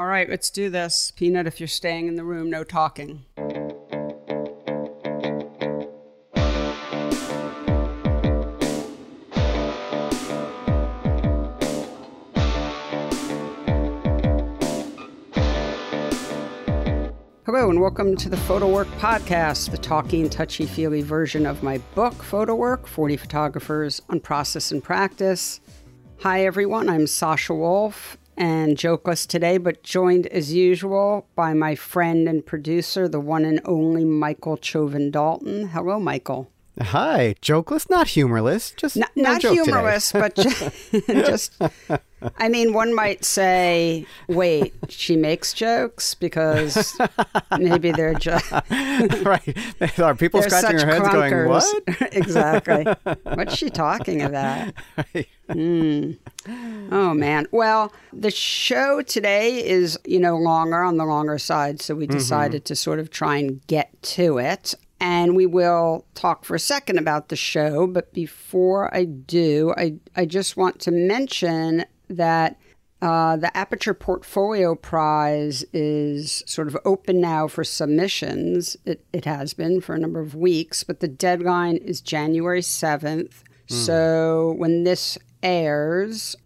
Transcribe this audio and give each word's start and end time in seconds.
All 0.00 0.06
right, 0.06 0.30
let's 0.30 0.48
do 0.48 0.70
this. 0.70 1.12
Peanut, 1.14 1.46
if 1.46 1.60
you're 1.60 1.66
staying 1.66 2.06
in 2.06 2.14
the 2.14 2.24
room, 2.24 2.48
no 2.48 2.64
talking. 2.64 3.26
Hello, 17.44 17.68
and 17.68 17.78
welcome 17.78 18.16
to 18.16 18.30
the 18.30 18.38
Photo 18.38 18.72
Work 18.72 18.88
Podcast, 18.92 19.70
the 19.70 19.76
talking, 19.76 20.30
touchy 20.30 20.64
feely 20.64 21.02
version 21.02 21.44
of 21.44 21.62
my 21.62 21.76
book, 21.94 22.22
Photo 22.22 22.54
Work 22.54 22.86
40 22.86 23.18
Photographers 23.18 24.00
on 24.08 24.20
Process 24.20 24.72
and 24.72 24.82
Practice. 24.82 25.60
Hi, 26.20 26.46
everyone. 26.46 26.88
I'm 26.88 27.06
Sasha 27.06 27.54
Wolf 27.54 28.16
and 28.40 28.78
jokeless 28.78 29.26
today, 29.26 29.58
but 29.58 29.82
joined 29.82 30.26
as 30.28 30.54
usual 30.54 31.26
by 31.36 31.52
my 31.52 31.74
friend 31.74 32.26
and 32.26 32.44
producer, 32.44 33.06
the 33.06 33.20
one 33.20 33.44
and 33.44 33.60
only 33.66 34.02
Michael 34.02 34.56
Chovan 34.56 35.12
Dalton. 35.12 35.68
Hello, 35.68 36.00
Michael. 36.00 36.50
Hi, 36.80 37.34
jokeless, 37.42 37.90
not 37.90 38.08
humorless, 38.08 38.70
just 38.70 38.96
not, 38.96 39.10
no 39.14 39.32
not 39.32 39.42
humorless, 39.42 40.12
but 40.12 40.34
just, 40.34 40.92
just, 41.06 41.60
I 42.38 42.48
mean, 42.48 42.72
one 42.72 42.94
might 42.94 43.22
say, 43.22 44.06
wait, 44.28 44.72
she 44.88 45.14
makes 45.14 45.52
jokes 45.52 46.14
because 46.14 46.98
maybe 47.58 47.92
they're 47.92 48.14
just 48.14 48.50
right. 49.22 49.98
Are 49.98 50.14
people 50.14 50.40
scratching 50.50 50.78
their 50.78 50.86
heads, 50.86 51.08
crunkers. 51.08 51.30
going, 51.30 51.48
"What?" 51.48 52.14
exactly. 52.14 52.86
What's 53.24 53.56
she 53.56 53.68
talking 53.68 54.22
about? 54.22 54.72
Right. 54.96 55.28
Mm. 55.50 56.18
Oh 56.90 57.12
man. 57.12 57.46
Well, 57.50 57.92
the 58.12 58.30
show 58.30 59.02
today 59.02 59.66
is, 59.66 59.98
you 60.04 60.20
know, 60.20 60.36
longer 60.36 60.82
on 60.82 60.96
the 60.96 61.04
longer 61.04 61.38
side, 61.38 61.82
so 61.82 61.94
we 61.94 62.06
mm-hmm. 62.06 62.16
decided 62.16 62.62
mm-hmm. 62.62 62.68
to 62.68 62.76
sort 62.76 63.00
of 63.00 63.10
try 63.10 63.36
and 63.36 63.66
get 63.66 64.02
to 64.02 64.38
it. 64.38 64.74
And 65.00 65.34
we 65.34 65.46
will 65.46 66.06
talk 66.14 66.44
for 66.44 66.54
a 66.54 66.60
second 66.60 66.98
about 66.98 67.30
the 67.30 67.36
show, 67.36 67.86
but 67.86 68.12
before 68.12 68.94
I 68.94 69.04
do, 69.04 69.72
I 69.76 69.94
I 70.14 70.26
just 70.26 70.58
want 70.58 70.78
to 70.80 70.90
mention 70.90 71.86
that 72.08 72.58
uh, 73.00 73.36
the 73.36 73.56
Aperture 73.56 73.94
Portfolio 73.94 74.74
Prize 74.74 75.64
is 75.72 76.42
sort 76.46 76.68
of 76.68 76.76
open 76.84 77.18
now 77.18 77.48
for 77.48 77.64
submissions. 77.64 78.76
It, 78.84 79.06
it 79.12 79.24
has 79.24 79.54
been 79.54 79.80
for 79.80 79.94
a 79.94 79.98
number 79.98 80.20
of 80.20 80.34
weeks, 80.34 80.84
but 80.84 81.00
the 81.00 81.08
deadline 81.08 81.76
is 81.76 82.02
January 82.02 82.60
7th. 82.60 83.42
Mm. 83.68 83.74
So 83.74 84.54
when 84.58 84.84
this 84.84 85.16
airs, 85.42 86.36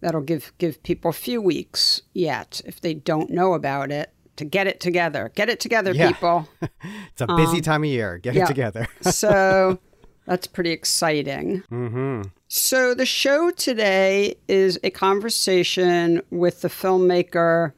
that'll 0.00 0.22
give 0.22 0.52
give 0.58 0.82
people 0.82 1.10
a 1.10 1.14
few 1.14 1.40
weeks 1.40 2.02
yet 2.12 2.60
if 2.64 2.80
they 2.80 2.94
don't 2.94 3.30
know 3.30 3.54
about 3.54 3.92
it 3.92 4.12
to 4.42 4.48
get 4.48 4.66
it 4.66 4.80
together. 4.80 5.30
Get 5.34 5.48
it 5.48 5.60
together, 5.60 5.92
yeah. 5.92 6.08
people. 6.08 6.48
it's 6.62 7.20
a 7.20 7.26
busy 7.26 7.58
um, 7.58 7.62
time 7.62 7.84
of 7.84 7.90
year. 7.90 8.18
Get 8.18 8.34
yeah. 8.34 8.44
it 8.44 8.46
together. 8.46 8.88
so 9.00 9.78
that's 10.26 10.46
pretty 10.46 10.70
exciting. 10.70 11.62
Mm-hmm. 11.70 12.22
So 12.48 12.94
the 12.94 13.06
show 13.06 13.50
today 13.50 14.36
is 14.48 14.78
a 14.82 14.90
conversation 14.90 16.22
with 16.30 16.60
the 16.60 16.68
filmmaker, 16.68 17.72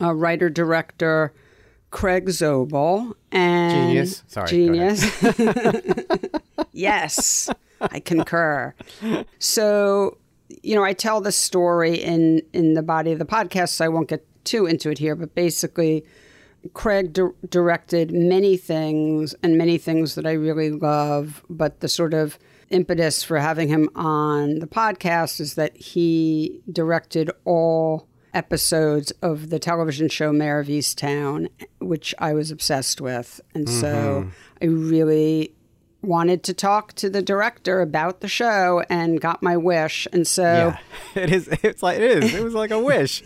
uh, 0.00 0.14
writer, 0.14 0.50
director. 0.50 1.32
Craig 1.90 2.26
Zobel 2.26 3.14
and 3.32 3.88
genius. 3.88 4.22
Sorry, 4.26 4.48
genius. 4.48 5.22
yes. 6.72 7.48
I 7.80 8.00
concur. 8.00 8.74
So, 9.38 10.18
you 10.62 10.74
know, 10.74 10.84
I 10.84 10.92
tell 10.92 11.22
the 11.22 11.32
story 11.32 11.94
in 11.94 12.42
in 12.52 12.74
the 12.74 12.82
body 12.82 13.12
of 13.12 13.18
the 13.18 13.24
podcast, 13.24 13.70
so 13.70 13.86
I 13.86 13.88
won't 13.88 14.08
get 14.08 14.26
too 14.44 14.66
into 14.66 14.90
it 14.90 14.98
here. 14.98 15.14
But 15.14 15.34
basically, 15.34 16.04
Craig 16.74 17.12
di- 17.12 17.30
directed 17.48 18.12
many 18.12 18.56
things 18.56 19.34
and 19.42 19.56
many 19.56 19.78
things 19.78 20.14
that 20.14 20.26
I 20.26 20.32
really 20.32 20.70
love. 20.70 21.44
But 21.48 21.80
the 21.80 21.88
sort 21.88 22.14
of 22.14 22.38
impetus 22.70 23.22
for 23.22 23.38
having 23.38 23.68
him 23.68 23.88
on 23.94 24.58
the 24.58 24.66
podcast 24.66 25.40
is 25.40 25.54
that 25.54 25.76
he 25.76 26.60
directed 26.70 27.30
all 27.44 28.08
episodes 28.34 29.10
of 29.22 29.50
the 29.50 29.58
television 29.58 30.08
show 30.08 30.32
Mare 30.32 30.60
of 30.60 30.68
Easttown, 30.68 31.48
which 31.80 32.14
I 32.18 32.34
was 32.34 32.50
obsessed 32.50 33.00
with. 33.00 33.40
And 33.54 33.66
mm-hmm. 33.66 33.80
so 33.80 34.30
I 34.60 34.66
really 34.66 35.54
wanted 36.02 36.44
to 36.44 36.54
talk 36.54 36.92
to 36.94 37.10
the 37.10 37.20
director 37.20 37.80
about 37.80 38.20
the 38.20 38.28
show 38.28 38.84
and 38.88 39.20
got 39.20 39.42
my 39.42 39.56
wish. 39.56 40.06
And 40.12 40.26
so 40.26 40.42
yeah, 40.42 40.78
it 41.22 41.32
is 41.32 41.48
it's 41.62 41.82
like 41.82 41.98
it 41.98 42.22
is. 42.22 42.34
It 42.34 42.42
was 42.42 42.54
like 42.54 42.70
a 42.70 42.78
wish. 42.78 43.22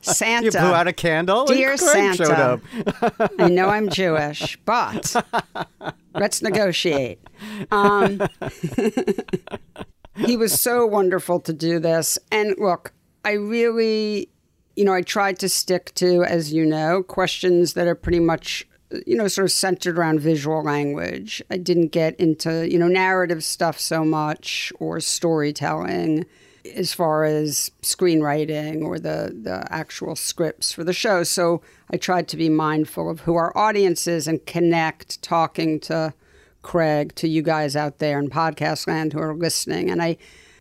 Santa 0.00 0.44
you 0.44 0.50
blew 0.50 0.60
out 0.60 0.86
a 0.86 0.92
candle? 0.92 1.46
Dear 1.46 1.76
santa. 1.76 2.60
i 3.38 3.48
know 3.48 3.68
i'm 3.68 3.88
jewish 3.88 4.56
but 4.64 5.14
let's 6.14 6.42
negotiate. 6.42 7.18
Um, 7.70 8.20
he 10.16 10.36
was 10.36 10.60
so 10.60 10.86
wonderful 10.86 11.40
to 11.40 11.52
do 11.52 11.78
this. 11.78 12.18
And 12.30 12.54
look 12.58 12.92
i 13.24 13.32
really 13.32 14.28
you 14.76 14.84
know 14.84 14.94
i 14.94 15.02
tried 15.02 15.38
to 15.38 15.48
stick 15.48 15.94
to 15.94 16.24
as 16.24 16.52
you 16.52 16.64
know 16.64 17.02
questions 17.02 17.74
that 17.74 17.86
are 17.86 17.94
pretty 17.94 18.18
much 18.20 18.66
you 19.06 19.16
know, 19.16 19.28
sort 19.28 19.44
of 19.44 19.52
centered 19.52 19.98
around 19.98 20.20
visual 20.20 20.62
language. 20.62 21.42
I 21.50 21.56
didn't 21.56 21.88
get 21.88 22.14
into, 22.16 22.70
you 22.70 22.78
know, 22.78 22.88
narrative 22.88 23.44
stuff 23.44 23.78
so 23.78 24.04
much 24.04 24.72
or 24.78 25.00
storytelling 25.00 26.26
as 26.76 26.92
far 26.92 27.24
as 27.24 27.70
screenwriting 27.82 28.82
or 28.82 28.98
the, 28.98 29.36
the 29.42 29.66
actual 29.70 30.14
scripts 30.14 30.72
for 30.72 30.84
the 30.84 30.92
show. 30.92 31.22
So 31.24 31.60
I 31.90 31.96
tried 31.96 32.28
to 32.28 32.36
be 32.36 32.48
mindful 32.48 33.10
of 33.10 33.20
who 33.20 33.34
our 33.34 33.56
audience 33.56 34.06
is 34.06 34.28
and 34.28 34.44
connect 34.46 35.20
talking 35.22 35.80
to 35.80 36.14
Craig, 36.62 37.14
to 37.16 37.28
you 37.28 37.42
guys 37.42 37.74
out 37.74 37.98
there 37.98 38.18
in 38.20 38.30
podcast 38.30 38.86
land 38.86 39.12
who 39.12 39.18
are 39.18 39.34
listening. 39.34 39.90
And 39.90 40.00
I, 40.00 40.16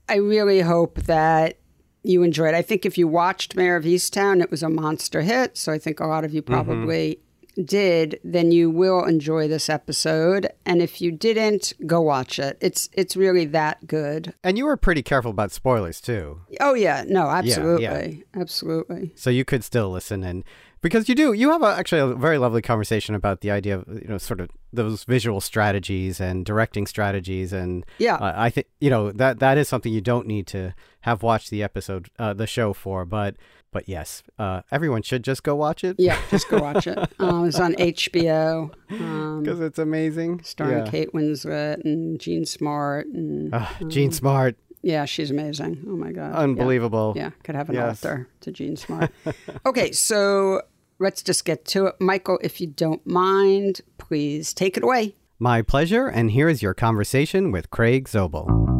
I 0.09 0.15
really 0.15 0.61
hope 0.61 1.01
that 1.03 1.57
you 2.03 2.23
enjoyed. 2.23 2.55
I 2.55 2.63
think 2.63 2.83
if 2.83 2.97
you 2.97 3.07
watched 3.07 3.55
Mare 3.55 3.75
of 3.75 3.83
Easttown, 3.83 4.41
it 4.41 4.49
was 4.49 4.63
a 4.63 4.69
monster 4.69 5.21
hit. 5.21 5.55
So 5.55 5.71
I 5.71 5.77
think 5.77 5.99
a 5.99 6.07
lot 6.07 6.25
of 6.25 6.33
you 6.33 6.41
mm-hmm. 6.41 6.53
probably 6.53 7.11
mm-hmm 7.11 7.27
did, 7.63 8.19
then 8.23 8.51
you 8.51 8.69
will 8.69 9.03
enjoy 9.03 9.47
this 9.47 9.69
episode. 9.69 10.47
And 10.65 10.81
if 10.81 11.01
you 11.01 11.11
didn't, 11.11 11.73
go 11.85 12.01
watch 12.01 12.39
it. 12.39 12.57
It's 12.61 12.89
it's 12.93 13.15
really 13.15 13.45
that 13.45 13.87
good. 13.87 14.33
And 14.43 14.57
you 14.57 14.65
were 14.65 14.77
pretty 14.77 15.03
careful 15.03 15.31
about 15.31 15.51
spoilers 15.51 16.01
too. 16.01 16.41
Oh 16.59 16.73
yeah, 16.73 17.03
no, 17.07 17.27
absolutely, 17.29 17.83
yeah, 17.83 18.05
yeah. 18.05 18.41
absolutely. 18.41 19.11
So 19.15 19.29
you 19.29 19.45
could 19.45 19.63
still 19.63 19.89
listen 19.91 20.23
and 20.23 20.43
because 20.81 21.07
you 21.07 21.15
do 21.15 21.33
you 21.33 21.51
have 21.51 21.61
a, 21.61 21.67
actually 21.67 22.01
a 22.01 22.15
very 22.15 22.37
lovely 22.37 22.61
conversation 22.61 23.15
about 23.15 23.41
the 23.41 23.51
idea 23.51 23.79
of 23.79 23.87
you 23.87 24.07
know 24.07 24.17
sort 24.17 24.41
of 24.41 24.49
those 24.73 25.03
visual 25.03 25.39
strategies 25.39 26.19
and 26.19 26.45
directing 26.45 26.87
strategies 26.87 27.53
and 27.53 27.85
yeah 27.99 28.15
uh, 28.15 28.33
i 28.35 28.49
think 28.49 28.67
you 28.79 28.89
know 28.89 29.11
that 29.11 29.39
that 29.39 29.57
is 29.57 29.69
something 29.69 29.93
you 29.93 30.01
don't 30.01 30.27
need 30.27 30.47
to 30.47 30.73
have 31.01 31.23
watched 31.23 31.49
the 31.49 31.63
episode 31.63 32.09
uh, 32.19 32.33
the 32.33 32.47
show 32.47 32.73
for 32.73 33.05
but 33.05 33.35
but 33.71 33.87
yes, 33.87 34.23
uh, 34.37 34.61
everyone 34.71 35.01
should 35.01 35.23
just 35.23 35.43
go 35.43 35.55
watch 35.55 35.83
it. 35.83 35.95
Yeah, 35.97 36.19
just 36.29 36.49
go 36.49 36.59
watch 36.59 36.87
it. 36.87 36.97
Um, 37.19 37.47
it's 37.47 37.59
on 37.59 37.73
HBO 37.75 38.71
because 38.89 39.59
um, 39.59 39.63
it's 39.63 39.77
amazing. 39.77 40.41
Starring 40.43 40.85
yeah. 40.85 40.91
Kate 40.91 41.13
Winslet 41.13 41.83
and 41.85 42.19
Jean 42.19 42.45
Smart 42.45 43.05
and 43.07 43.53
uh, 43.53 43.67
um, 43.79 44.11
Smart. 44.11 44.55
Yeah, 44.81 45.05
she's 45.05 45.29
amazing. 45.29 45.85
Oh 45.87 45.95
my 45.95 46.11
god, 46.11 46.33
unbelievable. 46.33 47.13
Yeah, 47.15 47.25
yeah. 47.25 47.29
could 47.43 47.55
have 47.55 47.69
an 47.69 47.75
yes. 47.75 48.03
author 48.03 48.27
to 48.41 48.51
Jean 48.51 48.75
Smart. 48.77 49.11
okay, 49.65 49.91
so 49.91 50.63
let's 50.99 51.21
just 51.21 51.45
get 51.45 51.65
to 51.65 51.87
it, 51.87 51.95
Michael. 51.99 52.39
If 52.41 52.59
you 52.59 52.67
don't 52.67 53.05
mind, 53.05 53.81
please 53.97 54.53
take 54.53 54.77
it 54.77 54.83
away. 54.83 55.15
My 55.37 55.61
pleasure. 55.61 56.07
And 56.07 56.31
here 56.31 56.49
is 56.49 56.61
your 56.61 56.73
conversation 56.73 57.51
with 57.51 57.71
Craig 57.71 58.07
Zobel. 58.07 58.70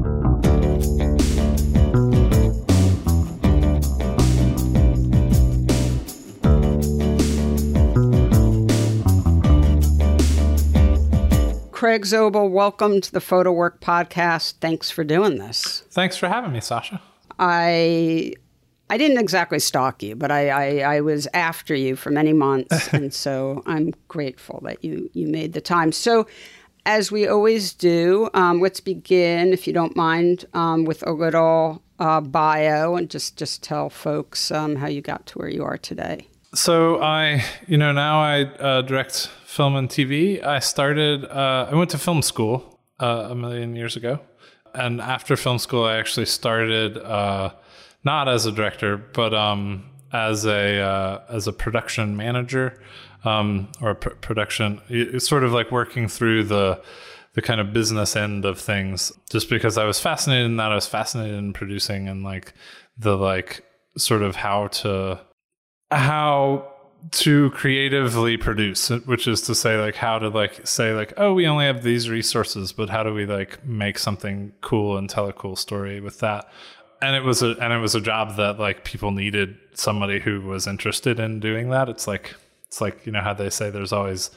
Craig 11.81 12.03
Zobel, 12.03 12.47
welcome 12.51 13.01
to 13.01 13.11
the 13.11 13.19
Photo 13.19 13.51
Work 13.51 13.81
Podcast. 13.81 14.53
Thanks 14.61 14.91
for 14.91 15.03
doing 15.03 15.39
this. 15.39 15.81
Thanks 15.89 16.15
for 16.15 16.27
having 16.27 16.51
me, 16.51 16.61
Sasha. 16.61 17.01
I 17.39 18.33
I 18.91 18.99
didn't 18.99 19.17
exactly 19.17 19.57
stalk 19.57 20.03
you, 20.03 20.15
but 20.15 20.29
I, 20.29 20.49
I, 20.49 20.97
I 20.97 21.01
was 21.01 21.27
after 21.33 21.73
you 21.73 21.95
for 21.95 22.11
many 22.11 22.33
months, 22.33 22.87
and 22.93 23.11
so 23.11 23.63
I'm 23.65 23.95
grateful 24.09 24.59
that 24.63 24.83
you 24.83 25.09
you 25.13 25.25
made 25.25 25.53
the 25.53 25.59
time. 25.59 25.91
So, 25.91 26.27
as 26.85 27.11
we 27.11 27.27
always 27.27 27.73
do, 27.73 28.29
um, 28.35 28.61
let's 28.61 28.79
begin, 28.79 29.51
if 29.51 29.65
you 29.65 29.73
don't 29.73 29.95
mind, 29.95 30.45
um, 30.53 30.85
with 30.85 31.01
a 31.07 31.11
little 31.11 31.81
uh, 31.97 32.21
bio 32.21 32.95
and 32.95 33.09
just 33.09 33.37
just 33.37 33.63
tell 33.63 33.89
folks 33.89 34.51
um, 34.51 34.75
how 34.75 34.85
you 34.85 35.01
got 35.01 35.25
to 35.25 35.39
where 35.39 35.49
you 35.49 35.63
are 35.63 35.79
today. 35.79 36.27
So 36.53 37.01
I, 37.01 37.43
you 37.65 37.77
know, 37.77 37.91
now 37.91 38.21
I 38.21 38.43
uh, 38.43 38.81
direct 38.83 39.31
film 39.51 39.75
and 39.75 39.89
TV. 39.89 40.41
I 40.41 40.59
started, 40.59 41.25
uh, 41.25 41.67
I 41.69 41.75
went 41.75 41.89
to 41.89 41.97
film 41.97 42.21
school 42.21 42.79
uh, 43.01 43.27
a 43.31 43.35
million 43.35 43.75
years 43.75 43.97
ago. 43.97 44.21
And 44.73 45.01
after 45.01 45.35
film 45.35 45.59
school, 45.59 45.83
I 45.83 45.97
actually 45.97 46.27
started 46.27 46.97
uh, 46.97 47.51
not 48.05 48.29
as 48.29 48.45
a 48.45 48.51
director, 48.53 48.95
but 48.95 49.33
um, 49.33 49.83
as 50.13 50.45
a 50.45 50.79
uh, 50.79 51.21
as 51.29 51.47
a 51.47 51.53
production 51.53 52.15
manager 52.15 52.81
um, 53.25 53.67
or 53.81 53.95
pr- 53.95 54.15
production. 54.21 54.79
It's 54.87 55.27
sort 55.27 55.43
of 55.43 55.51
like 55.51 55.69
working 55.69 56.07
through 56.07 56.45
the 56.45 56.81
the 57.33 57.41
kind 57.41 57.59
of 57.59 57.73
business 57.73 58.15
end 58.15 58.45
of 58.45 58.57
things. 58.57 59.11
Just 59.29 59.49
because 59.49 59.77
I 59.77 59.83
was 59.83 59.99
fascinated 59.99 60.45
in 60.45 60.55
that, 60.55 60.71
I 60.71 60.75
was 60.75 60.87
fascinated 60.87 61.35
in 61.35 61.51
producing 61.51 62.07
and 62.07 62.23
like 62.23 62.53
the 62.97 63.17
like 63.17 63.65
sort 63.97 64.21
of 64.21 64.37
how 64.37 64.67
to 64.67 65.19
how 65.91 66.70
to 67.09 67.49
creatively 67.51 68.37
produce 68.37 68.89
which 68.89 69.27
is 69.27 69.41
to 69.41 69.55
say 69.55 69.79
like 69.81 69.95
how 69.95 70.19
to 70.19 70.29
like 70.29 70.65
say 70.67 70.93
like 70.93 71.11
oh 71.17 71.33
we 71.33 71.47
only 71.47 71.65
have 71.65 71.81
these 71.81 72.09
resources 72.09 72.71
but 72.71 72.89
how 72.89 73.03
do 73.03 73.13
we 73.13 73.25
like 73.25 73.63
make 73.65 73.97
something 73.97 74.53
cool 74.61 74.97
and 74.97 75.09
tell 75.09 75.27
a 75.27 75.33
cool 75.33 75.55
story 75.55 75.99
with 75.99 76.19
that? 76.19 76.49
And 77.01 77.15
it 77.15 77.23
was 77.23 77.41
a 77.41 77.55
and 77.59 77.73
it 77.73 77.79
was 77.79 77.95
a 77.95 78.01
job 78.01 78.35
that 78.37 78.59
like 78.59 78.85
people 78.85 79.11
needed 79.11 79.57
somebody 79.73 80.19
who 80.19 80.41
was 80.41 80.67
interested 80.67 81.19
in 81.19 81.39
doing 81.39 81.69
that. 81.71 81.89
It's 81.89 82.07
like 82.07 82.35
it's 82.67 82.79
like 82.79 83.05
you 83.05 83.11
know 83.11 83.21
how 83.21 83.33
they 83.33 83.49
say 83.49 83.69
there's 83.69 83.91
always 83.91 84.29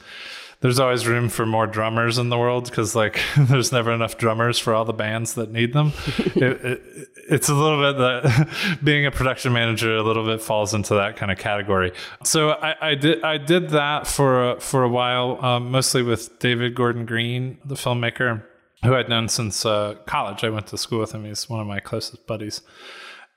there's 0.65 0.79
always 0.79 1.05
room 1.05 1.29
for 1.29 1.45
more 1.45 1.67
drummers 1.67 2.17
in 2.17 2.29
the 2.29 2.37
world 2.39 2.65
because 2.65 2.95
like 2.95 3.21
there's 3.37 3.71
never 3.71 3.91
enough 3.91 4.17
drummers 4.17 4.57
for 4.57 4.73
all 4.73 4.83
the 4.83 4.93
bands 4.93 5.35
that 5.35 5.51
need 5.51 5.73
them. 5.73 5.93
it, 6.17 6.65
it, 6.65 6.81
it's 7.29 7.49
a 7.49 7.53
little 7.53 7.79
bit 7.79 7.99
that 7.99 8.79
being 8.83 9.05
a 9.05 9.11
production 9.11 9.53
manager 9.53 9.95
a 9.95 10.01
little 10.01 10.25
bit 10.25 10.41
falls 10.41 10.73
into 10.73 10.95
that 10.95 11.17
kind 11.17 11.31
of 11.31 11.37
category. 11.37 11.91
So 12.23 12.49
I, 12.49 12.89
I 12.89 12.95
did 12.95 13.23
I 13.23 13.37
did 13.37 13.69
that 13.69 14.07
for 14.07 14.53
a, 14.53 14.59
for 14.59 14.81
a 14.81 14.89
while, 14.89 15.37
um, 15.45 15.69
mostly 15.69 16.01
with 16.01 16.39
David 16.39 16.73
Gordon 16.73 17.05
Green, 17.05 17.59
the 17.63 17.75
filmmaker 17.75 18.41
who 18.83 18.95
I'd 18.95 19.07
known 19.07 19.29
since 19.29 19.67
uh, 19.67 19.93
college. 20.07 20.43
I 20.43 20.49
went 20.49 20.65
to 20.67 20.79
school 20.79 20.99
with 20.99 21.11
him. 21.11 21.25
He's 21.25 21.47
one 21.47 21.59
of 21.59 21.67
my 21.67 21.79
closest 21.79 22.25
buddies, 22.25 22.61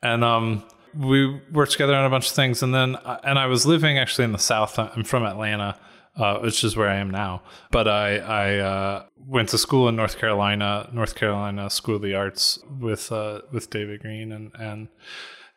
and 0.02 0.24
um, 0.24 0.64
we 0.96 1.42
worked 1.52 1.72
together 1.72 1.94
on 1.94 2.06
a 2.06 2.10
bunch 2.10 2.30
of 2.30 2.34
things. 2.34 2.62
And 2.62 2.74
then 2.74 2.96
and 3.22 3.38
I 3.38 3.44
was 3.48 3.66
living 3.66 3.98
actually 3.98 4.24
in 4.24 4.32
the 4.32 4.38
South. 4.38 4.78
I'm 4.78 5.04
from 5.04 5.24
Atlanta 5.24 5.78
uh, 6.16 6.38
which 6.38 6.64
is 6.64 6.76
where 6.76 6.88
I 6.88 6.96
am 6.96 7.10
now. 7.10 7.42
But 7.70 7.88
I, 7.88 8.16
I 8.18 8.56
uh, 8.58 9.06
went 9.16 9.48
to 9.50 9.58
school 9.58 9.88
in 9.88 9.96
North 9.96 10.18
Carolina, 10.18 10.88
North 10.92 11.14
Carolina 11.14 11.70
School 11.70 11.96
of 11.96 12.02
the 12.02 12.14
Arts 12.14 12.58
with 12.80 13.12
uh, 13.12 13.42
with 13.52 13.70
David 13.70 14.00
Green 14.00 14.32
and 14.32 14.52
and 14.58 14.88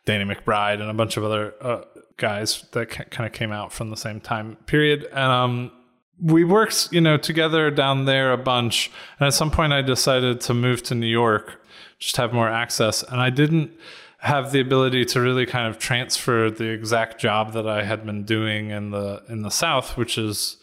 Danny 0.06 0.26
McBride 0.26 0.82
and 0.82 0.90
a 0.90 0.94
bunch 0.94 1.18
of 1.18 1.24
other 1.24 1.54
uh, 1.62 1.82
guys 2.18 2.66
that 2.72 2.90
kind 2.90 3.26
of 3.28 3.34
came 3.34 3.52
out 3.52 3.72
from 3.72 3.90
the 3.90 3.98
same 3.98 4.20
time 4.20 4.58
period. 4.66 5.06
And 5.06 5.32
um, 5.32 5.72
we 6.22 6.44
worked, 6.44 6.90
you 6.92 7.02
know, 7.02 7.18
together 7.18 7.72
down 7.72 8.06
there 8.06 8.32
a 8.32 8.38
bunch. 8.38 8.92
And 9.20 9.28
at 9.28 9.34
some 9.34 9.52
point, 9.52 9.74
I 9.74 9.82
decided 9.82 10.42
to 10.42 10.54
move 10.54 10.84
to 10.84 10.96
New 10.96 11.08
York, 11.08 11.64
just 12.00 12.18
have 12.18 12.34
more 12.34 12.50
access. 12.50 13.04
And 13.04 13.20
I 13.20 13.30
didn't 13.30 13.72
have 14.22 14.52
the 14.52 14.60
ability 14.60 15.04
to 15.04 15.20
really 15.20 15.48
kind 15.48 15.68
of 15.68 15.80
transfer 15.80 16.52
the 16.52 16.70
exact 16.70 17.20
job 17.20 17.54
that 17.54 17.68
I 17.68 17.84
had 17.84 18.06
been 18.06 18.24
doing 18.24 18.70
in 18.70 18.92
the 18.92 19.24
in 19.28 19.42
the 19.42 19.50
South, 19.50 19.98
which 19.98 20.16
is, 20.16 20.58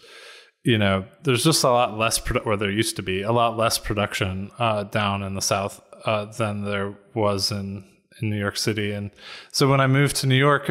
you 0.62 0.78
know, 0.78 1.05
there's 1.25 1.43
just 1.43 1.64
a 1.64 1.70
lot 1.70 1.99
less, 1.99 2.20
produ- 2.20 2.46
or 2.46 2.56
there 2.56 2.70
used 2.70 2.94
to 2.96 3.02
be 3.02 3.22
a 3.22 3.32
lot 3.32 3.56
less 3.56 3.76
production 3.76 4.52
uh, 4.60 4.84
down 4.84 5.25
in 5.25 5.34
the 5.34 5.43
South 5.43 5.81
uh, 6.05 6.26
than 6.26 6.64
there 6.64 6.94
was 7.14 7.50
in 7.50 7.84
in 8.22 8.31
New 8.31 8.38
York 8.38 8.56
City, 8.56 8.93
and 8.93 9.10
so 9.50 9.69
when 9.69 9.81
I 9.81 9.88
moved 9.88 10.16
to 10.16 10.28
New 10.28 10.37
York, 10.37 10.70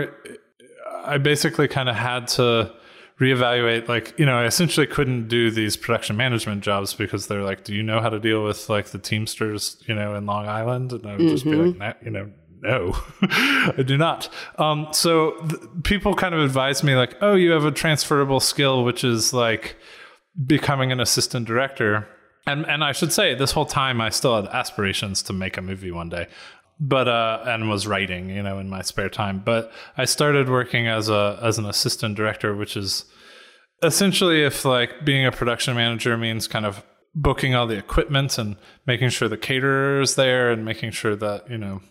I 1.03 1.17
basically 1.17 1.67
kind 1.67 1.89
of 1.89 1.95
had 1.95 2.29
to 2.29 2.73
reevaluate 3.19 3.87
like 3.87 4.13
you 4.19 4.25
know 4.27 4.37
i 4.37 4.45
essentially 4.45 4.85
couldn't 4.85 5.27
do 5.27 5.49
these 5.49 5.75
production 5.75 6.15
management 6.15 6.63
jobs 6.63 6.93
because 6.93 7.25
they're 7.25 7.41
like 7.41 7.63
do 7.63 7.73
you 7.73 7.81
know 7.81 7.99
how 7.99 8.09
to 8.09 8.19
deal 8.19 8.43
with 8.43 8.69
like 8.69 8.85
the 8.89 8.99
teamsters 8.99 9.83
you 9.87 9.95
know 9.95 10.13
in 10.13 10.27
long 10.27 10.47
island 10.47 10.93
and 10.93 11.03
i 11.07 11.13
would 11.13 11.21
mm-hmm. 11.21 11.29
just 11.29 11.43
be 11.43 11.55
like 11.55 11.75
mm-hmm. 11.75 12.05
you 12.05 12.11
know 12.11 12.31
no, 12.61 12.95
I 13.21 13.83
do 13.85 13.97
not. 13.97 14.29
Um, 14.57 14.87
so 14.91 15.31
th- 15.47 15.61
people 15.83 16.15
kind 16.15 16.33
of 16.33 16.41
advise 16.41 16.83
me 16.83 16.95
like, 16.95 17.15
oh, 17.21 17.35
you 17.35 17.51
have 17.51 17.65
a 17.65 17.71
transferable 17.71 18.39
skill, 18.39 18.83
which 18.83 19.03
is 19.03 19.33
like 19.33 19.75
becoming 20.45 20.91
an 20.91 20.99
assistant 20.99 21.47
director. 21.47 22.07
And 22.45 22.65
and 22.65 22.83
I 22.83 22.91
should 22.93 23.11
say, 23.11 23.35
this 23.35 23.51
whole 23.51 23.65
time 23.65 24.01
I 24.01 24.09
still 24.09 24.35
had 24.35 24.47
aspirations 24.53 25.21
to 25.23 25.33
make 25.33 25.57
a 25.57 25.61
movie 25.61 25.91
one 25.91 26.09
day, 26.09 26.27
but 26.79 27.07
uh, 27.07 27.43
and 27.45 27.69
was 27.69 27.85
writing, 27.85 28.29
you 28.29 28.41
know, 28.41 28.59
in 28.59 28.69
my 28.69 28.81
spare 28.81 29.09
time. 29.09 29.41
But 29.43 29.71
I 29.97 30.05
started 30.05 30.49
working 30.49 30.87
as 30.87 31.09
a 31.09 31.39
as 31.41 31.57
an 31.57 31.65
assistant 31.65 32.15
director, 32.15 32.55
which 32.55 32.77
is 32.77 33.05
essentially 33.83 34.43
if 34.43 34.65
like 34.65 35.05
being 35.05 35.25
a 35.25 35.31
production 35.31 35.75
manager 35.75 36.17
means 36.17 36.47
kind 36.47 36.65
of 36.65 36.83
booking 37.13 37.55
all 37.55 37.67
the 37.67 37.77
equipment 37.77 38.37
and 38.37 38.55
making 38.85 39.09
sure 39.09 39.27
the 39.27 39.37
caterer 39.37 40.01
is 40.01 40.15
there 40.15 40.51
and 40.51 40.63
making 40.63 40.91
sure 40.91 41.15
that 41.15 41.49
you 41.49 41.57
know 41.57 41.81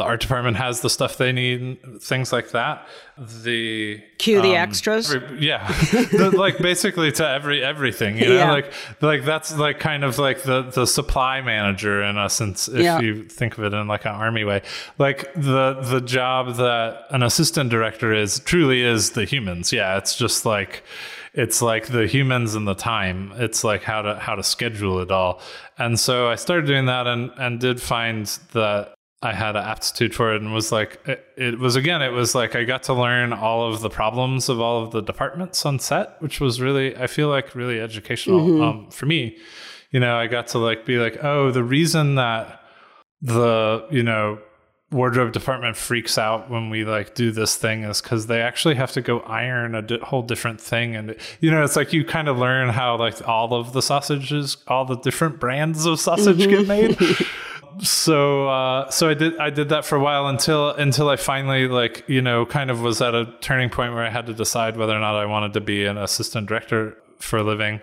the 0.00 0.06
art 0.06 0.22
department 0.22 0.56
has 0.56 0.80
the 0.80 0.88
stuff 0.88 1.18
they 1.18 1.30
need, 1.30 1.78
things 2.00 2.32
like 2.32 2.52
that. 2.52 2.88
The 3.18 4.02
cue 4.16 4.40
the 4.40 4.56
um, 4.56 4.68
extras. 4.68 5.14
Every, 5.14 5.46
yeah, 5.46 5.66
the, 5.92 6.32
like 6.34 6.56
basically 6.56 7.12
to 7.12 7.28
every 7.28 7.62
everything. 7.62 8.16
You 8.16 8.30
know, 8.30 8.34
yeah. 8.34 8.50
like 8.50 8.72
like 9.02 9.24
that's 9.26 9.54
like 9.58 9.78
kind 9.78 10.02
of 10.02 10.18
like 10.18 10.42
the 10.44 10.62
the 10.62 10.86
supply 10.86 11.42
manager 11.42 12.02
in 12.02 12.16
essence, 12.16 12.66
if 12.66 12.80
yeah. 12.80 12.98
you 12.98 13.24
think 13.24 13.58
of 13.58 13.64
it 13.64 13.74
in 13.74 13.88
like 13.88 14.06
an 14.06 14.12
army 14.14 14.44
way. 14.44 14.62
Like 14.98 15.30
the 15.34 15.74
the 15.74 16.00
job 16.00 16.56
that 16.56 17.04
an 17.10 17.22
assistant 17.22 17.68
director 17.68 18.14
is 18.14 18.40
truly 18.40 18.80
is 18.80 19.10
the 19.10 19.26
humans. 19.26 19.70
Yeah, 19.70 19.98
it's 19.98 20.16
just 20.16 20.46
like 20.46 20.82
it's 21.34 21.60
like 21.60 21.88
the 21.88 22.06
humans 22.06 22.54
and 22.54 22.66
the 22.66 22.74
time 22.74 23.32
it's 23.36 23.62
like 23.62 23.82
how 23.82 24.02
to 24.02 24.16
how 24.16 24.34
to 24.34 24.42
schedule 24.42 24.98
it 25.00 25.12
all 25.12 25.40
and 25.78 26.00
so 26.00 26.28
i 26.28 26.34
started 26.34 26.66
doing 26.66 26.86
that 26.86 27.06
and 27.06 27.30
and 27.38 27.60
did 27.60 27.80
find 27.80 28.26
that 28.52 28.94
I 29.22 29.34
had 29.34 29.54
an 29.54 29.64
aptitude 29.64 30.14
for 30.14 30.34
it 30.34 30.40
and 30.40 30.54
was 30.54 30.72
like, 30.72 30.98
it, 31.06 31.24
it, 31.36 31.58
was 31.58 31.76
again, 31.76 32.00
it 32.00 32.10
was 32.10 32.34
like 32.34 32.56
I 32.56 32.64
got 32.64 32.84
to 32.84 32.94
learn 32.94 33.34
all 33.34 33.70
of 33.70 33.80
the 33.80 33.90
problems 33.90 34.48
of 34.48 34.60
all 34.60 34.82
of 34.82 34.92
the 34.92 35.02
departments 35.02 35.66
on 35.66 35.78
set, 35.78 36.20
which 36.22 36.40
was 36.40 36.60
really, 36.60 36.96
I 36.96 37.06
feel 37.06 37.28
like 37.28 37.54
really 37.54 37.78
educational 37.80 38.40
mm-hmm. 38.40 38.62
um, 38.62 38.90
for 38.90 39.04
me. 39.04 39.36
You 39.90 40.00
know, 40.00 40.16
I 40.16 40.26
got 40.26 40.46
to 40.48 40.58
like 40.58 40.86
be 40.86 40.98
like, 40.98 41.22
oh, 41.22 41.50
the 41.50 41.64
reason 41.64 42.14
that 42.14 42.62
the, 43.20 43.86
you 43.90 44.02
know, 44.02 44.38
wardrobe 44.90 45.32
department 45.32 45.76
freaks 45.76 46.18
out 46.18 46.50
when 46.50 46.68
we 46.68 46.84
like 46.84 47.14
do 47.14 47.30
this 47.30 47.56
thing 47.56 47.84
is 47.84 48.00
because 48.00 48.26
they 48.26 48.40
actually 48.40 48.74
have 48.74 48.90
to 48.90 49.00
go 49.00 49.20
iron 49.20 49.74
a 49.74 49.82
di- 49.82 49.98
whole 49.98 50.22
different 50.22 50.60
thing 50.60 50.96
and 50.96 51.14
you 51.38 51.48
know 51.48 51.62
it's 51.62 51.76
like 51.76 51.92
you 51.92 52.04
kind 52.04 52.26
of 52.26 52.38
learn 52.38 52.68
how 52.68 52.96
like 52.96 53.26
all 53.28 53.54
of 53.54 53.72
the 53.72 53.80
sausages 53.80 54.56
all 54.66 54.84
the 54.84 54.96
different 54.96 55.38
brands 55.38 55.86
of 55.86 56.00
sausage 56.00 56.38
get 56.38 56.66
made 56.66 56.98
so 57.78 58.48
uh, 58.48 58.90
so 58.90 59.08
I 59.08 59.14
did 59.14 59.38
I 59.38 59.50
did 59.50 59.68
that 59.70 59.84
for 59.84 59.96
a 59.96 60.00
while 60.00 60.26
until 60.26 60.70
until 60.70 61.08
I 61.08 61.16
finally 61.16 61.68
like 61.68 62.04
you 62.08 62.22
know 62.22 62.46
kind 62.46 62.70
of 62.70 62.80
was 62.80 63.00
at 63.00 63.14
a 63.14 63.32
turning 63.40 63.70
point 63.70 63.94
where 63.94 64.04
I 64.04 64.10
had 64.10 64.26
to 64.26 64.34
decide 64.34 64.76
whether 64.76 64.94
or 64.94 65.00
not 65.00 65.16
I 65.16 65.26
wanted 65.26 65.52
to 65.54 65.60
be 65.60 65.84
an 65.86 65.96
assistant 65.98 66.48
director 66.48 66.96
for 67.18 67.38
a 67.38 67.42
living, 67.42 67.80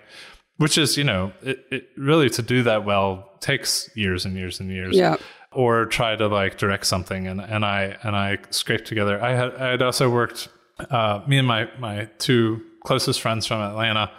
which 0.57 0.77
is 0.77 0.97
you 0.97 1.03
know 1.03 1.31
it, 1.41 1.65
it 1.71 1.89
really 1.97 2.29
to 2.31 2.41
do 2.41 2.63
that 2.63 2.85
well 2.85 3.29
takes 3.39 3.89
years 3.95 4.25
and 4.25 4.35
years 4.35 4.59
and 4.59 4.69
years. 4.69 4.95
Yeah. 4.95 5.17
Or 5.51 5.85
try 5.85 6.15
to 6.15 6.27
like 6.27 6.57
direct 6.57 6.85
something 6.85 7.25
and, 7.25 7.41
and 7.41 7.65
I 7.65 7.97
and 8.03 8.15
I 8.15 8.37
scraped 8.49 8.85
together. 8.85 9.21
I 9.21 9.31
had 9.31 9.55
I 9.55 9.71
had 9.71 9.81
also 9.81 10.09
worked. 10.09 10.49
Uh, 10.91 11.21
me 11.27 11.39
and 11.39 11.47
my 11.47 11.67
my 11.79 12.07
two 12.19 12.61
closest 12.83 13.19
friends 13.21 13.47
from 13.47 13.61
Atlanta 13.61 14.11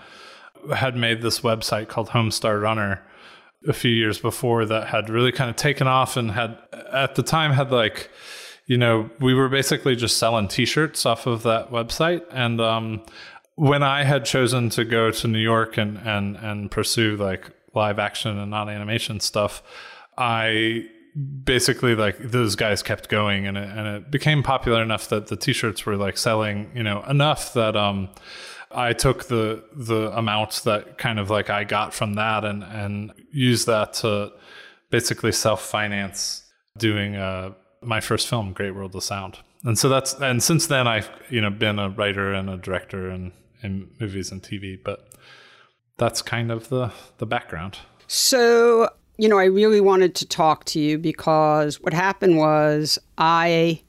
had 0.75 0.97
made 0.97 1.23
this 1.23 1.41
website 1.41 1.89
called 1.89 2.09
Homestar 2.09 2.61
Runner 2.61 3.03
a 3.67 3.73
few 3.73 3.91
years 3.91 4.19
before 4.19 4.65
that 4.65 4.87
had 4.89 5.11
really 5.11 5.33
kind 5.33 5.51
of 5.51 5.57
taken 5.57 5.87
off 5.87 6.17
and 6.17 6.31
had 6.31 6.57
at 6.93 7.17
the 7.17 7.23
time 7.23 7.53
had 7.53 7.73
like 7.73 8.11
you 8.67 8.79
know 8.79 9.11
we 9.21 9.35
were 9.35 9.49
basically 9.49 9.97
just 9.97 10.17
selling 10.17 10.47
t-shirts 10.47 11.05
off 11.05 11.27
of 11.27 11.43
that 11.43 11.71
website. 11.71 12.23
And 12.31 12.61
um, 12.61 13.03
when 13.59 13.83
i 13.83 14.05
had 14.05 14.25
chosen 14.25 14.69
to 14.71 14.85
go 14.85 15.11
to 15.11 15.27
new 15.27 15.41
york 15.41 15.77
and 15.77 15.99
and 15.99 16.37
and 16.37 16.71
pursue 16.71 17.17
like 17.17 17.51
live 17.75 17.99
action 17.99 18.39
and 18.39 18.53
non 18.53 18.69
animation 18.69 19.19
stuff 19.19 19.65
i 20.17 20.85
basically 21.43 21.97
like 21.97 22.17
those 22.19 22.55
guys 22.55 22.85
kept 22.85 23.09
going 23.09 23.49
and 23.49 23.59
it, 23.59 23.69
and 23.69 23.89
it 23.89 24.11
became 24.13 24.45
popular 24.45 24.81
enough 24.81 25.09
that 25.09 25.27
the 25.27 25.37
t-shirts 25.37 25.85
were 25.85 25.97
like 25.97 26.17
selling 26.17 26.71
you 26.73 26.85
know 26.85 27.03
enough 27.09 27.53
that 27.53 27.75
um 27.75 28.09
I 28.71 28.93
took 28.93 29.25
the 29.25 29.65
the 29.73 30.17
amounts 30.17 30.63
that 30.63 30.99
kind 30.99 31.19
of 31.19 31.31
like 31.31 31.51
I 31.51 31.65
got 31.65 31.95
from 31.95 32.15
that 32.15 32.45
and 32.45 32.63
and 32.63 33.13
used 33.33 33.67
that 33.67 33.95
to 33.95 34.33
basically 34.91 35.33
self 35.33 35.63
finance 35.63 36.45
doing 36.77 37.17
uh, 37.17 37.53
my 37.83 38.01
first 38.01 38.29
film, 38.29 38.53
Great 38.53 38.73
World 38.75 38.95
of 38.95 39.03
Sound. 39.03 39.39
And 39.65 39.79
so 39.79 39.89
that's 39.89 40.15
and 40.15 40.43
since 40.43 40.67
then 40.67 40.87
I've 40.87 41.11
you 41.31 41.41
know 41.41 41.51
been 41.51 41.79
a 41.79 41.91
writer 41.91 42.33
and 42.33 42.49
a 42.49 42.57
director 42.57 43.11
in 43.11 43.33
in 43.63 43.91
movies 44.01 44.31
and 44.31 44.43
TV, 44.43 44.79
but 44.83 45.09
that's 45.97 46.23
kind 46.23 46.51
of 46.51 46.69
the 46.69 46.93
the 47.19 47.27
background. 47.27 47.79
So 48.07 48.91
you 49.19 49.29
know, 49.29 49.39
I 49.39 49.45
really 49.45 49.81
wanted 49.81 50.15
to 50.17 50.27
talk 50.27 50.65
to 50.67 50.81
you 50.81 50.97
because 50.97 51.81
what 51.81 51.93
happened 51.93 52.39
was 52.39 52.99
I 53.19 53.83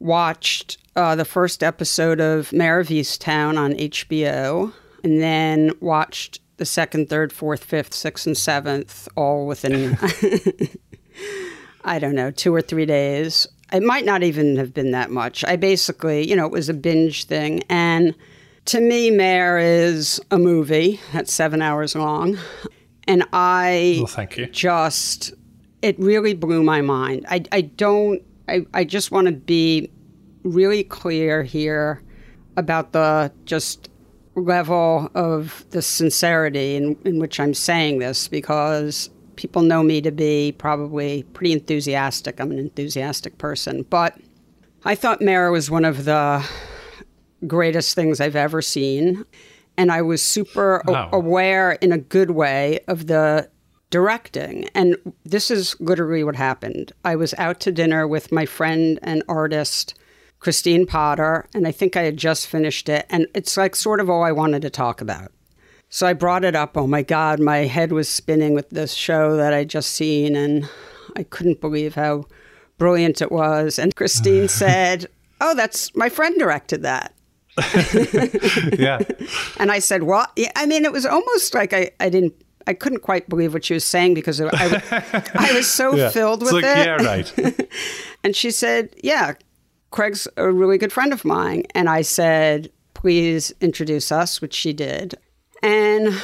watched 0.00 0.78
uh, 0.96 1.14
the 1.14 1.24
first 1.24 1.62
episode 1.62 2.20
of 2.20 2.52
Mare 2.52 2.80
of 2.80 2.88
Easttown 2.88 3.56
on 3.58 3.72
HBO, 3.74 4.72
and 5.04 5.20
then 5.22 5.72
watched 5.80 6.40
the 6.56 6.64
second, 6.66 7.08
third, 7.08 7.32
fourth, 7.32 7.62
fifth, 7.64 7.94
sixth, 7.94 8.26
and 8.26 8.36
seventh 8.36 9.08
all 9.16 9.46
within, 9.46 9.96
I 11.84 11.98
don't 11.98 12.14
know, 12.14 12.30
two 12.30 12.54
or 12.54 12.60
three 12.62 12.86
days. 12.86 13.46
It 13.72 13.82
might 13.82 14.04
not 14.04 14.22
even 14.22 14.56
have 14.56 14.74
been 14.74 14.90
that 14.90 15.10
much. 15.10 15.44
I 15.44 15.56
basically, 15.56 16.28
you 16.28 16.34
know, 16.36 16.44
it 16.44 16.52
was 16.52 16.68
a 16.68 16.74
binge 16.74 17.24
thing. 17.24 17.62
And 17.68 18.14
to 18.66 18.80
me, 18.80 19.10
Mare 19.10 19.58
is 19.58 20.20
a 20.30 20.38
movie 20.38 21.00
that's 21.12 21.32
seven 21.32 21.62
hours 21.62 21.94
long. 21.94 22.36
And 23.06 23.24
I 23.32 23.94
Well, 23.98 24.06
thank 24.06 24.36
you. 24.36 24.46
just, 24.46 25.32
it 25.82 25.98
really 25.98 26.34
blew 26.34 26.62
my 26.62 26.80
mind. 26.80 27.26
I, 27.30 27.44
I 27.52 27.60
don't, 27.62 28.22
I, 28.50 28.66
I 28.74 28.84
just 28.84 29.10
want 29.10 29.26
to 29.26 29.32
be 29.32 29.90
really 30.42 30.84
clear 30.84 31.42
here 31.42 32.02
about 32.56 32.92
the 32.92 33.32
just 33.44 33.88
level 34.34 35.10
of 35.14 35.64
the 35.70 35.82
sincerity 35.82 36.76
in, 36.76 36.96
in 37.04 37.18
which 37.18 37.38
I'm 37.38 37.54
saying 37.54 37.98
this 37.98 38.28
because 38.28 39.10
people 39.36 39.62
know 39.62 39.82
me 39.82 40.00
to 40.02 40.10
be 40.10 40.52
probably 40.58 41.22
pretty 41.34 41.52
enthusiastic. 41.52 42.40
I'm 42.40 42.50
an 42.50 42.58
enthusiastic 42.58 43.38
person. 43.38 43.82
But 43.88 44.18
I 44.84 44.94
thought 44.94 45.22
Mara 45.22 45.50
was 45.52 45.70
one 45.70 45.84
of 45.84 46.04
the 46.04 46.44
greatest 47.46 47.94
things 47.94 48.20
I've 48.20 48.36
ever 48.36 48.60
seen. 48.62 49.24
And 49.76 49.90
I 49.90 50.02
was 50.02 50.22
super 50.22 50.82
Wow. 50.86 51.08
aware 51.12 51.72
in 51.72 51.92
a 51.92 51.98
good 51.98 52.32
way 52.32 52.80
of 52.88 53.06
the 53.06 53.48
directing. 53.90 54.68
And 54.74 54.96
this 55.24 55.50
is 55.50 55.78
literally 55.80 56.24
what 56.24 56.36
happened. 56.36 56.92
I 57.04 57.16
was 57.16 57.34
out 57.38 57.60
to 57.60 57.72
dinner 57.72 58.06
with 58.06 58.32
my 58.32 58.46
friend 58.46 58.98
and 59.02 59.22
artist, 59.28 59.98
Christine 60.38 60.86
Potter, 60.86 61.46
and 61.54 61.66
I 61.66 61.72
think 61.72 61.96
I 61.96 62.02
had 62.02 62.16
just 62.16 62.46
finished 62.46 62.88
it. 62.88 63.06
And 63.10 63.26
it's 63.34 63.56
like 63.56 63.76
sort 63.76 64.00
of 64.00 64.08
all 64.08 64.22
I 64.22 64.32
wanted 64.32 64.62
to 64.62 64.70
talk 64.70 65.00
about. 65.00 65.32
So 65.88 66.06
I 66.06 66.12
brought 66.12 66.44
it 66.44 66.54
up. 66.54 66.76
Oh 66.76 66.86
my 66.86 67.02
God, 67.02 67.40
my 67.40 67.58
head 67.58 67.90
was 67.90 68.08
spinning 68.08 68.54
with 68.54 68.70
this 68.70 68.94
show 68.94 69.36
that 69.36 69.52
I 69.52 69.64
just 69.64 69.90
seen, 69.90 70.36
and 70.36 70.68
I 71.16 71.24
couldn't 71.24 71.60
believe 71.60 71.96
how 71.96 72.26
brilliant 72.78 73.20
it 73.20 73.32
was. 73.32 73.78
And 73.78 73.94
Christine 73.94 74.48
said, 74.62 75.06
Oh, 75.40 75.54
that's 75.54 75.94
my 75.96 76.08
friend 76.08 76.38
directed 76.38 76.82
that. 76.82 77.14
Yeah. 78.78 79.00
And 79.58 79.70
I 79.70 79.80
said, 79.80 80.04
What? 80.04 80.30
Yeah, 80.36 80.52
I 80.56 80.66
mean, 80.66 80.84
it 80.84 80.92
was 80.92 81.04
almost 81.04 81.54
like 81.54 81.72
I, 81.72 81.90
I 81.98 82.08
didn't, 82.08 82.34
I 82.70 82.74
couldn't 82.74 83.00
quite 83.00 83.28
believe 83.28 83.52
what 83.52 83.64
she 83.64 83.74
was 83.74 83.84
saying 83.84 84.14
because 84.14 84.40
I, 84.40 84.48
I 85.34 85.52
was 85.52 85.66
so 85.66 85.92
yeah. 85.96 86.10
filled 86.10 86.42
it's 86.42 86.52
with 86.52 86.62
like, 86.62 86.76
it. 86.76 86.86
Yeah, 86.86 87.02
right. 87.02 87.70
And 88.22 88.36
she 88.36 88.52
said, 88.52 88.94
Yeah, 89.02 89.34
Craig's 89.90 90.28
a 90.36 90.52
really 90.52 90.78
good 90.78 90.92
friend 90.92 91.12
of 91.12 91.24
mine. 91.24 91.64
And 91.74 91.88
I 91.88 92.02
said, 92.02 92.70
Please 92.94 93.52
introduce 93.60 94.12
us, 94.12 94.40
which 94.40 94.54
she 94.54 94.72
did. 94.72 95.16
And 95.64 96.14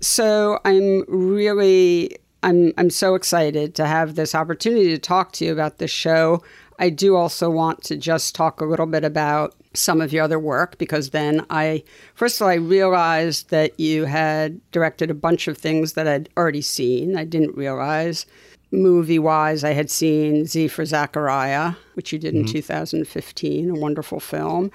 so 0.00 0.60
I'm 0.64 1.04
really 1.08 2.16
I'm 2.44 2.72
I'm 2.78 2.90
so 2.90 3.16
excited 3.16 3.74
to 3.74 3.86
have 3.86 4.14
this 4.14 4.32
opportunity 4.32 4.90
to 4.90 4.98
talk 4.98 5.32
to 5.32 5.44
you 5.44 5.52
about 5.52 5.78
this 5.78 5.90
show. 5.90 6.44
I 6.78 6.90
do 6.90 7.16
also 7.16 7.50
want 7.50 7.82
to 7.84 7.96
just 7.96 8.36
talk 8.36 8.60
a 8.60 8.64
little 8.64 8.86
bit 8.86 9.02
about 9.02 9.56
some 9.76 10.00
of 10.00 10.12
your 10.12 10.24
other 10.24 10.38
work 10.38 10.78
because 10.78 11.10
then 11.10 11.44
I 11.50 11.84
first 12.14 12.40
of 12.40 12.44
all 12.44 12.48
I 12.48 12.54
realized 12.54 13.50
that 13.50 13.78
you 13.78 14.04
had 14.04 14.60
directed 14.70 15.10
a 15.10 15.14
bunch 15.14 15.48
of 15.48 15.58
things 15.58 15.92
that 15.94 16.08
I'd 16.08 16.28
already 16.36 16.62
seen. 16.62 17.16
I 17.16 17.24
didn't 17.24 17.56
realize 17.56 18.26
movie 18.72 19.18
wise, 19.18 19.64
I 19.64 19.72
had 19.72 19.90
seen 19.90 20.46
Z 20.46 20.68
for 20.68 20.84
Zachariah, 20.84 21.74
which 21.94 22.12
you 22.12 22.18
did 22.18 22.34
in 22.34 22.44
2015, 22.44 23.70
a 23.70 23.74
wonderful 23.74 24.20
film. 24.20 24.70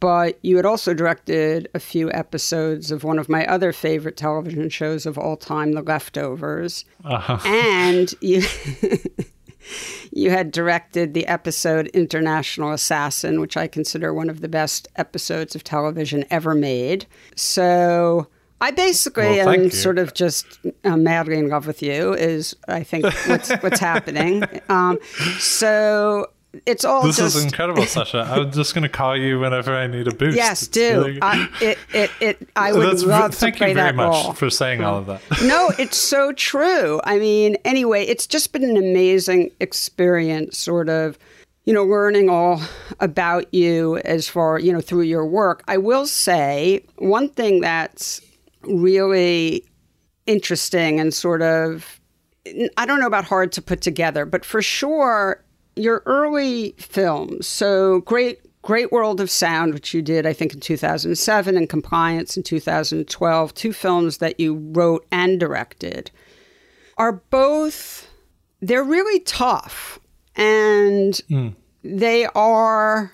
But 0.00 0.38
you 0.42 0.56
had 0.56 0.66
also 0.66 0.92
directed 0.92 1.68
a 1.72 1.78
few 1.78 2.12
episodes 2.12 2.90
of 2.90 3.04
one 3.04 3.18
of 3.18 3.28
my 3.28 3.46
other 3.46 3.72
favorite 3.72 4.16
television 4.16 4.68
shows 4.68 5.06
of 5.06 5.16
all 5.16 5.36
time, 5.36 5.72
The 5.72 5.82
Leftovers. 5.82 6.84
Uh-huh. 7.04 7.38
And 7.46 8.12
you. 8.20 8.42
You 10.12 10.30
had 10.30 10.50
directed 10.50 11.14
the 11.14 11.26
episode 11.26 11.88
International 11.88 12.72
Assassin, 12.72 13.40
which 13.40 13.56
I 13.56 13.66
consider 13.66 14.12
one 14.14 14.30
of 14.30 14.40
the 14.40 14.48
best 14.48 14.88
episodes 14.96 15.54
of 15.54 15.64
television 15.64 16.24
ever 16.30 16.54
made. 16.54 17.06
So 17.36 18.28
I 18.60 18.70
basically 18.70 19.24
Well, 19.38 19.50
am 19.50 19.64
you. 19.64 19.70
sort 19.70 19.98
of 19.98 20.14
just 20.14 20.46
uh, 20.84 20.96
madly 20.96 21.38
in 21.38 21.48
love 21.48 21.66
with 21.66 21.82
you. 21.82 22.14
Is 22.14 22.54
I 22.68 22.82
think 22.82 23.04
what's 23.26 23.50
what's 23.62 23.80
happening. 23.80 24.44
Um, 24.68 24.98
so 25.38 26.30
it's 26.66 26.84
all 26.84 27.02
This 27.02 27.16
just 27.16 27.36
is 27.36 27.44
incredible, 27.44 27.82
Sasha. 27.86 28.20
I'm 28.30 28.50
just 28.52 28.74
going 28.74 28.82
to 28.82 28.88
call 28.88 29.16
you 29.16 29.38
whenever 29.40 29.74
I 29.74 29.86
need 29.86 30.08
a 30.08 30.14
boost. 30.14 30.36
yes, 30.36 30.66
do 30.66 31.18
I, 31.22 31.48
it, 31.60 31.78
it, 31.92 32.10
it, 32.20 32.48
I 32.56 32.72
would 32.72 32.82
That's- 32.82 33.02
love 33.02 33.30
to 33.32 33.36
thank 33.36 33.56
play 33.56 33.68
you 33.68 33.74
very 33.74 33.88
that 33.88 33.94
much 33.96 34.24
role. 34.24 34.32
for 34.32 34.50
saying 34.50 34.82
all 34.82 34.98
of 34.98 35.06
that. 35.06 35.20
no, 35.44 35.72
it's 35.78 35.96
so 35.96 36.32
true. 36.32 37.00
I 37.04 37.18
mean, 37.18 37.56
anyway, 37.64 38.04
it's 38.04 38.26
just 38.26 38.52
been 38.52 38.64
an 38.64 38.76
amazing 38.76 39.50
experience, 39.60 40.58
sort 40.58 40.88
of, 40.88 41.18
you 41.64 41.72
know, 41.72 41.84
learning 41.84 42.28
all 42.28 42.60
about 43.00 43.52
you 43.54 43.96
as 43.98 44.28
far, 44.28 44.58
you 44.58 44.72
know, 44.72 44.80
through 44.80 45.02
your 45.02 45.24
work. 45.26 45.62
I 45.68 45.76
will 45.78 46.06
say 46.06 46.84
one 46.96 47.28
thing 47.30 47.60
that's 47.60 48.20
really 48.62 49.64
interesting 50.26 51.00
and 51.00 51.12
sort 51.12 51.42
of, 51.42 52.00
I 52.76 52.86
don't 52.86 53.00
know 53.00 53.06
about 53.06 53.24
hard 53.24 53.52
to 53.52 53.62
put 53.62 53.80
together, 53.80 54.26
but 54.26 54.44
for 54.44 54.60
sure, 54.62 55.42
your 55.76 56.02
early 56.06 56.74
films, 56.78 57.46
so 57.46 58.00
great. 58.00 58.40
Great 58.62 58.90
World 58.90 59.20
of 59.20 59.30
Sound, 59.30 59.74
which 59.74 59.92
you 59.92 60.00
did, 60.00 60.24
I 60.24 60.32
think, 60.32 60.54
in 60.54 60.60
2007, 60.60 61.54
and 61.54 61.68
Compliance 61.68 62.34
in 62.34 62.42
2012, 62.42 63.52
two 63.52 63.74
films 63.74 64.16
that 64.16 64.40
you 64.40 64.54
wrote 64.72 65.04
and 65.12 65.38
directed, 65.38 66.10
are 66.96 67.12
both, 67.12 68.08
they're 68.62 68.82
really 68.82 69.20
tough. 69.20 70.00
And 70.34 71.20
they 71.82 72.24
are 72.34 73.12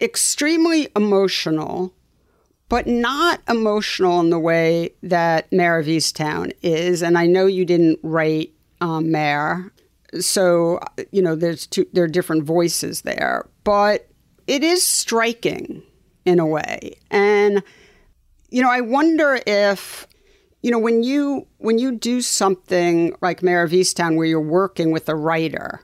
extremely 0.00 0.88
emotional, 0.94 1.92
but 2.68 2.86
not 2.86 3.40
emotional 3.48 4.20
in 4.20 4.30
the 4.30 4.38
way 4.38 4.90
that 5.02 5.50
Mare 5.52 5.80
of 5.80 5.86
Easttown 5.86 6.52
is. 6.62 7.02
And 7.02 7.18
I 7.18 7.26
know 7.26 7.46
you 7.46 7.64
didn't 7.64 7.98
write 8.04 8.52
um, 8.80 9.10
Mare, 9.10 9.72
so 10.20 10.80
you 11.12 11.22
know 11.22 11.34
there's 11.34 11.66
two, 11.66 11.86
there 11.92 12.04
are 12.04 12.08
different 12.08 12.44
voices 12.44 13.02
there, 13.02 13.48
but 13.64 14.08
it 14.46 14.62
is 14.62 14.84
striking 14.84 15.82
in 16.24 16.38
a 16.38 16.46
way. 16.46 16.96
And 17.10 17.62
you 18.50 18.62
know, 18.62 18.70
I 18.70 18.80
wonder 18.80 19.40
if 19.46 20.06
you 20.62 20.70
know 20.70 20.78
when 20.78 21.02
you 21.02 21.46
when 21.58 21.78
you 21.78 21.92
do 21.92 22.20
something 22.20 23.14
like 23.20 23.42
Mare 23.42 23.62
of 23.62 23.72
Easttown 23.72 24.16
where 24.16 24.26
you're 24.26 24.40
working 24.40 24.92
with 24.92 25.08
a 25.08 25.14
writer, 25.14 25.80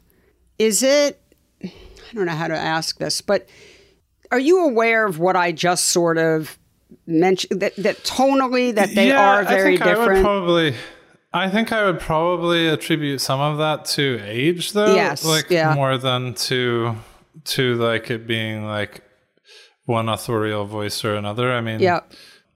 is 0.58 0.82
it 0.82 1.20
I 1.62 2.14
don't 2.14 2.26
know 2.26 2.32
how 2.32 2.49
to 2.49 2.56
ask 2.56 2.99
this, 2.99 3.20
but 3.20 3.49
are 4.30 4.38
you 4.38 4.64
aware 4.64 5.06
of 5.06 5.18
what 5.18 5.37
I 5.37 5.52
just 5.52 5.87
sort 5.87 6.18
of 6.18 6.58
mentioned 7.06 7.60
that, 7.60 7.76
that 7.76 7.99
tonally 7.99 8.75
that 8.75 8.94
they 8.94 9.08
yeah, 9.08 9.40
are 9.40 9.44
very 9.44 9.75
I 9.75 9.78
think 9.78 9.82
I 9.82 9.87
would 9.87 9.94
different? 9.99 10.22
probably. 10.22 10.75
I 11.32 11.49
think 11.49 11.72
I 11.72 11.84
would 11.84 12.00
probably 12.00 12.68
attribute 12.68 13.20
some 13.20 13.40
of 13.40 13.58
that 13.58 13.84
to 13.96 14.20
age, 14.25 14.72
though. 14.72 14.94
Yes, 14.94 15.25
like 15.25 15.49
yeah. 15.50 15.75
more 15.75 15.96
than 15.96 16.34
to 16.34 16.96
to 17.44 17.75
like 17.76 18.10
it 18.10 18.26
being 18.26 18.64
like 18.64 19.02
one 19.84 20.08
authorial 20.08 20.64
voice 20.64 21.04
or 21.04 21.14
another. 21.14 21.52
I 21.52 21.60
mean, 21.60 21.80
yeah. 21.80 22.00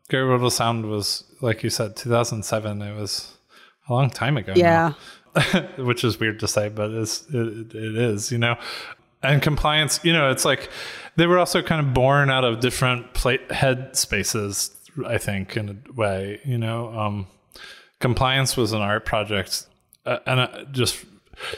Great 0.09 0.25
World 0.25 0.53
Sound 0.53 0.87
was 0.87 1.25
like 1.41 1.63
you 1.63 1.71
said, 1.71 1.97
2007. 1.97 2.83
It 2.83 2.97
was 2.97 3.37
a 3.89 3.93
long 3.93 4.11
time 4.11 4.37
ago. 4.37 4.53
Yeah. 4.57 4.95
which 5.79 6.05
is 6.05 6.19
weird 6.19 6.39
to 6.41 6.49
say, 6.49 6.69
but 6.69 6.91
it's, 6.91 7.25
it, 7.33 7.75
it 7.75 7.97
is, 7.97 8.31
you 8.31 8.39
know. 8.39 8.57
And 9.23 9.43
compliance, 9.43 10.01
you 10.05 10.13
know, 10.13 10.31
it's 10.31 10.45
like 10.45 10.71
they 11.17 11.27
were 11.27 11.39
also 11.39 11.63
kind 11.63 11.85
of 11.85 11.95
born 11.95 12.31
out 12.31 12.45
of 12.45 12.61
different 12.61 13.15
plate 13.15 13.51
head 13.51 13.97
spaces, 13.97 14.77
I 15.07 15.19
think, 15.19 15.57
in 15.57 15.69
a 15.71 15.93
way, 15.93 16.41
you 16.45 16.59
know. 16.59 16.97
Um, 16.97 17.27
compliance 18.01 18.57
was 18.57 18.73
an 18.73 18.81
art 18.81 19.05
project, 19.05 19.67
uh, 20.07 20.19
and 20.27 20.41
uh, 20.41 20.65
just 20.73 21.05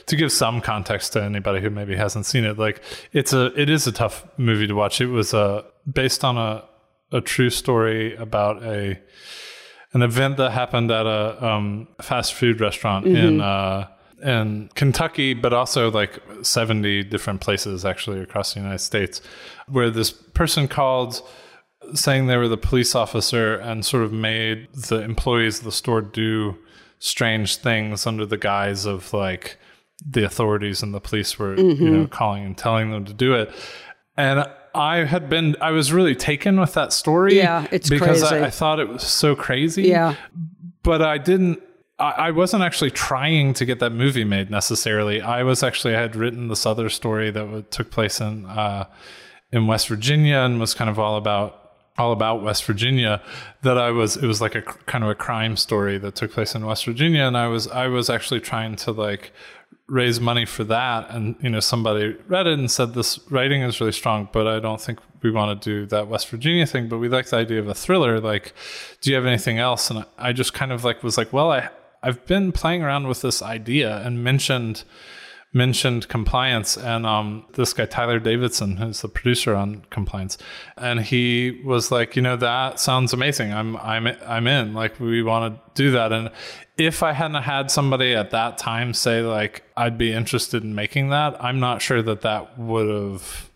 to 0.07 0.17
give 0.17 0.33
some 0.33 0.61
context 0.61 1.13
to 1.13 1.23
anybody 1.23 1.61
who 1.61 1.71
maybe 1.71 1.97
hasn't 1.97 2.27
seen 2.27 2.45
it, 2.45 2.59
like 2.59 2.83
it's 3.13 3.33
a 3.33 3.47
it 3.61 3.69
is 3.69 3.87
a 3.87 3.93
tough 3.93 4.25
movie 4.39 4.67
to 4.67 4.75
watch. 4.75 5.01
It 5.01 5.09
was 5.09 5.35
uh, 5.35 5.63
based 5.91 6.25
on 6.25 6.37
a 6.37 6.65
a 7.13 7.21
true 7.21 7.51
story 7.51 8.17
about 8.17 8.63
a 8.63 8.99
an 9.93 10.03
event 10.03 10.37
that 10.37 10.53
happened 10.53 10.91
at 10.91 11.07
a 11.07 11.45
um, 11.45 11.89
fast 12.03 12.35
food 12.35 12.61
restaurant 12.61 13.07
in 13.07 13.41
uh, 13.41 13.89
in 14.23 14.69
Kentucky, 14.75 15.35
but 15.35 15.53
also 15.53 15.91
like 15.91 16.21
seventy 16.43 17.03
different 17.03 17.41
places 17.41 17.85
actually 17.85 18.21
across 18.21 18.55
the 18.55 18.61
United 18.61 18.81
States, 18.81 19.21
where 19.69 19.91
this 19.91 20.11
person 20.11 20.69
called 20.69 21.23
saying 21.95 22.27
they 22.27 22.37
were 22.37 22.49
the 22.49 22.57
police 22.57 22.95
officer 22.95 23.55
and 23.57 23.85
sort 23.85 24.03
of 24.05 24.13
made 24.13 24.69
the 24.73 25.01
employees 25.03 25.59
of 25.59 25.65
the 25.65 25.73
store 25.73 26.01
do 26.01 26.57
strange 26.99 27.57
things 27.57 28.07
under 28.07 28.25
the 28.27 28.39
guise 28.39 28.85
of 28.87 29.13
like 29.13 29.59
the 30.07 30.25
authorities 30.25 30.83
and 30.83 30.93
the 30.95 31.01
police 31.01 31.39
were 31.39 31.57
you 31.59 31.91
know 31.91 32.07
calling 32.07 32.45
and 32.45 32.57
telling 32.59 32.91
them 32.91 33.05
to 33.05 33.13
do 33.15 33.35
it 33.35 33.51
and 34.17 34.45
i 34.75 34.99
had 35.05 35.29
been 35.29 35.55
i 35.61 35.71
was 35.71 35.93
really 35.93 36.15
taken 36.15 36.59
with 36.61 36.73
that 36.75 36.93
story 36.93 37.37
Yeah, 37.37 37.67
it's 37.71 37.89
because 37.89 38.21
crazy. 38.21 38.43
I, 38.45 38.47
I 38.47 38.51
thought 38.51 38.79
it 38.81 38.89
was 38.89 39.03
so 39.03 39.35
crazy 39.37 39.85
Yeah. 39.85 40.15
but 40.83 41.01
i 41.03 41.19
didn't 41.19 41.63
I, 41.99 42.11
I 42.11 42.31
wasn't 42.31 42.63
actually 42.63 42.91
trying 42.91 43.55
to 43.55 43.65
get 43.65 43.79
that 43.81 43.89
movie 43.93 44.25
made 44.25 44.51
necessarily. 44.51 45.23
I 45.23 45.43
was 45.45 45.63
actually 45.63 45.97
I 45.97 46.03
had 46.03 46.15
written 46.15 46.49
this 46.49 46.67
other 46.67 46.91
story 46.91 47.31
that 47.31 47.41
w- 47.41 47.65
took 47.71 47.91
place 47.91 48.21
in 48.21 48.45
uh, 48.45 48.85
in 49.51 49.67
West 49.67 49.89
Virginia 49.89 50.41
and 50.41 50.61
was 50.61 50.75
kind 50.75 50.91
of 50.91 50.99
all 50.99 51.17
about 51.17 51.66
all 51.99 52.13
about 52.13 52.43
West 52.43 52.65
Virginia 52.65 53.23
that 53.63 53.79
I 53.79 53.91
was 53.91 54.17
it 54.17 54.27
was 54.27 54.41
like 54.41 54.55
a 54.55 54.63
kind 54.63 55.05
of 55.05 55.11
a 55.11 55.15
crime 55.15 55.57
story 55.57 55.99
that 55.99 56.15
took 56.15 56.33
place 56.33 56.55
in 56.55 56.65
West 56.67 56.85
Virginia. 56.85 57.23
And 57.23 57.37
I 57.37 57.49
was 57.49 57.69
I 57.69 57.87
was 57.87 58.11
actually 58.11 58.41
trying 58.41 58.77
to 58.77 58.93
like 58.93 59.33
raise 59.87 60.21
money 60.21 60.45
for 60.45 60.65
that. 60.65 61.11
And 61.11 61.37
you 61.41 61.51
know 61.51 61.61
somebody 61.61 62.17
read 62.29 62.47
it 62.47 62.59
and 62.59 62.71
said 62.71 62.95
this 62.95 63.19
writing 63.31 63.63
is 63.63 63.81
really 63.81 63.93
strong 63.93 64.29
but 64.33 64.47
I 64.47 64.61
don't 64.61 64.81
think 64.81 64.99
we 65.23 65.31
want 65.31 65.61
to 65.61 65.71
do 65.71 65.87
that 65.87 66.09
West 66.09 66.29
Virginia 66.29 66.67
thing. 66.67 66.89
But 66.89 66.99
we 66.99 67.09
like 67.09 67.27
the 67.27 67.37
idea 67.37 67.61
of 67.61 67.69
a 67.69 67.75
thriller. 67.75 68.21
Like 68.21 68.53
do 69.01 69.11
you 69.11 69.17
have 69.17 69.27
anything 69.27 69.59
else? 69.59 69.91
And 69.91 70.05
I 70.19 70.33
just 70.33 70.55
kind 70.55 70.73
of 70.73 70.85
like 70.85 71.03
was 71.03 71.17
like 71.17 71.33
well 71.33 71.51
I 71.51 71.71
I've 72.03 72.25
been 72.27 72.53
playing 72.53 72.83
around 72.83 73.09
with 73.09 73.23
this 73.23 73.43
idea 73.43 73.99
and 74.05 74.23
mentioned 74.23 74.85
mentioned 75.57 76.07
compliance 76.09 76.77
and 76.77 77.07
um, 77.07 77.45
this 77.55 77.73
guy 77.73 77.87
tyler 77.87 78.19
davidson 78.19 78.77
who's 78.77 79.01
the 79.01 79.09
producer 79.09 79.55
on 79.55 79.83
compliance 79.91 80.37
and 80.77 81.01
he 81.01 81.61
was 81.65 81.91
like 81.91 82.15
you 82.15 82.23
know 82.23 82.37
that 82.37 82.79
sounds 82.79 83.13
amazing 83.13 83.53
i'm 83.53 83.77
i'm 83.79 84.07
i'm 84.27 84.47
in 84.47 84.75
like 84.75 85.01
we 85.01 85.23
want 85.23 85.55
to 85.55 85.61
do 85.83 85.91
that 85.91 86.13
and 86.13 86.31
if 86.77 87.03
i 87.03 87.13
hadn't 87.13 87.43
had 87.43 87.71
somebody 87.71 88.15
at 88.15 88.31
that 88.31 88.59
time 88.59 88.93
say 88.93 89.23
like 89.23 89.63
i'd 89.79 89.97
be 89.97 90.13
interested 90.13 90.63
in 90.63 90.75
making 90.75 91.09
that 91.09 91.43
i'm 91.43 91.59
not 91.59 91.81
sure 91.81 92.03
that 92.03 92.21
that 92.21 92.59
would 92.59 92.89
have 92.89 93.51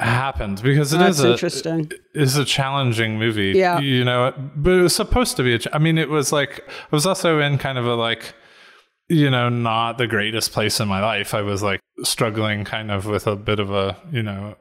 happened 0.00 0.60
because 0.62 0.92
it 0.92 0.98
That's 0.98 1.18
is 1.20 1.24
a, 1.24 1.32
interesting. 1.32 1.80
it 2.14 2.22
is 2.22 2.36
a 2.36 2.44
challenging 2.44 3.18
movie 3.18 3.52
Yeah. 3.56 3.78
you 3.78 4.04
know 4.04 4.34
but 4.56 4.72
it 4.72 4.82
was 4.82 4.94
supposed 4.94 5.36
to 5.38 5.42
be 5.42 5.54
a 5.54 5.58
ch- 5.60 5.68
i 5.72 5.78
mean 5.78 5.96
it 5.98 6.10
was 6.10 6.32
like 6.32 6.60
i 6.68 6.94
was 6.94 7.06
also 7.06 7.38
in 7.40 7.56
kind 7.58 7.78
of 7.78 7.86
a 7.86 7.94
like 7.94 8.34
you 9.08 9.30
know, 9.30 9.48
not 9.48 9.98
the 9.98 10.06
greatest 10.06 10.52
place 10.52 10.80
in 10.80 10.88
my 10.88 11.00
life. 11.00 11.34
I 11.34 11.42
was 11.42 11.62
like 11.62 11.80
struggling 12.02 12.64
kind 12.64 12.90
of 12.90 13.06
with 13.06 13.26
a 13.26 13.36
bit 13.36 13.60
of 13.60 13.70
a, 13.70 13.96
you 14.10 14.22
know, 14.22 14.56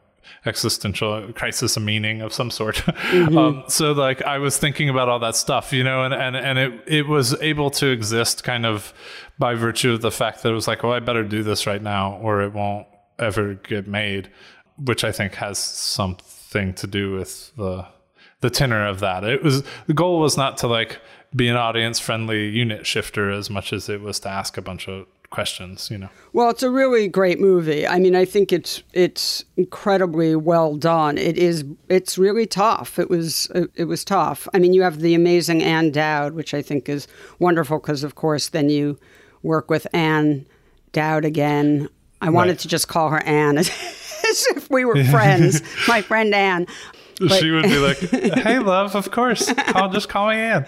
existential 0.46 1.32
crisis 1.34 1.78
of 1.78 1.84
meaning 1.84 2.22
of 2.22 2.34
some 2.34 2.52
sort. 2.52 2.88
um, 3.14 3.64
so 3.68 3.94
like 3.94 4.22
I 4.22 4.40
was 4.40 4.58
thinking 4.58 4.90
about 4.90 5.10
all 5.10 5.20
that 5.20 5.36
stuff, 5.36 5.72
you 5.72 5.84
know, 5.84 6.04
and, 6.04 6.14
and, 6.14 6.36
and 6.36 6.60
it, 6.60 6.84
it 6.88 7.08
was 7.08 7.40
able 7.42 7.72
to 7.72 7.88
exist 7.88 8.44
kind 8.44 8.66
of 8.66 8.94
by 9.40 9.56
virtue 9.56 9.94
of 9.94 10.02
the 10.02 10.12
fact 10.12 10.44
that 10.44 10.50
it 10.50 10.56
was 10.56 10.68
like, 10.68 10.84
well, 10.84 10.94
I 10.94 11.00
better 11.00 11.24
do 11.24 11.44
this 11.44 11.66
right 11.66 11.82
now 11.82 12.18
or 12.22 12.42
it 12.42 12.54
won't 12.54 12.88
ever 13.20 13.56
get 13.56 13.88
made, 13.88 14.30
which 14.78 15.04
I 15.04 15.12
think 15.12 15.36
has 15.36 15.58
something 15.58 16.74
to 16.74 16.88
do 16.88 17.14
with 17.14 17.56
the, 17.56 17.88
the 18.42 18.50
tenor 18.50 18.86
of 18.86 19.00
that. 19.00 19.24
It 19.24 19.44
was, 19.44 19.64
the 19.88 19.94
goal 19.94 20.20
was 20.20 20.36
not 20.36 20.58
to 20.58 20.68
like, 20.68 21.00
be 21.36 21.48
an 21.48 21.56
audience 21.56 22.00
friendly 22.00 22.48
unit 22.50 22.86
shifter 22.86 23.32
as 23.32 23.50
much 23.50 23.74
as 23.74 23.90
it 23.90 24.02
was 24.02 24.20
to 24.22 24.30
ask 24.30 24.58
a 24.58 24.62
bunch 24.62 24.88
of 24.88 25.06
questions, 25.30 25.90
you 25.90 25.98
know. 25.98 26.10
Well, 26.32 26.52
it's 26.52 26.62
a 26.62 26.70
really 26.70 27.08
great 27.08 27.40
movie. 27.40 27.88
I 27.88 27.98
mean, 27.98 28.16
I 28.16 28.24
think 28.24 28.54
it's 28.54 28.84
it's 28.94 29.44
incredibly 29.58 30.36
well 30.36 30.76
done. 30.76 31.18
It 31.18 31.38
is 31.38 31.66
it's 31.90 32.18
really 32.20 32.46
tough. 32.46 33.00
It 33.00 33.10
was 33.10 33.52
it, 33.76 33.86
was 33.86 34.06
tough. 34.06 34.48
I 34.54 34.60
mean, 34.60 34.74
you 34.74 34.84
have 34.84 35.00
the 35.00 35.16
amazing 35.16 35.64
Ann 35.64 35.90
Dowd, 35.92 36.34
which 36.34 36.54
I 36.54 36.62
think 36.62 36.88
is 36.88 37.08
wonderful 37.40 37.80
because 37.80 38.04
of 38.04 38.14
course 38.16 38.50
then 38.50 38.70
you 38.70 39.00
work 39.42 39.72
with 39.72 39.88
Ann 39.94 40.46
Dowd 40.92 41.26
again. 41.26 41.90
I 42.22 42.30
wanted 42.30 42.52
Right. 42.52 42.60
to 42.60 42.68
just 42.68 42.88
call 42.88 43.10
her 43.10 43.22
Ann 43.24 43.58
as, 43.58 43.70
as 44.30 44.46
if 44.56 44.70
we 44.70 44.86
were 44.86 45.04
friends. 45.06 45.62
My 45.88 46.02
friend 46.04 46.34
Ann. 46.34 46.68
But- 47.20 47.40
she 47.40 47.52
would 47.52 47.64
be 47.64 47.78
like, 47.78 47.98
"Hey, 48.00 48.60
love, 48.60 48.96
of 48.96 49.12
course, 49.12 49.52
I'll 49.58 49.90
just 49.90 50.10
call 50.10 50.30
me 50.30 50.36
Ann." 50.36 50.66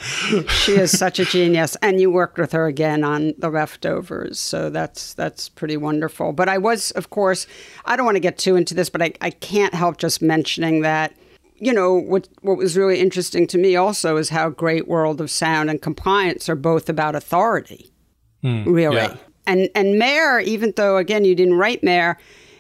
she 0.48 0.74
is 0.74 0.98
such 0.98 1.20
a 1.20 1.26
genius. 1.26 1.76
And 1.82 2.00
you 2.00 2.12
worked 2.12 2.38
with 2.38 2.52
her 2.52 2.68
again 2.68 3.04
on 3.04 3.34
the 3.38 3.50
leftovers 3.50 4.40
so 4.40 4.70
that's 4.70 5.14
that's 5.14 5.50
pretty 5.50 5.78
wonderful. 5.78 6.34
But 6.34 6.50
i 6.50 6.58
was 6.58 6.92
of 6.92 7.10
course 7.10 7.48
i 7.86 7.96
don't 7.96 8.06
want 8.06 8.16
to 8.16 8.22
get 8.22 8.38
too 8.38 8.56
into 8.56 8.74
this 8.74 8.90
but 8.90 9.02
i, 9.02 9.14
I 9.22 9.30
can't 9.30 9.74
help 9.74 9.98
just 9.98 10.22
mentioning 10.22 10.82
that 10.82 11.16
you 11.56 11.74
know 11.74 11.94
what 11.94 12.28
what 12.42 12.58
was 12.58 12.78
really 12.78 13.00
interesting 13.00 13.48
to 13.48 13.58
me 13.58 13.76
also 13.76 14.18
is 14.18 14.30
how 14.30 14.50
great 14.50 14.88
world 14.88 15.22
of 15.22 15.32
sound 15.32 15.70
and 15.70 15.82
compliance 15.82 16.50
are 16.50 16.56
both 16.56 16.90
about 16.90 17.16
authority 17.16 17.92
hmm. 18.42 18.64
really. 18.72 18.98
Yeah. 18.98 19.16
and 19.48 19.70
and 19.76 19.98
Mare 20.00 20.40
even 20.40 20.74
though 20.76 20.98
again 20.98 21.26
you 21.26 21.36
didn't 21.36 21.56
write 21.56 21.84
Mare 21.84 22.18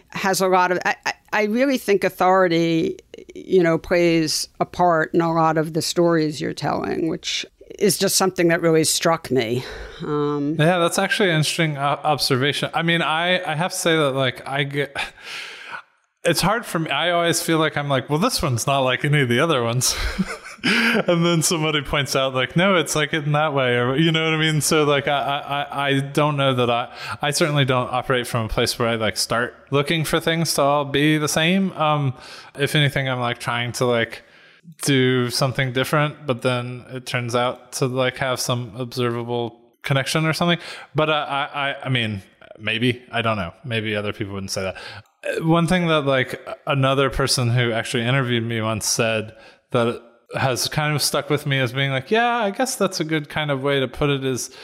has 0.10 0.42
a 0.42 0.48
lot 0.48 0.72
of 0.72 0.80
I, 0.86 0.96
I- 1.06 1.14
I 1.34 1.44
really 1.44 1.78
think 1.78 2.06
authority 2.06 2.98
you 3.34 3.62
know 3.64 3.78
plays 3.78 4.48
a 4.60 4.66
part 4.66 5.14
in 5.14 5.22
a 5.22 5.34
lot 5.34 5.58
of 5.58 5.74
the 5.74 5.82
stories 5.82 6.42
you're 6.42 6.54
telling 6.54 7.08
which 7.08 7.46
is 7.80 7.98
just 7.98 8.16
something 8.16 8.48
that 8.48 8.62
really 8.62 8.84
struck 8.84 9.30
me 9.32 9.64
um, 10.04 10.56
Yeah, 10.60 10.78
that's 10.80 11.00
actually 11.00 11.30
an 11.30 11.38
interesting 11.38 11.78
uh, 11.78 12.00
observation. 12.04 12.70
I 12.74 12.82
mean, 12.84 13.02
I 13.02 13.42
I 13.50 13.56
have 13.56 13.72
to 13.72 13.78
say 13.78 13.96
that 13.96 14.12
like 14.12 14.46
I 14.48 14.64
get. 14.64 14.96
It's 16.24 16.42
hard 16.42 16.66
for 16.66 16.80
me. 16.80 16.90
I 16.90 17.12
always 17.12 17.42
feel 17.42 17.60
like 17.60 17.78
I'm 17.78 17.88
like, 17.88 18.10
well, 18.10 18.20
this 18.20 18.42
one's 18.42 18.66
not 18.68 18.80
like 18.80 19.06
any 19.06 19.22
of 19.22 19.30
the 19.30 19.40
other 19.40 19.64
ones. 19.64 19.96
and 21.08 21.24
then 21.24 21.44
somebody 21.44 21.82
points 21.84 22.16
out 22.16 22.34
like, 22.34 22.56
no, 22.56 22.76
it's 22.76 22.96
like 22.96 23.14
it 23.14 23.26
in 23.26 23.34
that 23.34 23.54
way, 23.54 23.78
or 23.78 23.96
you 23.96 24.12
know 24.12 24.24
what 24.24 24.34
I 24.34 24.38
mean. 24.38 24.62
So 24.62 24.84
like, 24.84 25.08
I 25.08 25.68
I, 25.70 25.88
I 25.88 26.00
don't 26.00 26.38
know 26.38 26.56
that 26.56 26.72
I 26.72 26.92
I 27.22 27.30
certainly 27.30 27.66
don't 27.66 27.92
operate 27.92 28.26
from 28.26 28.46
a 28.46 28.50
place 28.50 28.80
where 28.80 28.88
I 28.88 28.96
like 28.96 29.16
start 29.16 29.54
looking 29.70 30.04
for 30.06 30.20
things 30.20 30.56
to 30.56 30.64
all 30.64 30.86
be 30.86 31.20
the 31.20 31.28
same. 31.28 31.72
Um, 31.74 32.16
if 32.58 32.74
anything, 32.74 33.08
I'm 33.08 33.20
like 33.20 33.38
trying 33.38 33.74
to 33.74 33.86
like 33.86 34.24
do 34.82 35.30
something 35.30 35.72
different, 35.72 36.26
but 36.26 36.42
then 36.42 36.86
it 36.90 37.06
turns 37.06 37.36
out 37.36 37.74
to 37.74 37.86
like 37.86 38.18
have 38.18 38.40
some 38.40 38.76
observable 38.76 39.62
connection 39.84 40.26
or 40.26 40.34
something. 40.34 40.58
But 40.96 41.12
I, 41.12 41.50
I, 41.54 41.86
I 41.86 41.90
mean, 41.90 42.24
maybe 42.58 43.04
I 43.12 43.22
don't 43.22 43.38
know. 43.38 43.54
Maybe 43.64 43.96
other 43.96 44.14
people 44.14 44.34
wouldn't 44.34 44.50
say 44.50 44.64
that. 44.64 45.44
One 45.44 45.68
thing 45.68 45.86
that 45.88 46.08
like 46.08 46.44
another 46.66 47.12
person 47.12 47.52
who 47.52 47.72
actually 47.72 48.04
interviewed 48.04 48.44
me 48.44 48.62
once 48.62 48.88
said 48.88 49.36
that 49.70 50.02
has 50.34 50.68
kind 50.68 50.96
of 50.96 51.02
stuck 51.02 51.30
with 51.30 51.46
me 51.46 51.60
as 51.60 51.74
being 51.74 51.92
like, 51.92 52.12
yeah, 52.12 52.38
I 52.38 52.52
guess 52.52 52.76
that's 52.76 53.00
a 53.00 53.04
good 53.04 53.30
kind 53.30 53.52
of 53.52 53.62
way 53.64 53.80
to 53.80 53.88
put 53.88 54.10
it. 54.10 54.26
Is 54.26 54.56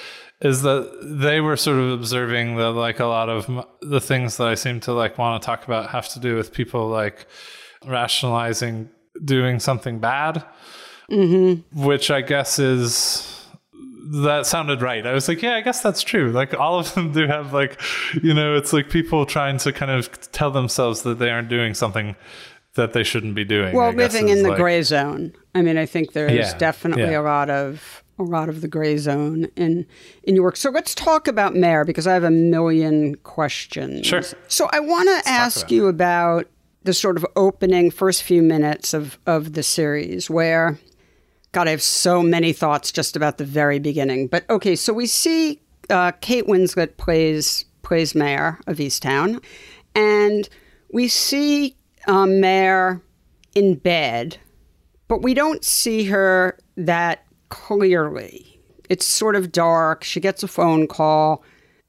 is 0.42 0.64
that 0.64 0.90
they 1.04 1.40
were 1.40 1.56
sort 1.56 1.78
of 1.78 1.92
observing 1.92 2.56
that 2.56 2.72
like 2.72 3.00
a 3.00 3.06
lot 3.06 3.30
of 3.30 3.66
the 3.82 4.02
things 4.02 4.38
that 4.38 4.48
I 4.48 4.56
seem 4.56 4.80
to 4.82 4.94
like 4.94 5.18
want 5.18 5.42
to 5.42 5.46
talk 5.46 5.66
about 5.66 5.92
have 5.92 6.10
to 6.10 6.20
do 6.20 6.36
with 6.36 6.52
people 6.52 6.88
like 6.88 7.28
rationalizing 7.86 8.90
doing 9.24 9.60
something 9.60 10.00
bad, 10.00 10.44
mm-hmm. 11.10 11.84
which 11.84 12.10
I 12.10 12.22
guess 12.22 12.58
is 12.58 13.38
that 14.14 14.46
sounded 14.46 14.82
right. 14.82 15.06
I 15.06 15.14
was 15.14 15.28
like, 15.28 15.42
yeah, 15.42 15.56
I 15.56 15.62
guess 15.62 15.82
that's 15.82 16.02
true. 16.02 16.32
Like 16.32 16.54
all 16.54 16.80
of 16.80 16.94
them 16.96 17.12
do 17.12 17.28
have 17.28 17.54
like, 17.54 17.80
you 18.22 18.34
know, 18.34 18.56
it's 18.56 18.74
like 18.74 18.90
people 18.90 19.26
trying 19.26 19.58
to 19.60 19.72
kind 19.72 19.92
of 19.92 20.32
tell 20.32 20.52
themselves 20.52 21.04
that 21.04 21.20
they 21.20 21.30
aren't 21.30 21.50
doing 21.50 21.74
something 21.74 22.16
that 22.76 22.94
they 22.94 23.04
shouldn't 23.04 23.36
be 23.36 23.44
doing. 23.44 23.76
well 23.76 23.88
I 23.90 23.92
living 23.92 24.30
in 24.30 24.44
the 24.44 24.50
like- 24.50 24.58
gray 24.58 24.82
zone 24.82 25.34
i 25.56 25.62
mean 25.62 25.78
i 25.78 25.86
think 25.86 26.14
there's 26.14 26.32
Yeah, 26.32 26.58
definitely 26.58 27.12
yeah. 27.12 27.20
a 27.20 27.24
lot 27.24 27.50
of 27.50 28.04
a 28.20 28.24
lot 28.24 28.50
of 28.50 28.62
the 28.62 28.68
gray 28.68 28.98
zone 28.98 29.48
in 29.56 29.86
in 30.24 30.36
your 30.36 30.44
work 30.46 30.56
so 30.58 30.70
let's 30.70 30.94
talk 30.96 31.28
about 31.28 31.56
Mare 31.56 31.84
because 31.86 32.08
i 32.08 32.14
have 32.14 32.24
a 32.24 32.32
million 32.32 33.16
questions 33.16 34.06
Sure. 34.08 34.22
so 34.48 34.70
i 34.72 34.80
want 34.80 35.10
to 35.10 35.30
ask 35.30 35.62
about 35.62 35.72
you 35.72 35.88
about 35.88 36.46
the 36.84 36.94
sort 36.94 37.18
of 37.18 37.26
opening 37.36 37.92
first 37.92 38.24
few 38.24 38.42
minutes 38.42 38.94
of 38.94 39.18
of 39.26 39.54
the 39.54 39.64
series 39.64 40.30
where 40.30 40.78
God, 41.54 41.68
I 41.68 41.72
have 41.72 41.82
so 41.82 42.24
many 42.24 42.54
thoughts 42.54 42.94
just 42.94 43.18
about 43.18 43.38
the 43.38 43.44
very 43.44 43.78
beginning. 43.78 44.28
But 44.28 44.50
okay, 44.50 44.74
so 44.78 44.94
we 44.94 45.06
see 45.06 45.60
uh, 45.90 46.14
Kate 46.22 46.48
Winslet 46.48 46.96
plays 46.96 47.66
plays 47.82 48.16
Mare 48.16 48.58
of 48.68 48.78
Easttown, 48.78 49.44
and 49.94 50.48
we 50.94 51.10
see 51.10 51.76
um, 52.08 52.40
Mare 52.40 53.02
in 53.56 53.76
bed, 53.76 54.38
but 55.08 55.22
we 55.22 55.34
don't 55.34 55.64
see 55.64 56.06
her 56.06 56.58
that 56.78 57.26
clearly. 57.50 58.60
It's 58.90 59.06
sort 59.06 59.36
of 59.36 59.52
dark. 59.52 60.04
She 60.04 60.20
gets 60.20 60.44
a 60.44 60.48
phone 60.48 60.88
call, 60.88 61.44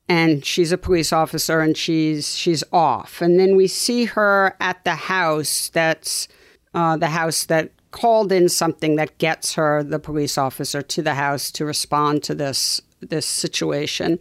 and 0.09 0.45
she's 0.45 0.73
a 0.73 0.79
police 0.79 1.13
officer, 1.13 1.61
and 1.61 1.77
she's 1.77 2.37
she's 2.37 2.65
off. 2.73 3.21
And 3.21 3.39
then 3.39 3.57
we 3.57 3.67
see 3.67 4.05
her 4.05 4.57
at 4.61 4.85
the 4.85 4.95
house. 4.95 5.71
That's 5.71 6.29
uh, 6.75 6.97
the 6.97 7.09
house 7.09 7.45
that 7.47 7.71
called 7.91 8.33
in 8.33 8.49
something 8.49 8.97
that 8.97 9.19
gets 9.19 9.55
her, 9.55 9.83
the 9.83 9.99
police 9.99 10.39
officer, 10.39 10.83
to 10.83 11.03
the 11.03 11.15
house 11.15 11.51
to 11.53 11.65
respond 11.65 12.23
to 12.25 12.35
this 12.35 12.81
this 13.01 13.27
situation. 13.27 14.19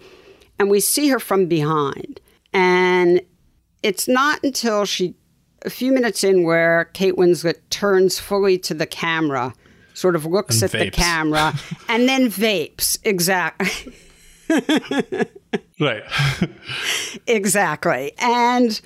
And 0.60 0.70
we 0.70 0.80
see 0.80 1.10
her 1.10 1.20
from 1.20 1.48
behind. 1.48 2.22
And 2.54 3.22
it's 3.82 4.08
not 4.08 4.44
until 4.44 4.86
she, 4.86 5.16
a 5.64 5.70
few 5.70 5.92
minutes 5.92 6.24
in, 6.24 6.44
where 6.44 6.86
Kate 6.94 7.16
Winslet 7.16 7.58
turns 7.70 8.20
fully 8.20 8.58
to 8.60 8.74
the 8.74 8.86
camera, 8.86 9.54
sort 9.94 10.16
of 10.16 10.26
looks 10.26 10.62
And 10.62 10.74
at 10.74 10.80
the 10.80 10.92
camera, 10.92 11.54
and 11.88 12.08
then 12.08 12.28
vapes. 12.28 12.98
Exactly. 13.04 13.94
Right. 15.82 16.04
Exactly. 17.28 18.14
And 18.20 18.80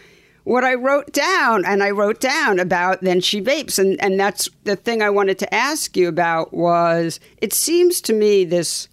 what 0.45 0.63
I 0.63 0.75
wrote 0.75 1.11
down, 1.11 1.65
and 1.65 1.83
I 1.83 1.91
wrote 1.91 2.19
down 2.19 2.59
about 2.59 3.01
then 3.01 3.21
she 3.21 3.41
vapes, 3.41 3.77
and, 3.77 4.01
and 4.01 4.19
that's 4.19 4.49
the 4.63 4.75
thing 4.75 5.01
I 5.01 5.09
wanted 5.09 5.37
to 5.39 5.53
ask 5.53 5.95
you 5.97 6.07
about 6.07 6.53
was 6.53 7.19
it 7.37 7.53
seems 7.53 8.01
to 8.01 8.13
me 8.13 8.45
this 8.45 8.87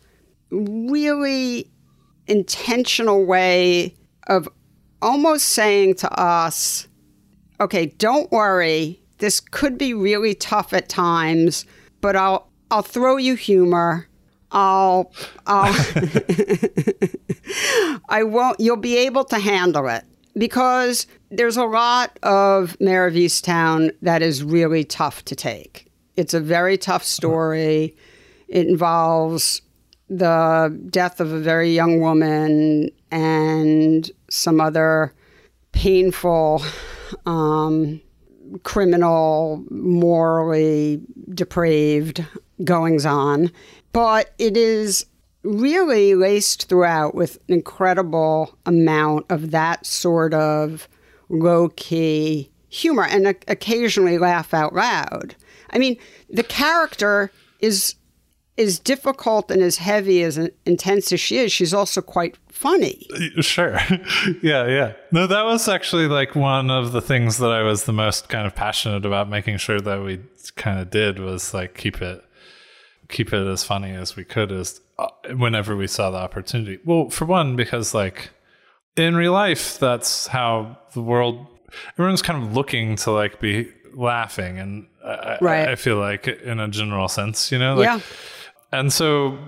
really 0.51 1.71
intentional 2.27 3.25
way 3.25 3.95
of 4.27 4.49
almost 5.01 5.47
saying 5.47 5.95
to 5.97 6.21
us, 6.21 6.88
okay, 7.62 7.87
don't 7.87 8.31
worry. 8.31 9.01
This 9.18 9.40
could 9.40 9.79
be 9.79 9.94
really 9.94 10.35
tough 10.35 10.72
at 10.72 10.88
times, 10.88 11.64
but 12.01 12.16
I'll 12.16 12.48
I'll 12.70 12.83
throw 12.83 13.16
you 13.16 13.35
humor. 13.35 14.09
I'll 14.51 15.12
I'll 15.46 15.72
I 18.09 18.22
won't 18.25 18.61
you'll 18.61 18.77
be 18.77 18.96
able 18.98 19.25
to 19.25 19.38
handle 19.38 19.88
it 19.88 20.05
because 20.37 21.07
there's 21.31 21.57
a 21.57 21.64
lot 21.64 22.18
of 22.22 22.79
Mare 22.81 23.07
of 23.07 23.14
Easttown 23.14 23.92
that 24.03 24.22
is 24.22 24.42
really 24.42 24.85
tough 24.85 25.25
to 25.27 25.37
take. 25.37 25.87
It's 26.16 26.35
a 26.35 26.40
very 26.40 26.77
tough 26.77 27.05
story. 27.05 27.96
It 28.48 28.66
involves 28.66 29.62
the 30.11 30.79
death 30.90 31.20
of 31.20 31.33
a 31.33 31.38
very 31.38 31.72
young 31.72 32.01
woman 32.01 32.90
and 33.11 34.11
some 34.29 34.61
other 34.61 35.14
painful, 35.72 36.62
um, 37.27 38.01
criminal, 38.62 39.64
morally 39.70 41.01
depraved 41.35 42.25
goings 42.64 43.07
on. 43.07 43.51
But 43.92 44.33
it 44.38 44.57
is 44.57 45.07
really 45.42 46.14
laced 46.14 46.68
throughout 46.68 47.14
with 47.14 47.37
an 47.48 47.55
incredible 47.55 48.57
amount 48.64 49.27
of 49.29 49.51
that 49.51 49.85
sort 49.87 50.35
of 50.35 50.88
low 51.29 51.70
key 51.70 52.51
humor 52.68 53.05
and 53.05 53.27
occasionally 53.27 54.18
laugh 54.18 54.55
out 54.55 54.75
loud. 54.75 55.35
I 55.70 55.79
mean, 55.79 55.96
the 56.31 56.42
character 56.42 57.31
is 57.59 57.96
as 58.59 58.79
difficult 58.79 59.51
and 59.51 59.62
as 59.62 59.79
heavy 59.79 60.22
as 60.22 60.38
intense 60.66 61.12
as 61.12 61.20
she 61.20 61.38
is, 61.38 61.53
she's 61.53 61.75
also 61.75 62.01
quite 62.01 62.37
funny. 62.62 63.07
Sure. 63.40 63.72
yeah, 64.42 64.66
yeah. 64.66 64.92
No, 65.11 65.27
that 65.27 65.44
was 65.44 65.68
actually 65.68 66.07
like 66.07 66.35
one 66.35 66.70
of 66.70 66.92
the 66.92 67.03
things 67.03 67.38
that 67.38 67.51
I 67.51 67.62
was 67.62 67.85
the 67.85 67.92
most 67.92 68.29
kind 68.29 68.46
of 68.46 68.55
passionate 68.55 69.05
about 69.05 69.29
making 69.29 69.59
sure 69.59 69.81
that 69.81 70.03
we 70.03 70.20
kind 70.57 70.79
of 70.79 70.88
did 70.90 71.18
was 71.18 71.53
like 71.53 71.77
keep 71.77 72.01
it 72.01 72.25
keep 73.09 73.33
it 73.33 73.46
as 73.46 73.62
funny 73.62 73.90
as 73.90 74.16
we 74.16 74.25
could 74.25 74.51
as 74.51 74.81
uh, 74.98 75.09
whenever 75.37 75.77
we 75.77 75.87
saw 75.87 76.11
the 76.11 76.18
opportunity. 76.18 76.79
Well, 76.85 77.11
for 77.11 77.27
one 77.27 77.57
because 77.57 77.92
like 77.92 78.31
in 78.96 79.16
real 79.16 79.33
life 79.33 79.79
that's 79.79 80.29
how 80.29 80.79
the 80.94 81.03
world 81.03 81.46
everyone's 81.94 82.22
kind 82.22 82.42
of 82.42 82.55
looking 82.55 82.96
to 82.96 83.11
like 83.11 83.40
be 83.40 83.68
laughing 83.94 84.59
and 84.59 84.87
I, 85.05 85.38
right. 85.40 85.68
I, 85.68 85.72
I 85.72 85.75
feel 85.75 85.98
like 85.98 86.29
in 86.29 86.61
a 86.61 86.68
general 86.68 87.09
sense, 87.09 87.51
you 87.51 87.59
know, 87.59 87.75
like 87.75 87.87
yeah 87.87 88.01
and 88.72 88.92
so 88.92 89.38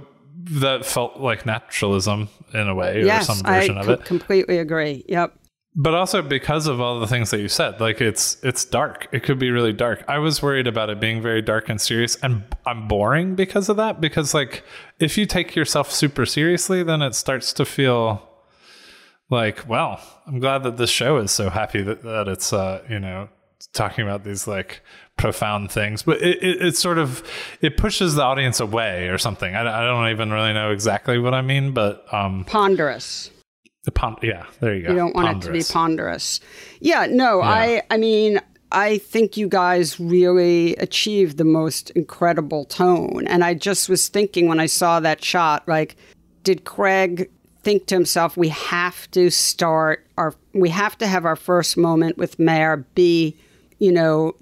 that 0.44 0.84
felt 0.84 1.18
like 1.18 1.46
naturalism 1.46 2.28
in 2.52 2.68
a 2.68 2.74
way, 2.74 3.04
yes, 3.04 3.28
or 3.28 3.34
some 3.34 3.44
version 3.44 3.78
I 3.78 3.80
of 3.80 3.88
it. 3.88 4.04
Completely 4.04 4.58
agree. 4.58 5.04
Yep. 5.08 5.38
But 5.76 5.94
also 5.94 6.22
because 6.22 6.68
of 6.68 6.80
all 6.80 7.00
the 7.00 7.06
things 7.06 7.30
that 7.30 7.40
you 7.40 7.48
said, 7.48 7.80
like 7.80 8.00
it's 8.00 8.36
it's 8.44 8.64
dark. 8.64 9.08
It 9.10 9.24
could 9.24 9.40
be 9.40 9.50
really 9.50 9.72
dark. 9.72 10.04
I 10.06 10.18
was 10.18 10.40
worried 10.40 10.68
about 10.68 10.88
it 10.88 11.00
being 11.00 11.20
very 11.20 11.42
dark 11.42 11.68
and 11.68 11.80
serious, 11.80 12.14
and 12.16 12.44
I'm 12.64 12.86
boring 12.86 13.34
because 13.34 13.68
of 13.68 13.76
that. 13.78 14.00
Because 14.00 14.34
like 14.34 14.62
if 15.00 15.18
you 15.18 15.26
take 15.26 15.56
yourself 15.56 15.90
super 15.90 16.26
seriously, 16.26 16.84
then 16.84 17.02
it 17.02 17.16
starts 17.16 17.52
to 17.54 17.64
feel 17.64 18.28
like, 19.30 19.68
well, 19.68 20.00
I'm 20.26 20.38
glad 20.38 20.62
that 20.62 20.76
this 20.76 20.90
show 20.90 21.16
is 21.16 21.32
so 21.32 21.50
happy 21.50 21.82
that, 21.82 22.02
that 22.02 22.28
it's 22.28 22.52
uh, 22.52 22.82
you 22.88 23.00
know 23.00 23.28
talking 23.72 24.04
about 24.04 24.22
these 24.22 24.46
like 24.46 24.80
profound 25.16 25.70
things, 25.70 26.02
but 26.02 26.20
it, 26.20 26.42
it, 26.42 26.62
it, 26.62 26.76
sort 26.76 26.98
of 26.98 27.22
it 27.60 27.76
pushes 27.76 28.14
the 28.14 28.22
audience 28.22 28.60
away 28.60 29.08
or 29.08 29.18
something. 29.18 29.54
I, 29.54 29.60
I 29.60 29.84
don't 29.84 30.08
even 30.10 30.30
really 30.30 30.52
know 30.52 30.70
exactly 30.70 31.18
what 31.18 31.34
I 31.34 31.42
mean, 31.42 31.72
but 31.72 32.04
um, 32.12 32.44
ponderous. 32.44 33.30
The 33.84 33.92
pond, 33.92 34.18
yeah, 34.22 34.46
there 34.60 34.74
you 34.74 34.82
go. 34.82 34.90
You 34.90 34.96
don't 34.96 35.14
want 35.14 35.26
ponderous. 35.26 35.44
it 35.44 35.48
to 35.48 35.52
be 35.52 35.72
ponderous. 35.72 36.40
Yeah, 36.80 37.06
no, 37.06 37.40
yeah. 37.40 37.48
I, 37.48 37.82
I 37.90 37.96
mean, 37.98 38.40
I 38.72 38.98
think 38.98 39.36
you 39.36 39.46
guys 39.46 40.00
really 40.00 40.74
achieved 40.76 41.36
the 41.36 41.44
most 41.44 41.90
incredible 41.90 42.64
tone. 42.64 43.26
And 43.28 43.44
I 43.44 43.54
just 43.54 43.88
was 43.88 44.08
thinking 44.08 44.48
when 44.48 44.58
I 44.58 44.66
saw 44.66 45.00
that 45.00 45.22
shot, 45.22 45.68
like, 45.68 45.96
did 46.42 46.64
Craig 46.64 47.30
think 47.62 47.86
to 47.86 47.94
himself, 47.94 48.36
we 48.36 48.48
have 48.48 49.10
to 49.12 49.30
start 49.30 50.06
our, 50.18 50.34
we 50.54 50.70
have 50.70 50.98
to 50.98 51.06
have 51.06 51.24
our 51.24 51.36
first 51.36 51.76
moment 51.76 52.18
with 52.18 52.38
Mare 52.38 52.78
be, 52.94 53.36
you 53.78 53.92
know, 53.92 54.34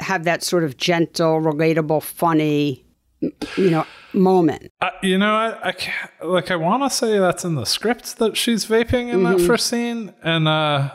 have 0.00 0.24
that 0.24 0.42
sort 0.42 0.64
of 0.64 0.76
gentle, 0.76 1.40
relatable, 1.40 2.02
funny, 2.02 2.84
you 3.20 3.70
know, 3.70 3.84
moment. 4.12 4.70
Uh, 4.80 4.90
you 5.02 5.18
know, 5.18 5.34
I, 5.34 5.68
I 5.68 5.72
can't, 5.72 6.10
like 6.22 6.50
I 6.50 6.56
want 6.56 6.82
to 6.84 6.90
say 6.90 7.18
that's 7.18 7.44
in 7.44 7.54
the 7.54 7.66
script 7.66 8.18
that 8.18 8.36
she's 8.36 8.66
vaping 8.66 9.10
in 9.10 9.20
mm-hmm. 9.20 9.38
that 9.38 9.46
first 9.46 9.66
scene, 9.66 10.14
and 10.22 10.48
uh, 10.48 10.94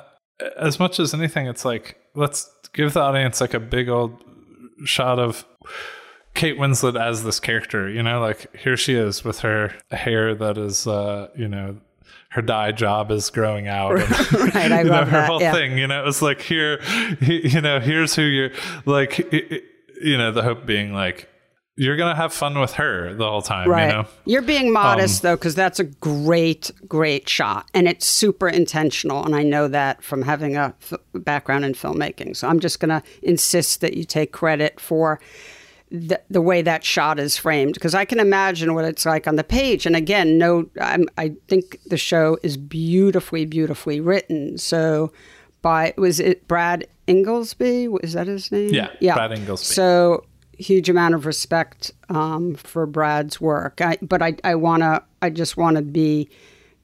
as 0.57 0.79
much 0.79 0.99
as 0.99 1.13
anything, 1.13 1.47
it's 1.47 1.65
like 1.65 1.97
let's 2.15 2.49
give 2.73 2.93
the 2.93 3.01
audience 3.01 3.41
like 3.41 3.53
a 3.53 3.59
big 3.59 3.89
old 3.89 4.23
shot 4.85 5.19
of 5.19 5.45
Kate 6.33 6.57
Winslet 6.57 6.99
as 6.99 7.23
this 7.23 7.39
character. 7.39 7.89
You 7.89 8.03
know, 8.03 8.19
like 8.19 8.55
here 8.55 8.77
she 8.77 8.93
is 8.93 9.23
with 9.23 9.39
her 9.39 9.73
hair 9.91 10.35
that 10.35 10.57
is, 10.57 10.87
uh, 10.87 11.27
you 11.35 11.47
know, 11.47 11.77
her 12.33 12.41
dye 12.41 12.71
job 12.71 13.11
is 13.11 13.29
growing 13.29 13.67
out. 13.67 13.93
And, 14.33 14.55
right, 14.55 14.71
I 14.71 14.81
love 14.81 15.07
know, 15.07 15.11
her 15.11 15.17
that. 15.17 15.29
whole 15.29 15.41
yeah. 15.41 15.53
thing. 15.53 15.77
You 15.77 15.87
know, 15.87 16.01
it 16.01 16.05
was 16.05 16.21
like 16.21 16.41
here, 16.41 16.81
you 17.21 17.61
know, 17.61 17.79
here's 17.79 18.15
who 18.15 18.23
you're 18.23 18.51
like. 18.85 19.31
You 20.01 20.17
know, 20.17 20.33
the 20.33 20.41
hope 20.41 20.65
being 20.65 20.91
like 20.91 21.29
you're 21.75 21.97
gonna 21.97 22.15
have 22.15 22.33
fun 22.33 22.59
with 22.59 22.73
her 22.73 23.13
the 23.13 23.27
whole 23.27 23.41
time. 23.41 23.69
Right. 23.69 23.87
You 23.87 23.93
know, 23.93 24.07
you're 24.25 24.41
being 24.41 24.71
modest 24.71 25.23
um, 25.23 25.29
though, 25.29 25.35
because 25.35 25.55
that's 25.55 25.79
a 25.79 25.85
great, 25.85 26.71
great 26.87 27.27
shot, 27.27 27.69
and 27.73 27.87
it's 27.87 28.05
super 28.05 28.47
intentional. 28.47 29.25
And 29.25 29.35
I 29.35 29.43
know 29.43 29.67
that 29.67 30.03
from 30.03 30.21
having 30.21 30.55
a 30.55 30.75
f- 30.81 30.99
background 31.13 31.65
in 31.65 31.73
filmmaking. 31.73 32.35
So 32.35 32.47
I'm 32.47 32.59
just 32.59 32.79
gonna 32.79 33.01
insist 33.23 33.81
that 33.81 33.95
you 33.95 34.03
take 34.03 34.31
credit 34.31 34.79
for 34.79 35.19
the, 35.93 36.19
the 36.27 36.41
way 36.41 36.63
that 36.63 36.83
shot 36.83 37.19
is 37.19 37.37
framed 37.37 37.75
because 37.75 37.93
I 37.93 38.03
can 38.03 38.19
imagine 38.19 38.73
what 38.73 38.83
it's 38.83 39.05
like 39.05 39.27
on 39.27 39.35
the 39.35 39.43
page. 39.43 39.85
And 39.85 39.95
again, 39.95 40.39
no, 40.39 40.67
I'm, 40.81 41.05
I 41.19 41.35
think 41.47 41.77
the 41.85 41.97
show 41.97 42.39
is 42.41 42.57
beautifully, 42.57 43.45
beautifully 43.45 43.99
written. 43.99 44.57
So, 44.57 45.13
by 45.61 45.93
was 45.95 46.19
it 46.19 46.47
Brad 46.47 46.87
Ingelsby? 47.07 47.95
Is 48.03 48.13
that 48.13 48.25
his 48.25 48.51
name? 48.51 48.73
Yeah, 48.73 48.89
yeah. 48.99 49.13
Brad 49.13 49.31
Ingelsby. 49.31 49.59
So 49.59 50.25
huge 50.57 50.89
amount 50.89 51.13
of 51.13 51.25
respect 51.27 51.91
um, 52.09 52.55
for 52.55 52.87
Brad's 52.87 53.39
work. 53.39 53.79
I, 53.79 53.97
but 54.01 54.21
I, 54.21 54.35
I 54.43 54.55
wanna, 54.55 55.03
I 55.21 55.29
just 55.29 55.57
want 55.57 55.77
to 55.77 55.83
be 55.83 56.27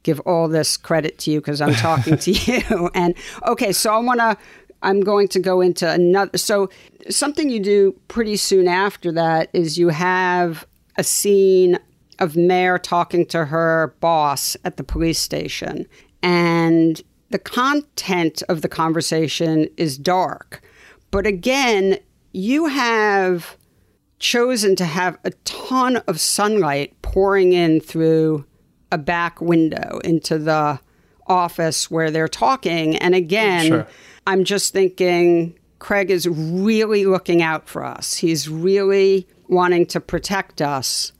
give 0.03 0.19
all 0.21 0.47
this 0.47 0.77
credit 0.77 1.17
to 1.19 1.31
you 1.31 1.41
because 1.41 1.61
I'm 1.61 1.73
talking 1.73 2.17
to 2.17 2.31
you. 2.51 2.89
And 2.93 3.15
okay, 3.47 3.71
so 3.71 3.93
I 3.93 3.97
want 3.97 4.19
to 4.19 4.37
I'm 4.81 5.01
going 5.01 5.27
to 5.29 5.39
go 5.39 5.61
into 5.61 5.89
another. 5.89 6.37
So, 6.37 6.69
something 7.09 7.49
you 7.49 7.59
do 7.59 7.99
pretty 8.07 8.37
soon 8.37 8.67
after 8.67 9.11
that 9.13 9.49
is 9.53 9.77
you 9.77 9.89
have 9.89 10.65
a 10.97 11.03
scene 11.03 11.79
of 12.19 12.35
Mare 12.35 12.77
talking 12.77 13.25
to 13.27 13.45
her 13.45 13.95
boss 13.99 14.57
at 14.65 14.77
the 14.77 14.83
police 14.83 15.19
station. 15.19 15.87
And 16.21 17.01
the 17.29 17.39
content 17.39 18.43
of 18.49 18.61
the 18.61 18.67
conversation 18.67 19.69
is 19.77 19.97
dark. 19.97 20.61
But 21.11 21.25
again, 21.25 21.97
you 22.33 22.65
have 22.65 23.57
chosen 24.19 24.75
to 24.75 24.85
have 24.85 25.17
a 25.23 25.31
ton 25.45 25.97
of 26.07 26.19
sunlight 26.19 27.01
pouring 27.01 27.53
in 27.53 27.79
through 27.79 28.45
a 28.91 28.97
back 28.97 29.39
window 29.39 29.99
into 30.03 30.37
the 30.37 30.79
office 31.27 31.89
where 31.89 32.11
they're 32.11 32.27
talking. 32.27 32.97
And 32.97 33.15
again, 33.15 33.67
sure 33.67 33.87
I'm 34.29 34.43
just 34.43 34.73
thinking 34.73 35.57
Craig 35.79 36.11
is 36.11 36.27
really 36.27 37.05
looking 37.07 37.41
out 37.41 37.67
for 37.67 37.83
us. 37.83 38.13
He's 38.13 38.47
really 38.47 39.27
wanting 39.47 39.87
to 39.87 39.99
protect 39.99 40.61
us 40.61 41.11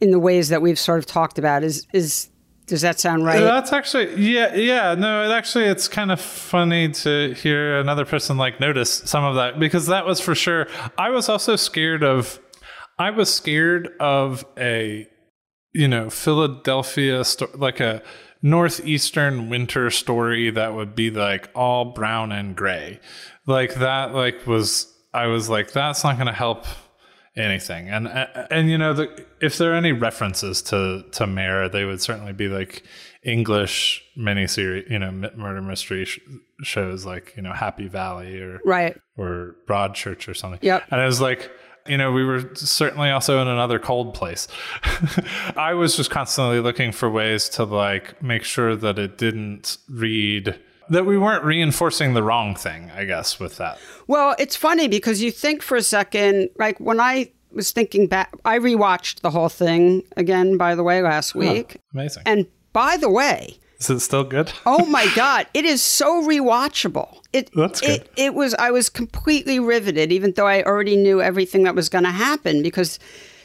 in 0.00 0.10
the 0.10 0.18
ways 0.18 0.48
that 0.48 0.60
we've 0.60 0.78
sort 0.78 0.98
of 0.98 1.06
talked 1.06 1.38
about. 1.38 1.62
Is 1.62 1.86
is 1.92 2.30
does 2.66 2.80
that 2.80 2.98
sound 2.98 3.24
right? 3.24 3.38
That's 3.38 3.72
actually 3.72 4.16
yeah, 4.16 4.56
yeah. 4.56 4.96
No, 4.96 5.22
it 5.22 5.32
actually 5.32 5.66
it's 5.66 5.86
kind 5.86 6.10
of 6.10 6.20
funny 6.20 6.88
to 6.88 7.32
hear 7.34 7.78
another 7.78 8.04
person 8.04 8.38
like 8.38 8.58
notice 8.58 8.90
some 9.04 9.22
of 9.22 9.36
that 9.36 9.60
because 9.60 9.86
that 9.86 10.04
was 10.04 10.18
for 10.18 10.34
sure. 10.34 10.66
I 10.98 11.10
was 11.10 11.28
also 11.28 11.54
scared 11.54 12.02
of 12.02 12.40
I 12.98 13.10
was 13.10 13.32
scared 13.32 13.90
of 14.00 14.44
a 14.58 15.06
you 15.72 15.86
know, 15.86 16.10
Philadelphia 16.10 17.22
sto- 17.24 17.50
like 17.54 17.78
a 17.78 18.02
northeastern 18.42 19.48
winter 19.48 19.90
story 19.90 20.50
that 20.50 20.74
would 20.74 20.94
be 20.94 21.10
like 21.10 21.50
all 21.54 21.86
brown 21.86 22.32
and 22.32 22.54
gray. 22.54 23.00
Like 23.46 23.74
that 23.76 24.14
like 24.14 24.46
was 24.46 24.92
I 25.12 25.26
was 25.26 25.48
like 25.48 25.72
that's 25.72 26.04
not 26.04 26.16
going 26.16 26.26
to 26.26 26.32
help 26.32 26.66
anything. 27.36 27.88
And 27.88 28.08
and 28.50 28.70
you 28.70 28.78
know 28.78 28.92
the 28.92 29.24
if 29.40 29.58
there 29.58 29.72
are 29.72 29.76
any 29.76 29.92
references 29.92 30.62
to 30.62 31.04
to 31.12 31.26
Mare, 31.26 31.68
they 31.68 31.84
would 31.84 32.00
certainly 32.00 32.32
be 32.32 32.48
like 32.48 32.84
English 33.22 34.04
miniseries, 34.16 34.88
you 34.90 34.98
know, 34.98 35.10
murder 35.10 35.60
mystery 35.60 36.04
sh- 36.04 36.20
shows 36.62 37.04
like, 37.04 37.34
you 37.36 37.42
know, 37.42 37.52
Happy 37.52 37.88
Valley 37.88 38.40
or 38.40 38.60
right 38.64 38.96
or 39.16 39.56
Broadchurch 39.66 40.28
or 40.28 40.34
something. 40.34 40.60
Yep. 40.62 40.84
And 40.90 41.00
I 41.00 41.06
was 41.06 41.20
like 41.20 41.50
you 41.88 41.96
know, 41.96 42.12
we 42.12 42.24
were 42.24 42.54
certainly 42.54 43.10
also 43.10 43.40
in 43.40 43.48
another 43.48 43.78
cold 43.78 44.14
place. 44.14 44.48
I 45.56 45.74
was 45.74 45.96
just 45.96 46.10
constantly 46.10 46.60
looking 46.60 46.92
for 46.92 47.10
ways 47.10 47.48
to 47.50 47.64
like 47.64 48.22
make 48.22 48.44
sure 48.44 48.76
that 48.76 48.98
it 48.98 49.18
didn't 49.18 49.78
read 49.88 50.58
that 50.90 51.04
we 51.04 51.18
weren't 51.18 51.44
reinforcing 51.44 52.14
the 52.14 52.22
wrong 52.22 52.54
thing, 52.54 52.90
I 52.96 53.04
guess, 53.04 53.38
with 53.38 53.56
that. 53.58 53.78
Well, 54.06 54.34
it's 54.38 54.56
funny 54.56 54.88
because 54.88 55.22
you 55.22 55.30
think 55.30 55.62
for 55.62 55.76
a 55.76 55.82
second, 55.82 56.50
like 56.58 56.78
when 56.80 56.98
I 56.98 57.30
was 57.52 57.72
thinking 57.72 58.06
back, 58.06 58.32
I 58.44 58.58
rewatched 58.58 59.20
the 59.20 59.30
whole 59.30 59.48
thing 59.48 60.02
again, 60.16 60.56
by 60.56 60.74
the 60.74 60.82
way, 60.82 61.02
last 61.02 61.34
week. 61.34 61.76
Oh, 61.78 61.82
amazing. 61.92 62.22
And 62.26 62.46
by 62.72 62.96
the 62.96 63.10
way, 63.10 63.58
is 63.78 63.90
it 63.90 64.00
still 64.00 64.24
good? 64.24 64.52
oh 64.66 64.84
my 64.86 65.06
God, 65.14 65.46
it 65.54 65.64
is 65.64 65.82
so 65.82 66.22
rewatchable. 66.22 67.20
It, 67.32 67.50
That's 67.54 67.80
good. 67.80 68.02
It, 68.02 68.10
it 68.16 68.34
was, 68.34 68.54
I 68.54 68.70
was 68.70 68.88
completely 68.88 69.60
riveted, 69.60 70.12
even 70.12 70.32
though 70.32 70.46
I 70.46 70.62
already 70.62 70.96
knew 70.96 71.20
everything 71.20 71.64
that 71.64 71.74
was 71.74 71.88
going 71.88 72.04
to 72.04 72.10
happen 72.10 72.62
because 72.62 72.98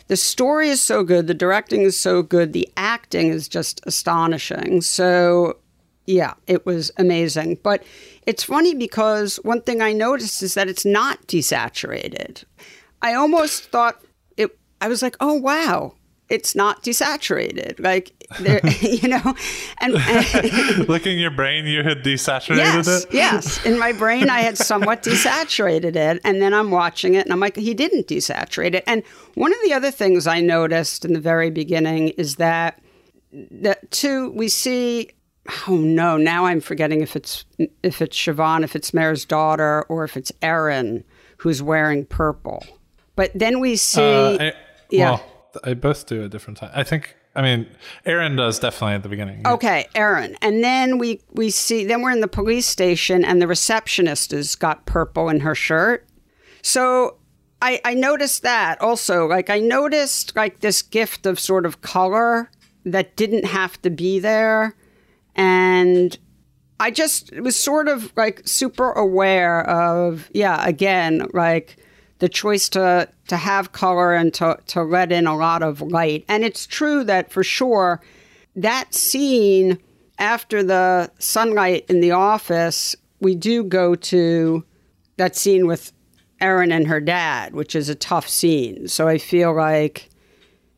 the 0.08 0.17
story 0.17 0.69
is 0.69 0.82
so 0.82 1.04
good, 1.04 1.28
the 1.28 1.34
directing 1.34 1.82
is 1.82 1.98
so 1.98 2.22
good, 2.22 2.54
the 2.54 2.69
acting 2.78 3.30
is 3.30 3.48
just 3.48 3.82
astonishing. 3.86 4.82
So 4.82 5.58
yeah, 6.06 6.34
it 6.48 6.65
was 6.65 6.91
amazing. 6.98 7.60
But 7.63 7.84
it's 8.26 8.43
funny 8.43 8.74
because 8.74 9.38
one 9.38 9.62
thing 9.62 9.82
I 9.82 9.93
noticed 9.93 10.43
is 10.43 10.54
that 10.56 10.67
it's 10.67 10.86
not 10.86 11.26
desaturated. 11.28 12.43
I 13.02 13.13
almost 13.13 13.65
thought 13.65 14.02
it, 14.38 14.58
I 14.82 14.88
was 14.88 15.02
like, 15.02 15.15
oh, 15.19 15.34
wow, 15.34 15.93
it's 16.30 16.56
not 16.56 16.84
desaturated. 16.84 17.80
Like, 17.80 18.12
there, 18.40 18.62
you 18.82 19.08
know, 19.08 19.36
and, 19.80 19.96
and 19.96 20.90
Looking 20.90 21.20
your 21.20 21.32
brain, 21.32 21.66
you 21.66 21.84
had 21.84 22.04
desaturated 22.04 22.58
yes, 22.58 22.88
it? 22.88 23.14
yes. 23.14 23.66
In 23.66 23.78
my 23.78 23.92
brain, 23.92 24.30
I 24.30 24.40
had 24.40 24.58
somewhat 24.58 25.04
desaturated 25.04 25.96
it. 25.96 26.22
And 26.24 26.42
then 26.42 26.54
I'm 26.54 26.72
watching 26.72 27.16
it 27.16 27.26
and 27.26 27.34
I'm 27.34 27.40
like, 27.40 27.56
he 27.56 27.74
didn't 27.74 28.08
desaturate 28.08 28.74
it. 28.74 28.84
And 28.88 29.04
one 29.36 29.52
of 29.52 29.60
the 29.64 29.74
other 29.74 29.92
things 29.92 30.28
I 30.28 30.40
noticed 30.42 31.06
in 31.06 31.14
the 31.14 31.20
very 31.20 31.50
beginning 31.52 32.10
is 32.10 32.38
that, 32.38 32.82
that 33.32 33.92
too, 33.92 34.32
we 34.32 34.48
see 34.48 35.12
oh 35.68 35.76
no, 35.76 36.18
now 36.18 36.46
I'm 36.46 36.62
forgetting 36.62 37.02
if 37.02 37.16
it's 37.18 37.44
if 37.82 38.02
it's 38.02 38.18
Siobhan, 38.18 38.64
if 38.64 38.76
it's 38.76 38.94
Mare's 38.94 39.26
daughter, 39.26 39.84
or 39.90 40.04
if 40.04 40.16
it's 40.16 40.32
Erin 40.42 41.04
who's 41.38 41.62
wearing 41.62 42.06
purple. 42.06 42.64
But 43.16 43.32
then 43.36 43.60
we 43.60 43.76
see, 43.76 44.02
Uh, 44.02 44.38
I, 44.40 44.54
yeah. 44.90 45.12
Well, 45.12 45.33
I 45.63 45.74
both 45.74 46.06
do 46.06 46.24
at 46.24 46.32
different 46.32 46.58
times. 46.58 46.74
I 46.76 46.84
think. 46.84 47.16
I 47.36 47.42
mean, 47.42 47.68
Erin 48.06 48.36
does 48.36 48.60
definitely 48.60 48.94
at 48.94 49.04
the 49.04 49.10
beginning. 49.10 49.42
okay, 49.48 49.88
Erin, 49.96 50.38
and 50.42 50.63
then 50.63 51.00
we 51.00 51.22
we 51.32 51.50
see 51.50 51.86
then 51.86 52.02
we're 52.02 52.12
in 52.12 52.22
the 52.22 52.28
police 52.28 52.68
station, 52.68 53.26
and 53.26 53.42
the 53.42 53.48
receptionist 53.48 54.32
has 54.32 54.56
got 54.56 54.86
purple 54.86 55.30
in 55.30 55.39
her 55.39 55.56
shirt. 55.56 56.08
So 56.62 57.18
I 57.62 57.82
I 57.84 57.94
noticed 57.94 58.44
that 58.44 58.80
also. 58.82 59.26
Like 59.26 59.50
I 59.50 59.60
noticed 59.60 60.36
like 60.36 60.60
this 60.60 60.82
gift 60.82 61.26
of 61.26 61.39
sort 61.39 61.66
of 61.66 61.82
color 61.82 62.52
that 62.86 63.16
didn't 63.16 63.46
have 63.46 63.82
to 63.82 63.89
be 63.89 64.20
there 64.20 64.76
and 65.36 66.18
I 66.80 66.92
just 66.92 67.36
was 67.39 67.56
sort 67.56 67.88
of 67.88 68.12
like 68.16 68.42
super 68.46 68.92
aware 68.92 69.68
of 69.70 70.30
yeah 70.34 70.66
again 70.68 71.28
like 71.34 71.78
the 72.24 72.30
choice 72.30 72.70
to 72.70 73.10
to 73.28 73.36
have 73.36 73.74
color 73.74 74.14
and 74.14 74.34
to 74.34 74.58
to 74.66 74.82
let 74.82 75.12
in 75.12 75.28
a 75.28 75.36
lot 75.36 75.62
of 75.62 75.82
light 75.82 76.24
and 76.30 76.46
it's 76.46 76.66
true 76.66 77.04
that 77.04 77.30
for 77.30 77.44
sure 77.44 78.00
that 78.56 78.94
scene 78.94 79.78
after 80.20 80.64
the 80.64 81.12
sunlight 81.20 81.86
in 81.90 82.00
the 82.00 82.12
office 82.12 82.96
we 83.20 83.36
do 83.36 83.62
go 83.62 83.94
to 83.94 84.64
that 85.18 85.36
scene 85.36 85.68
with 85.68 85.92
Erin 86.40 86.72
and 86.72 86.88
her 86.88 87.02
dad 87.02 87.54
which 87.54 87.76
is 87.76 87.90
a 87.90 87.96
tough 87.96 88.30
scene 88.30 88.88
so 88.88 89.06
I 89.06 89.18
feel 89.18 89.54
like 89.54 90.10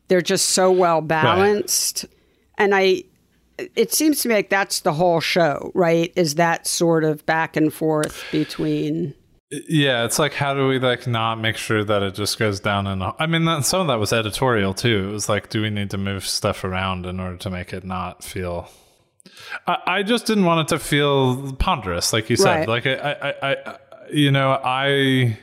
they're 0.08 0.20
just 0.20 0.48
so 0.48 0.72
well 0.72 1.00
balanced 1.00 2.02
right. 2.02 2.12
and 2.58 2.74
I 2.74 3.04
it 3.76 3.94
seems 3.94 4.20
to 4.22 4.28
me 4.28 4.34
like 4.34 4.50
that's 4.50 4.80
the 4.80 4.92
whole 4.92 5.20
show, 5.20 5.70
right? 5.74 6.12
Is 6.14 6.34
that 6.34 6.66
sort 6.66 7.04
of 7.04 7.24
back 7.24 7.56
and 7.56 7.72
forth 7.72 8.22
between. 8.30 9.14
Yeah, 9.50 10.04
it's 10.04 10.18
like 10.18 10.34
how 10.34 10.54
do 10.54 10.66
we 10.66 10.78
like 10.78 11.06
not 11.06 11.36
make 11.36 11.56
sure 11.56 11.84
that 11.84 12.02
it 12.02 12.14
just 12.14 12.38
goes 12.38 12.58
down 12.58 12.86
and 12.86 13.02
I 13.18 13.26
mean 13.26 13.44
that, 13.44 13.64
some 13.64 13.80
of 13.80 13.86
that 13.86 14.00
was 14.00 14.12
editorial 14.12 14.74
too. 14.74 15.08
It 15.08 15.12
was 15.12 15.28
like 15.28 15.50
do 15.50 15.62
we 15.62 15.70
need 15.70 15.90
to 15.90 15.98
move 15.98 16.26
stuff 16.26 16.64
around 16.64 17.06
in 17.06 17.20
order 17.20 17.36
to 17.36 17.50
make 17.50 17.72
it 17.72 17.84
not 17.84 18.24
feel 18.24 18.68
I, 19.66 19.78
I 19.86 20.02
just 20.02 20.26
didn't 20.26 20.44
want 20.44 20.68
it 20.68 20.74
to 20.74 20.80
feel 20.80 21.52
ponderous 21.54 22.12
like 22.12 22.28
you 22.28 22.36
said. 22.36 22.66
Right. 22.66 22.68
Like 22.68 22.86
I, 22.86 23.34
I 23.42 23.50
I 23.52 23.78
you 24.10 24.30
know, 24.30 24.60
I 24.62 25.38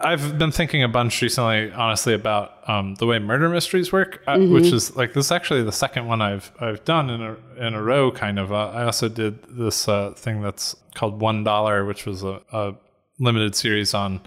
I've 0.00 0.38
been 0.38 0.52
thinking 0.52 0.82
a 0.82 0.88
bunch 0.88 1.22
recently, 1.22 1.72
honestly, 1.72 2.12
about 2.14 2.68
um, 2.68 2.94
the 2.96 3.06
way 3.06 3.18
murder 3.18 3.48
mysteries 3.48 3.92
work, 3.92 4.22
uh, 4.26 4.36
Mm-hmm. 4.36 4.52
which 4.52 4.66
is 4.66 4.94
like 4.96 5.14
this 5.14 5.26
is 5.26 5.32
actually 5.32 5.62
the 5.62 5.72
second 5.72 6.06
one 6.06 6.20
I've 6.20 6.52
I've 6.60 6.84
done 6.84 7.08
in 7.10 7.22
a 7.22 7.36
in 7.66 7.74
a 7.74 7.82
row. 7.82 8.10
Kind 8.10 8.38
of. 8.38 8.52
Uh, 8.52 8.68
I 8.70 8.84
also 8.84 9.08
did 9.08 9.42
this 9.48 9.88
uh, 9.88 10.12
thing 10.16 10.42
that's 10.42 10.76
called 10.94 11.20
One 11.20 11.44
Dollar, 11.44 11.84
which 11.84 12.04
was 12.06 12.22
a, 12.22 12.40
a 12.52 12.74
limited 13.18 13.54
series 13.54 13.94
on. 13.94 14.20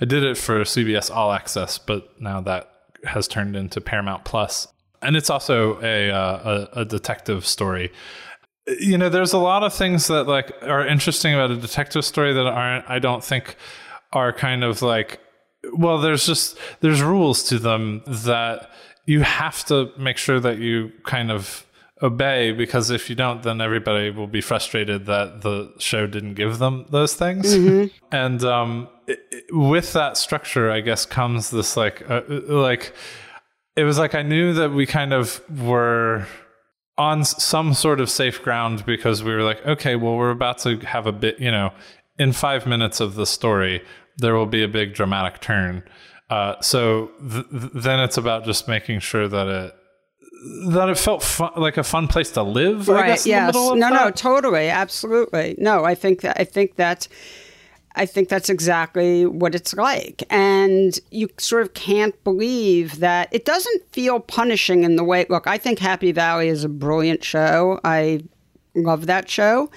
I 0.00 0.04
did 0.04 0.22
it 0.24 0.36
for 0.38 0.60
CBS 0.62 1.10
All 1.14 1.32
Access, 1.32 1.78
but 1.78 2.20
now 2.20 2.40
that 2.40 2.70
has 3.04 3.28
turned 3.28 3.54
into 3.56 3.80
Paramount 3.80 4.24
Plus, 4.24 4.66
and 5.02 5.16
it's 5.16 5.28
also 5.30 5.80
a 5.82 6.10
uh, 6.10 6.68
a, 6.74 6.80
a 6.80 6.84
detective 6.84 7.44
story 7.46 7.92
you 8.78 8.96
know 8.96 9.08
there's 9.08 9.32
a 9.32 9.38
lot 9.38 9.64
of 9.64 9.74
things 9.74 10.06
that 10.06 10.28
like 10.28 10.52
are 10.62 10.86
interesting 10.86 11.34
about 11.34 11.50
a 11.50 11.56
detective 11.56 12.04
story 12.04 12.32
that 12.32 12.46
aren't 12.46 12.88
i 12.88 13.00
don't 13.00 13.24
think 13.24 13.56
are 14.12 14.32
kind 14.32 14.62
of 14.64 14.82
like 14.82 15.20
well 15.74 15.98
there's 16.00 16.26
just 16.26 16.56
there's 16.80 17.02
rules 17.02 17.42
to 17.44 17.58
them 17.58 18.02
that 18.06 18.70
you 19.06 19.20
have 19.22 19.64
to 19.64 19.90
make 19.98 20.16
sure 20.16 20.40
that 20.40 20.58
you 20.58 20.92
kind 21.04 21.30
of 21.30 21.64
obey 22.02 22.50
because 22.52 22.90
if 22.90 23.08
you 23.08 23.14
don't 23.16 23.42
then 23.44 23.60
everybody 23.60 24.10
will 24.10 24.26
be 24.26 24.40
frustrated 24.40 25.06
that 25.06 25.42
the 25.42 25.72
show 25.78 26.06
didn't 26.06 26.34
give 26.34 26.58
them 26.58 26.84
those 26.90 27.14
things. 27.14 27.54
And 28.10 28.42
um 28.44 28.88
it, 29.06 29.20
it- 29.30 29.44
with 29.54 29.92
that 29.92 30.16
structure 30.16 30.70
i 30.70 30.80
guess 30.80 31.04
comes 31.06 31.50
this 31.50 31.76
like 31.76 32.08
uh, 32.10 32.22
like 32.28 32.92
it 33.76 33.84
was 33.84 33.98
like 33.98 34.14
i 34.14 34.22
knew 34.22 34.52
that 34.54 34.70
we 34.70 34.84
kind 34.86 35.12
of 35.12 35.40
were 35.60 36.26
on 36.98 37.24
some 37.24 37.72
sort 37.74 38.00
of 38.00 38.08
safe 38.10 38.42
ground 38.42 38.84
because 38.84 39.24
we 39.24 39.32
were 39.34 39.42
like, 39.42 39.64
okay, 39.66 39.96
well, 39.96 40.14
we're 40.14 40.30
about 40.30 40.58
to 40.58 40.76
have 40.80 41.06
a 41.06 41.10
bit, 41.12 41.40
you 41.40 41.50
know, 41.50 41.72
in 42.18 42.32
five 42.32 42.66
minutes 42.66 43.00
of 43.00 43.14
the 43.14 43.24
story, 43.24 43.82
there 44.22 44.34
will 44.34 44.46
be 44.46 44.62
a 44.62 44.68
big 44.68 44.94
dramatic 44.94 45.40
turn. 45.42 45.82
Uh, 46.30 46.58
so 46.62 47.10
th- 47.30 47.44
th- 47.50 47.72
then 47.74 48.00
it's 48.00 48.16
about 48.16 48.46
just 48.46 48.66
making 48.66 49.00
sure 49.00 49.28
that 49.28 49.48
it 49.48 49.74
that 50.68 50.88
it 50.88 50.98
felt 50.98 51.22
fun, 51.22 51.52
like 51.56 51.76
a 51.76 51.84
fun 51.84 52.08
place 52.08 52.30
to 52.30 52.42
live. 52.42 52.88
I 52.88 52.92
right 52.92 53.06
guess, 53.08 53.26
in 53.26 53.30
the 53.30 53.36
yes. 53.36 53.46
middle 53.48 53.72
of 53.72 53.78
no 53.78 53.88
no 53.90 54.10
totally. 54.10 54.68
Absolutely. 54.70 55.56
No 55.58 55.84
i 55.84 55.94
think 55.94 56.22
that 56.22 56.40
i 56.40 56.44
think 56.44 56.76
that's 56.76 57.08
i 57.96 58.06
think 58.06 58.30
that's 58.30 58.48
exactly 58.48 59.26
what 59.26 59.54
it's 59.54 59.74
like. 59.74 60.22
And 60.30 60.98
you 61.10 61.28
sort 61.38 61.62
of 61.62 61.74
can't 61.74 62.14
believe 62.24 62.98
that 63.00 63.28
it 63.30 63.44
doesn't 63.44 63.92
feel 63.92 64.18
punishing 64.18 64.84
in 64.84 64.96
the 64.96 65.04
way 65.04 65.26
look 65.28 65.46
i 65.46 65.58
think 65.58 65.78
happy 65.78 66.12
valley 66.12 66.48
is 66.48 66.64
a 66.64 66.68
brilliant 66.68 67.22
show. 67.22 67.78
I 67.84 68.22
love 68.74 69.06
that 69.06 69.28
show. 69.28 69.70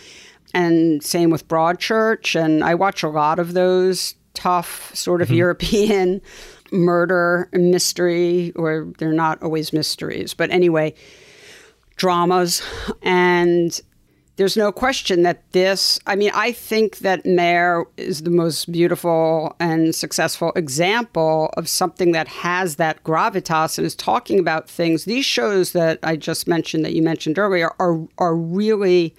And 0.54 1.04
same 1.04 1.32
with 1.32 1.50
broadchurch. 1.50 2.40
And 2.40 2.64
i 2.64 2.76
watch 2.76 3.04
a 3.04 3.10
lot 3.10 3.40
of 3.40 3.54
those 3.54 4.16
tough 4.36 4.94
sort 4.96 5.22
of 5.22 5.30
mm-hmm. 5.30 5.38
european 5.38 6.22
murder 6.72 7.48
mystery 7.54 8.52
or 8.56 8.92
they're 8.98 9.14
not 9.14 9.42
always 9.42 9.72
mysteries 9.72 10.34
but 10.34 10.50
anyway 10.52 10.94
dramas. 11.96 12.62
And 13.02 13.80
there's 14.38 14.58
no 14.58 14.70
question 14.70 15.24
that 15.24 15.50
this 15.54 15.98
i 16.08 16.14
mean 16.14 16.30
i 16.34 16.52
think 16.52 16.98
that 16.98 17.26
mare 17.26 17.86
is 17.96 18.24
the 18.24 18.30
most 18.30 18.70
beautiful 18.70 19.56
and 19.62 19.96
successful 19.96 20.52
example 20.58 21.54
of 21.56 21.70
something 21.70 22.12
that 22.12 22.28
has 22.28 22.76
that 22.76 23.02
gravitas 23.06 23.78
and 23.78 23.88
is 23.88 23.96
talking 23.96 24.38
about 24.38 24.70
things. 24.70 25.06
These 25.06 25.24
shows 25.24 25.72
that 25.72 26.00
i 26.04 26.18
just 26.18 26.50
mentioned 26.50 26.84
that 26.84 26.92
you 26.92 27.02
mentioned 27.02 27.40
earlier 27.40 27.72
are 27.80 28.06
are 28.18 28.36
really 28.36 29.16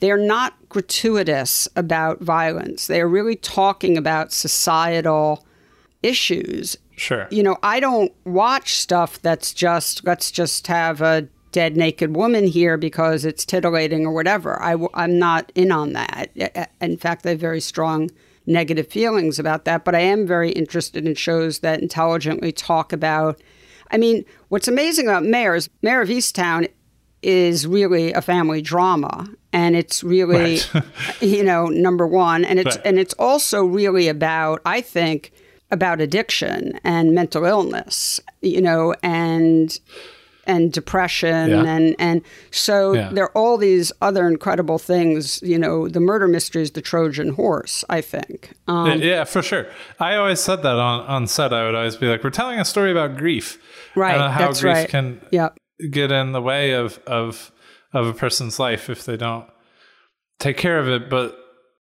they're 0.00 0.16
not 0.16 0.54
gratuitous 0.68 1.68
about 1.76 2.20
violence 2.20 2.86
they 2.86 3.00
are 3.00 3.08
really 3.08 3.36
talking 3.36 3.96
about 3.96 4.32
societal 4.32 5.46
issues 6.02 6.76
Sure. 7.00 7.26
you 7.30 7.42
know, 7.42 7.56
I 7.62 7.80
don't 7.80 8.12
watch 8.26 8.74
stuff 8.74 9.22
that's 9.22 9.54
just 9.54 10.04
let's 10.04 10.30
just 10.30 10.66
have 10.66 11.00
a 11.00 11.26
dead 11.50 11.74
naked 11.74 12.14
woman 12.14 12.46
here 12.46 12.76
because 12.76 13.24
it's 13.24 13.46
titillating 13.46 14.04
or 14.04 14.12
whatever. 14.12 14.62
I, 14.62 14.76
am 14.94 15.18
not 15.18 15.50
in 15.54 15.72
on 15.72 15.94
that. 15.94 16.30
In 16.80 16.98
fact, 16.98 17.24
I 17.24 17.30
have 17.30 17.40
very 17.40 17.62
strong 17.62 18.10
negative 18.44 18.88
feelings 18.88 19.38
about 19.38 19.64
that. 19.64 19.82
But 19.82 19.94
I 19.94 20.00
am 20.00 20.26
very 20.26 20.50
interested 20.50 21.06
in 21.06 21.14
shows 21.14 21.60
that 21.60 21.80
intelligently 21.80 22.52
talk 22.52 22.92
about. 22.92 23.40
I 23.90 23.96
mean, 23.96 24.26
what's 24.48 24.68
amazing 24.68 25.06
about 25.06 25.24
Mare 25.24 25.54
is 25.54 25.70
Mare 25.80 26.02
of 26.02 26.10
Easttown 26.10 26.68
is 27.22 27.66
really 27.66 28.12
a 28.12 28.22
family 28.22 28.62
drama, 28.62 29.28
and 29.52 29.76
it's 29.76 30.02
really, 30.02 30.60
Right. 30.74 30.84
you 31.20 31.42
know, 31.42 31.66
number 31.66 32.06
one, 32.06 32.44
and 32.44 32.58
it's 32.58 32.76
Right. 32.76 32.86
and 32.86 32.98
it's 32.98 33.14
also 33.14 33.64
really 33.64 34.08
about, 34.08 34.60
I 34.64 34.80
think 34.80 35.32
about 35.70 36.00
addiction 36.00 36.78
and 36.82 37.12
mental 37.14 37.44
illness, 37.44 38.20
you 38.42 38.60
know, 38.60 38.94
and 39.02 39.78
and 40.46 40.72
depression 40.72 41.50
Yeah. 41.50 41.62
and 41.64 41.94
and 41.98 42.22
so 42.50 42.94
Yeah. 42.94 43.10
there 43.12 43.24
are 43.24 43.32
all 43.36 43.56
these 43.58 43.92
other 44.00 44.26
incredible 44.26 44.78
things, 44.78 45.40
you 45.42 45.58
know, 45.58 45.86
the 45.86 46.00
murder 46.00 46.26
mystery 46.26 46.62
is 46.62 46.72
the 46.72 46.80
Trojan 46.80 47.34
horse, 47.34 47.84
I 47.88 48.00
think. 48.00 48.50
Um, 48.66 49.00
yeah, 49.00 49.24
for 49.24 49.42
sure. 49.42 49.66
I 50.00 50.16
always 50.16 50.40
said 50.40 50.62
that 50.62 50.76
on, 50.76 51.00
on 51.06 51.26
set. 51.28 51.52
I 51.52 51.66
would 51.66 51.74
always 51.76 51.96
be 51.96 52.06
like, 52.08 52.24
we're 52.24 52.30
telling 52.30 52.58
a 52.58 52.64
story 52.64 52.90
about 52.90 53.16
grief. 53.16 53.58
Right, 53.94 54.14
And 54.18 54.32
how 54.32 54.46
that's 54.46 54.60
grief 54.62 54.74
right. 54.74 54.88
can 54.88 55.20
yeah. 55.30 55.50
Get 55.90 56.10
in 56.12 56.32
the 56.32 56.42
way 56.42 56.72
of, 56.72 56.98
of, 57.06 57.50
of 57.92 58.06
a 58.06 58.12
person's 58.12 58.58
life 58.58 58.88
if 58.90 59.04
they 59.04 59.16
don't 59.16 59.46
take 60.38 60.56
care 60.56 60.78
of 60.78 60.88
it. 60.88 61.08
But 61.10 61.36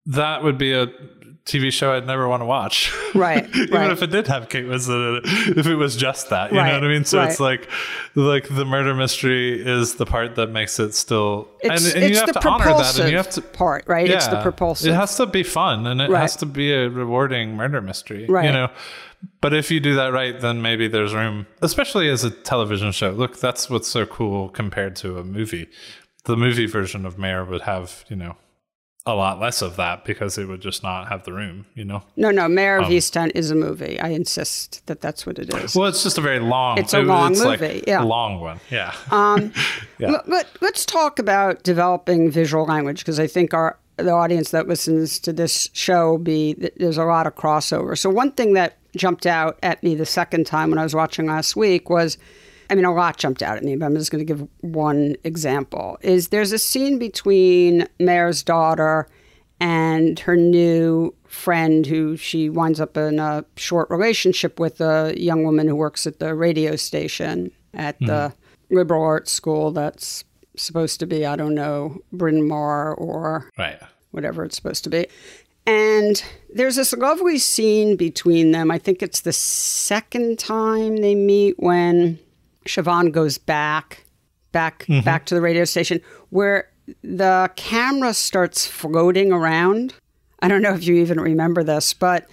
that 0.07 0.42
would 0.42 0.59
be 0.59 0.72
a 0.72 0.88
TV 1.46 1.70
show 1.70 1.92
I'd 1.94 2.07
never 2.07 2.26
want 2.28 2.40
to 2.40 2.46
watch. 2.46 2.92
Right, 3.14 3.48
Even 3.54 3.70
right. 3.70 3.92
if 3.92 4.02
it 4.02 4.09
did 4.09 4.26
have 4.26 4.48
Kate 4.48 4.64
Winslet 4.64 5.22
in 5.24 5.50
it, 5.52 5.57
if 5.59 5.66
it 5.68 5.76
was 5.76 5.94
just 5.94 6.30
that, 6.30 6.50
you 6.50 6.59
Right, 6.59 6.66
know 6.66 6.80
what 6.80 6.85
I 6.85 6.88
mean? 6.88 7.04
So 7.04 7.22
it's 7.22 7.38
like, 7.38 7.68
like 8.16 8.48
the 8.48 8.64
murder 8.64 8.92
mystery 8.92 9.64
is 9.64 9.94
the 9.94 10.04
part 10.04 10.35
that 10.35 10.48
makes 10.50 10.80
it 10.80 10.94
still, 10.94 11.46
It's, 11.61 11.87
and, 11.87 11.94
and 11.94 12.04
it's 12.07 12.11
you 12.12 12.16
have 12.26 12.35
the 12.35 12.40
to 12.40 12.48
honor 12.48 12.64
that, 12.64 12.70
propulsive 12.72 13.04
and 13.04 13.11
you 13.12 13.16
have 13.16 13.30
to, 13.30 13.40
part, 13.40 13.85
right? 13.87 14.11
It's 14.11 14.26
the 14.26 14.35
yeah. 14.38 14.42
propulsive. 14.42 14.90
It 14.92 14.96
has 14.96 15.16
to 15.18 15.26
be 15.26 15.44
fun 15.44 15.87
and 15.87 16.00
it 16.00 16.11
Right. 16.11 16.22
has 16.22 16.35
to 16.38 16.46
be 16.46 16.72
a 16.72 16.88
rewarding 16.90 17.54
murder 17.54 17.80
mystery. 17.80 18.26
Right. 18.28 18.46
You 18.46 18.52
know. 18.52 18.68
But 19.40 19.54
if 19.54 19.70
you 19.70 19.80
do 19.80 19.94
that 19.96 20.12
right, 20.12 20.38
then 20.40 20.62
maybe 20.62 20.88
there's 20.88 21.14
room, 21.14 21.46
especially 21.62 22.08
as 22.08 22.24
a 22.24 22.30
television 22.30 22.92
show. 22.92 23.10
Look, 23.10 23.38
that's 23.40 23.68
what's 23.68 23.88
so 23.88 24.06
cool 24.06 24.48
compared 24.48 24.96
to 24.96 25.18
a 25.18 25.24
movie. 25.24 25.68
The 26.24 26.37
movie 26.37 26.66
version 26.66 27.04
of 27.04 27.18
Mare 27.18 27.44
would 27.44 27.62
have, 27.62 28.04
you 28.08 28.16
know, 28.16 28.37
a 29.06 29.14
lot 29.14 29.38
less 29.38 29.60
of 29.60 29.76
that 29.76 30.04
because 30.06 30.38
it 30.38 30.48
would 30.48 30.62
just 30.62 30.82
not 30.82 31.08
have 31.08 31.24
the 31.24 31.32
room, 31.32 31.66
you 31.74 31.84
know. 31.84 32.02
no, 32.16 32.30
no, 32.30 32.48
Mare 32.48 32.78
Um, 32.78 32.84
of 32.84 32.90
Easttown 32.90 33.30
is 33.34 33.50
a 33.50 33.54
movie. 33.54 34.00
I 34.00 34.08
insist 34.08 34.87
that 34.87 35.02
that's 35.02 35.26
what 35.26 35.38
it 35.38 35.52
is. 35.54 35.74
Well, 35.76 35.88
it's 35.88 36.02
just 36.02 36.16
a 36.16 36.22
very 36.22 36.40
long. 36.40 36.78
It's 36.78 36.94
a 36.94 37.02
long 37.02 37.34
like 37.34 37.60
movie, 37.60 37.84
yeah. 37.87 38.02
a 38.02 38.04
long 38.04 38.40
one. 38.40 38.60
Yeah. 38.70 38.94
Yeah. 39.98 40.20
Let, 40.26 40.60
let, 40.60 40.74
us 40.74 40.84
talk 40.84 41.20
about 41.20 41.62
developing 41.62 42.28
visual 42.28 42.64
language 42.64 42.98
because 42.98 43.20
I 43.20 43.28
think 43.28 43.54
our 43.54 43.78
the 43.96 44.10
audience 44.10 44.50
that 44.50 44.66
listens 44.66 45.20
to 45.20 45.32
this 45.32 45.70
show 45.72 46.10
will 46.10 46.18
be 46.18 46.54
there's 46.76 46.98
a 46.98 47.04
lot 47.04 47.28
of 47.28 47.37
crossover. 47.37 47.96
So 47.96 48.10
one 48.10 48.32
thing 48.32 48.54
that 48.54 48.76
jumped 48.96 49.26
out 49.26 49.59
at 49.62 49.83
me 49.83 49.94
the 49.94 50.07
second 50.07 50.46
time 50.46 50.70
when 50.70 50.78
I 50.78 50.83
was 50.83 50.94
watching 50.94 51.26
last 51.26 51.57
week 51.57 51.90
was, 51.90 52.18
I 52.70 52.74
mean, 52.74 52.85
a 52.85 52.94
lot 52.94 53.16
jumped 53.16 53.42
out 53.42 53.57
at 53.57 53.64
me, 53.64 53.76
but 53.76 53.87
I'm 53.87 53.94
just 53.94 54.11
going 54.11 54.24
to 54.24 54.33
give 54.33 54.46
one 54.61 55.16
example. 55.24 55.98
Is 56.00 56.28
there's 56.28 56.52
a 56.52 56.59
scene 56.59 56.98
between 56.98 57.88
Mare's 57.98 58.42
daughter 58.42 59.09
and 59.61 60.18
her 60.20 60.37
new 60.37 61.14
friend 61.26 61.87
who 61.87 62.16
she 62.16 62.48
winds 62.48 62.80
up 62.80 62.96
in 62.96 63.18
a 63.18 63.44
short 63.57 63.90
relationship 63.90 64.59
with 64.59 64.80
a 64.80 65.14
young 65.16 65.44
woman 65.44 65.68
who 65.68 65.74
works 65.74 66.07
at 66.07 66.18
the 66.18 66.35
radio 66.35 66.76
station 66.76 67.50
at 67.72 67.98
the 68.00 68.07
mm-hmm. 68.07 68.74
liberal 68.74 69.02
arts 69.02 69.33
school 69.33 69.70
that's 69.70 70.24
supposed 70.57 71.00
to 71.00 71.07
be, 71.07 71.26
I 71.26 71.37
don't 71.37 71.54
know, 71.54 71.98
Bryn 72.12 72.46
Mawr 72.46 72.94
or 72.94 73.50
right. 73.59 73.80
whatever 74.12 74.44
it's 74.44 74.57
supposed 74.57 74.85
to 74.85 74.90
be. 74.90 75.07
And 75.66 76.22
there's 76.55 76.77
this 76.77 76.92
lovely 76.92 77.38
scene 77.38 77.96
between 77.96 78.53
them. 78.53 78.70
I 78.70 78.79
think 78.79 79.03
it's 79.03 79.22
the 79.22 79.33
second 79.33 80.38
time 80.38 80.98
they 80.98 81.14
meet 81.14 81.59
when 81.59 82.18
Siobhan 82.66 83.12
goes 83.12 83.38
back, 83.38 84.05
back, 84.53 84.85
mm-hmm. 84.87 85.05
back 85.05 85.27
to 85.27 85.35
the 85.35 85.40
radio 85.40 85.64
station, 85.64 86.00
where 86.31 86.68
the 87.03 87.50
camera 87.57 88.12
starts 88.12 88.66
floating 88.66 89.33
around. 89.33 89.94
I 90.40 90.48
don't 90.48 90.61
know 90.61 90.74
if 90.74 90.87
you 90.87 90.96
even 90.96 91.18
remember 91.18 91.64
this, 91.64 91.94
but 91.94 92.29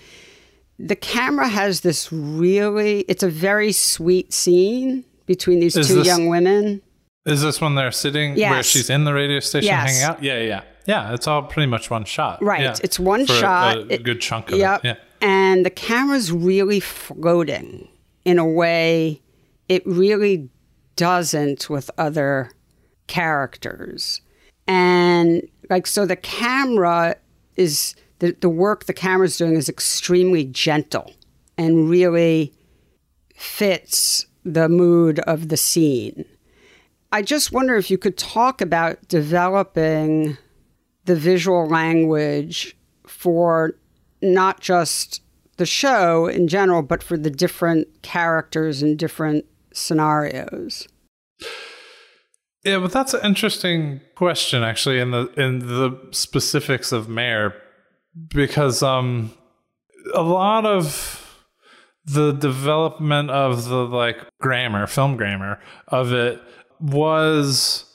the 0.77 0.95
camera 0.95 1.47
has 1.47 1.81
this 1.81 2.11
really, 2.11 3.01
it's 3.07 3.23
a 3.23 3.29
very 3.29 3.71
sweet 3.71 4.33
scene 4.33 5.05
between 5.25 5.61
these 5.61 5.77
Is 5.77 5.87
two 5.87 5.95
this- 5.95 6.07
young 6.07 6.27
women. 6.27 6.81
Is 7.23 7.43
this 7.43 7.61
when 7.61 7.75
they're 7.75 7.91
sitting 7.91 8.35
where 8.35 8.63
she's 8.63 8.89
in 8.89 9.03
the 9.03 9.13
radio 9.13 9.39
station 9.39 9.67
Yes. 9.67 9.91
hanging 9.91 10.03
out? 10.03 10.23
Yeah, 10.23 10.39
yeah. 10.41 10.61
Yeah, 10.85 11.13
it's 11.13 11.27
all 11.27 11.43
pretty 11.43 11.67
much 11.67 11.89
one 11.89 12.05
shot. 12.05 12.41
Right. 12.43 12.61
Yeah. 12.61 12.75
It's 12.83 12.99
one 12.99 13.25
For 13.25 13.33
a- 13.33 13.37
shot. 13.37 13.77
A, 13.77 13.93
It- 13.93 14.03
good 14.03 14.21
chunk 14.21 14.51
of 14.51 14.57
Yep. 14.57 14.83
it. 14.83 14.87
Yeah. 14.87 14.95
And 15.21 15.65
the 15.65 15.69
camera's 15.69 16.31
really 16.31 16.79
floating 16.79 17.87
in 18.25 18.39
a 18.39 18.47
way 18.47 19.21
it 19.69 19.85
really 19.85 20.49
doesn't 20.95 21.69
with 21.69 21.89
other 21.97 22.51
characters. 23.07 24.21
And 24.67 25.47
like, 25.69 25.87
so 25.87 26.05
the 26.05 26.15
camera 26.15 27.15
is, 27.55 27.95
the, 28.19 28.35
the 28.41 28.49
work 28.49 28.85
the 28.85 28.93
camera's 28.93 29.37
doing 29.37 29.55
is 29.55 29.69
extremely 29.69 30.43
gentle 30.45 31.13
and 31.57 31.89
really 31.89 32.53
fits 33.35 34.25
the 34.43 34.67
mood 34.69 35.19
of 35.19 35.49
the 35.49 35.57
scene. 35.57 36.25
I 37.11 37.21
just 37.21 37.51
wonder 37.51 37.75
if 37.75 37.91
you 37.91 37.97
could 37.97 38.17
talk 38.17 38.61
about 38.61 39.07
developing 39.07 40.37
the 41.05 41.15
visual 41.15 41.67
language 41.67 42.75
for 43.07 43.73
not 44.21 44.59
just 44.59 45.21
the 45.57 45.65
show 45.65 46.27
in 46.27 46.47
general, 46.47 46.81
but 46.81 47.03
for 47.03 47.17
the 47.17 47.29
different 47.29 48.01
characters 48.01 48.81
and 48.81 48.97
different 48.97 49.45
scenarios. 49.73 50.87
Yeah, 52.63 52.79
but 52.79 52.91
that's 52.91 53.13
an 53.13 53.21
interesting 53.23 54.01
question 54.15 54.63
actually 54.63 54.99
in 54.99 55.11
the 55.11 55.27
in 55.35 55.59
the 55.59 55.99
specifics 56.11 56.91
of 56.91 57.09
Mare 57.09 57.55
because 58.27 58.83
um 58.83 59.31
a 60.13 60.21
lot 60.21 60.65
of 60.65 61.17
the 62.05 62.31
development 62.31 63.29
of 63.29 63.65
the 63.65 63.85
like 63.85 64.17
grammar, 64.39 64.87
film 64.87 65.17
grammar 65.17 65.59
of 65.87 66.11
it 66.13 66.41
was 66.79 67.85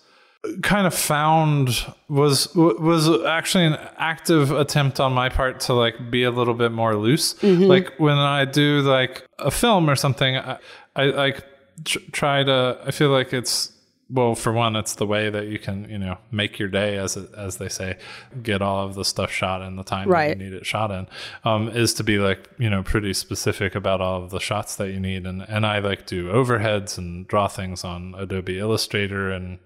kind 0.62 0.86
of 0.86 0.94
found 0.94 1.84
was 2.08 2.54
was 2.54 3.08
actually 3.24 3.66
an 3.66 3.78
active 3.98 4.50
attempt 4.50 5.00
on 5.00 5.12
my 5.12 5.28
part 5.28 5.60
to 5.60 5.74
like 5.74 6.10
be 6.10 6.22
a 6.24 6.30
little 6.30 6.54
bit 6.54 6.72
more 6.72 6.96
loose. 6.96 7.40
Like 7.42 7.92
when 7.98 8.18
I 8.18 8.44
do 8.44 8.80
like 8.82 9.26
a 9.38 9.50
film 9.50 9.88
or 9.90 9.96
something, 9.96 10.36
I, 10.36 10.58
I 10.94 11.04
like 11.06 11.44
tr- 11.84 11.98
try 12.12 12.42
to. 12.44 12.78
I 12.84 12.90
feel 12.90 13.10
like 13.10 13.32
it's 13.32 13.72
well, 14.08 14.36
for 14.36 14.52
one, 14.52 14.76
it's 14.76 14.94
the 14.94 15.06
way 15.06 15.30
that 15.30 15.48
you 15.48 15.58
can 15.58 15.90
you 15.90 15.98
know 15.98 16.18
make 16.30 16.60
your 16.60 16.68
day, 16.68 16.96
as 16.96 17.16
as 17.16 17.56
they 17.56 17.68
say, 17.68 17.98
get 18.40 18.62
all 18.62 18.86
of 18.86 18.94
the 18.94 19.04
stuff 19.04 19.32
shot 19.32 19.62
in 19.62 19.74
the 19.74 19.82
time 19.82 20.08
Right. 20.08 20.28
that 20.38 20.44
you 20.44 20.50
need 20.50 20.56
it 20.56 20.64
shot 20.64 20.92
in. 20.92 21.08
Um, 21.44 21.68
is 21.70 21.92
to 21.94 22.04
be 22.04 22.18
like 22.18 22.48
you 22.56 22.70
know 22.70 22.84
pretty 22.84 23.12
specific 23.14 23.74
about 23.74 24.00
all 24.00 24.22
of 24.22 24.30
the 24.30 24.38
shots 24.38 24.76
that 24.76 24.92
you 24.92 25.00
need, 25.00 25.26
and 25.26 25.42
and 25.48 25.66
I 25.66 25.80
like 25.80 26.06
do 26.06 26.28
overheads 26.28 26.96
and 26.98 27.26
draw 27.26 27.48
things 27.48 27.82
on 27.82 28.14
Adobe 28.16 28.60
Illustrator 28.60 29.32
and 29.32 29.58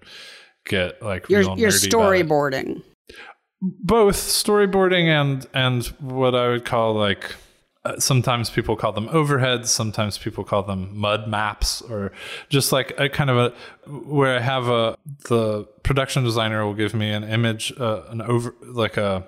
get 0.65 1.01
like 1.01 1.27
You're, 1.29 1.41
real 1.41 1.57
you're 1.57 1.71
nerdy 1.71 1.93
about 1.93 2.13
it 2.13 2.27
storyboarding. 2.27 2.83
both 3.61 4.15
storyboarding 4.15 5.07
and 5.07 5.47
and 5.53 5.85
what 5.99 6.35
I 6.35 6.49
would 6.49 6.65
call 6.65 6.93
like 6.93 7.35
uh, 7.83 7.97
sometimes 7.97 8.49
people 8.51 8.75
call 8.75 8.91
them 8.91 9.07
overheads, 9.07 9.67
sometimes 9.67 10.15
people 10.17 10.43
call 10.43 10.61
them 10.61 10.95
mud 10.95 11.27
maps, 11.27 11.81
or 11.81 12.11
just 12.47 12.71
like 12.71 12.93
a 12.99 13.09
kind 13.09 13.29
of 13.31 13.37
a 13.37 13.89
where 13.89 14.37
I 14.37 14.39
have 14.39 14.67
a 14.67 14.95
the 15.29 15.63
production 15.81 16.23
designer 16.23 16.63
will 16.63 16.75
give 16.75 16.93
me 16.93 17.09
an 17.09 17.23
image, 17.23 17.73
uh, 17.79 18.03
an 18.09 18.21
over 18.21 18.53
like 18.61 18.97
a 18.97 19.27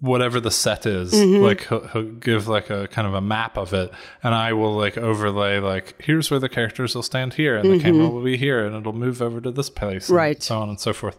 whatever 0.00 0.40
the 0.40 0.50
set 0.50 0.86
is 0.86 1.12
like 1.14 1.66
he'll, 1.68 1.86
he'll 1.88 2.02
give 2.02 2.48
like 2.48 2.70
a 2.70 2.88
kind 2.88 3.06
of 3.06 3.14
a 3.14 3.20
map 3.20 3.56
of 3.58 3.72
it 3.74 3.90
and 4.22 4.34
i 4.34 4.52
will 4.52 4.74
like 4.74 4.96
overlay 4.96 5.58
like 5.58 5.94
here's 6.00 6.30
where 6.30 6.40
the 6.40 6.48
characters 6.48 6.94
will 6.94 7.02
stand 7.02 7.34
here 7.34 7.56
and 7.56 7.70
the 7.70 7.78
camera 7.78 8.08
will 8.08 8.22
be 8.22 8.36
here 8.36 8.64
and 8.66 8.74
it'll 8.76 8.92
move 8.92 9.20
over 9.20 9.40
to 9.40 9.50
this 9.50 9.68
place 9.70 10.08
and 10.08 10.16
Right. 10.16 10.42
so 10.42 10.58
on 10.60 10.68
and 10.68 10.80
so 10.80 10.92
forth 10.92 11.16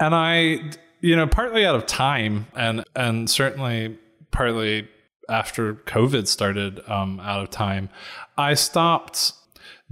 and 0.00 0.14
i 0.14 0.60
you 1.00 1.16
know 1.16 1.26
partly 1.26 1.64
out 1.64 1.74
of 1.74 1.86
time 1.86 2.46
and 2.56 2.84
and 2.94 3.28
certainly 3.30 3.98
partly 4.30 4.88
after 5.28 5.74
covid 5.74 6.26
started 6.26 6.80
um, 6.88 7.20
out 7.20 7.42
of 7.42 7.50
time 7.50 7.88
i 8.36 8.54
stopped 8.54 9.32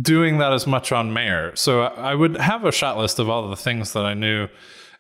doing 0.00 0.38
that 0.38 0.52
as 0.52 0.66
much 0.66 0.90
on 0.90 1.12
Mare. 1.12 1.54
So 1.54 1.82
I 1.82 2.12
I 2.12 2.14
would 2.14 2.36
have 2.38 2.64
a 2.64 2.72
shot 2.72 2.96
list 2.98 3.18
of 3.18 3.28
all 3.28 3.48
the 3.48 3.56
things 3.56 3.92
that 3.92 4.04
I 4.04 4.14
knew 4.14 4.48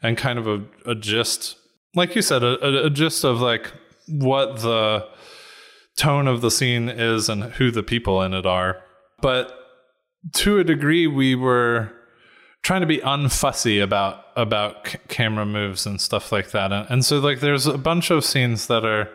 and 0.02 0.16
kind 0.18 0.38
of 0.38 0.46
a, 0.46 0.62
a 0.84 0.94
gist, 0.94 1.56
like 1.94 2.14
you 2.14 2.22
said, 2.22 2.42
a, 2.42 2.86
a, 2.86 2.90
gist 2.90 3.24
of 3.24 3.40
like 3.40 3.72
what 4.08 4.60
the 4.60 5.06
tone 5.96 6.26
of 6.26 6.40
the 6.40 6.50
scene 6.50 6.88
is 6.88 7.28
and 7.28 7.44
who 7.44 7.70
the 7.70 7.82
people 7.82 8.22
in 8.22 8.34
it 8.34 8.46
are. 8.46 8.82
But 9.20 9.52
to 10.34 10.58
a 10.58 10.64
degree, 10.64 11.06
we 11.06 11.34
were 11.34 11.92
trying 12.62 12.80
to 12.80 12.86
be 12.86 12.98
unfussy 12.98 13.82
about 13.82 14.24
about 14.36 14.88
c- 14.88 14.98
camera 15.08 15.44
moves 15.44 15.86
and 15.86 16.00
stuff 16.00 16.32
like 16.32 16.52
that. 16.52 16.72
And, 16.72 16.88
and 16.88 17.04
so 17.04 17.18
like 17.18 17.40
there's 17.40 17.66
a 17.66 17.76
bunch 17.76 18.10
of 18.10 18.24
scenes 18.24 18.68
that 18.68 18.84
are 18.84 19.10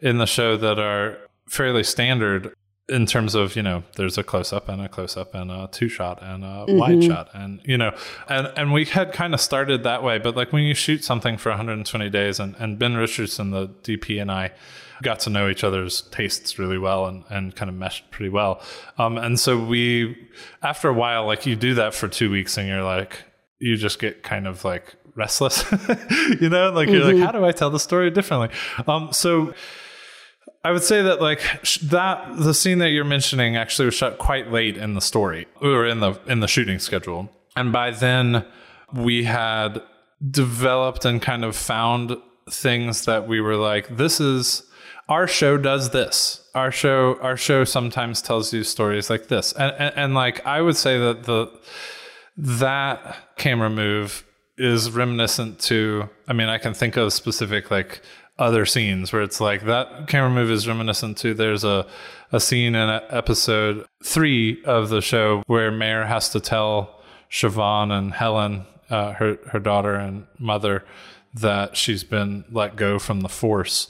in 0.00 0.18
the 0.18 0.26
show 0.26 0.56
that 0.56 0.78
are 0.78 1.18
fairly 1.48 1.82
standard 1.82 2.54
in 2.88 3.04
terms 3.04 3.34
of 3.34 3.54
you 3.54 3.62
know 3.62 3.82
there's 3.96 4.16
a 4.16 4.22
close 4.22 4.52
up 4.52 4.68
and 4.68 4.80
a 4.80 4.88
close 4.88 5.16
up 5.16 5.34
and 5.34 5.50
a 5.50 5.68
two 5.70 5.88
shot 5.88 6.22
and 6.22 6.44
a 6.44 6.64
wide 6.68 7.04
shot. 7.04 7.28
And 7.34 7.60
you 7.64 7.76
know 7.76 7.94
and 8.28 8.50
and 8.56 8.72
we 8.72 8.86
had 8.86 9.12
kind 9.12 9.34
of 9.34 9.40
started 9.40 9.82
that 9.82 10.02
way. 10.02 10.18
But 10.18 10.36
like 10.36 10.52
when 10.52 10.62
you 10.64 10.74
shoot 10.74 11.04
something 11.04 11.36
for 11.36 11.50
120 11.50 12.10
days 12.10 12.40
and 12.40 12.54
and 12.58 12.78
ben 12.78 12.96
richardson 12.96 13.50
the 13.50 13.68
dp 13.68 14.20
and 14.20 14.30
i 14.30 14.52
got 15.02 15.20
to 15.20 15.30
know 15.30 15.48
each 15.48 15.62
other's 15.62 16.02
tastes 16.10 16.58
really 16.58 16.78
well 16.78 17.06
and 17.06 17.24
and 17.28 17.54
kind 17.54 17.68
of 17.68 17.74
meshed 17.76 18.10
pretty 18.10 18.30
well. 18.30 18.60
Um 18.96 19.18
and 19.18 19.38
so 19.38 19.58
we 19.58 20.28
after 20.62 20.88
a 20.88 20.94
while 20.94 21.26
like 21.26 21.46
you 21.46 21.56
do 21.56 21.74
that 21.74 21.94
for 21.94 22.08
two 22.08 22.30
weeks 22.30 22.56
and 22.56 22.66
you're 22.68 22.82
like 22.82 23.24
you 23.58 23.76
just 23.76 23.98
get 23.98 24.22
kind 24.22 24.46
of 24.46 24.64
like 24.64 24.94
restless 25.14 25.64
you 26.40 26.48
know? 26.48 26.70
Like 26.70 26.88
you're 26.88 27.04
like 27.04 27.18
how 27.18 27.32
do 27.32 27.44
i 27.44 27.52
tell 27.52 27.70
the 27.70 27.80
story 27.80 28.10
differently? 28.10 28.48
Um 28.86 29.12
so 29.12 29.52
I 30.64 30.72
would 30.72 30.82
say 30.82 31.02
that 31.02 31.20
like 31.20 31.40
that 31.82 32.36
the 32.36 32.52
scene 32.52 32.78
that 32.78 32.90
you're 32.90 33.04
mentioning 33.04 33.56
actually 33.56 33.86
was 33.86 33.94
shot 33.94 34.18
quite 34.18 34.50
late 34.50 34.76
in 34.76 34.94
the 34.94 35.00
story 35.00 35.46
or 35.60 35.86
in 35.86 36.00
the 36.00 36.18
in 36.26 36.40
the 36.40 36.48
shooting 36.48 36.78
schedule. 36.78 37.30
And 37.56 37.72
by 37.72 37.90
then 37.90 38.44
we 38.92 39.24
had 39.24 39.82
developed 40.30 41.04
and 41.04 41.22
kind 41.22 41.44
of 41.44 41.54
found 41.54 42.16
things 42.50 43.04
that 43.04 43.28
we 43.28 43.40
were 43.40 43.56
like 43.56 43.96
this 43.96 44.20
is 44.20 44.64
our 45.08 45.26
show 45.26 45.56
does 45.56 45.90
this. 45.90 46.46
Our 46.54 46.72
show 46.72 47.18
our 47.20 47.36
show 47.36 47.64
sometimes 47.64 48.20
tells 48.20 48.52
you 48.52 48.64
stories 48.64 49.08
like 49.08 49.28
this. 49.28 49.52
And 49.52 49.74
and, 49.78 49.94
and 49.96 50.14
like 50.14 50.44
I 50.44 50.60
would 50.60 50.76
say 50.76 50.98
that 50.98 51.24
the 51.24 51.46
that 52.36 53.36
camera 53.36 53.70
move 53.70 54.24
is 54.56 54.90
reminiscent 54.90 55.60
to 55.60 56.08
I 56.26 56.32
mean 56.32 56.48
I 56.48 56.58
can 56.58 56.74
think 56.74 56.96
of 56.96 57.12
specific 57.12 57.70
like 57.70 58.02
other 58.38 58.64
scenes 58.64 59.12
where 59.12 59.22
it's 59.22 59.40
like 59.40 59.64
that 59.64 60.06
camera 60.06 60.30
move 60.30 60.50
is 60.50 60.68
reminiscent 60.68 61.18
to 61.18 61.34
there's 61.34 61.64
a 61.64 61.86
a 62.30 62.38
scene 62.38 62.74
in 62.74 62.88
episode 63.10 63.86
3 64.04 64.62
of 64.64 64.90
the 64.90 65.00
show 65.00 65.42
where 65.46 65.70
Mare 65.70 66.06
has 66.06 66.28
to 66.30 66.40
tell 66.40 67.00
Siobhan 67.30 67.90
and 67.90 68.12
Helen 68.12 68.66
uh, 68.90 69.12
her 69.12 69.38
her 69.48 69.58
daughter 69.58 69.94
and 69.94 70.26
mother 70.38 70.84
that 71.34 71.76
she's 71.76 72.04
been 72.04 72.44
let 72.50 72.76
go 72.76 72.98
from 72.98 73.20
the 73.20 73.28
force 73.28 73.88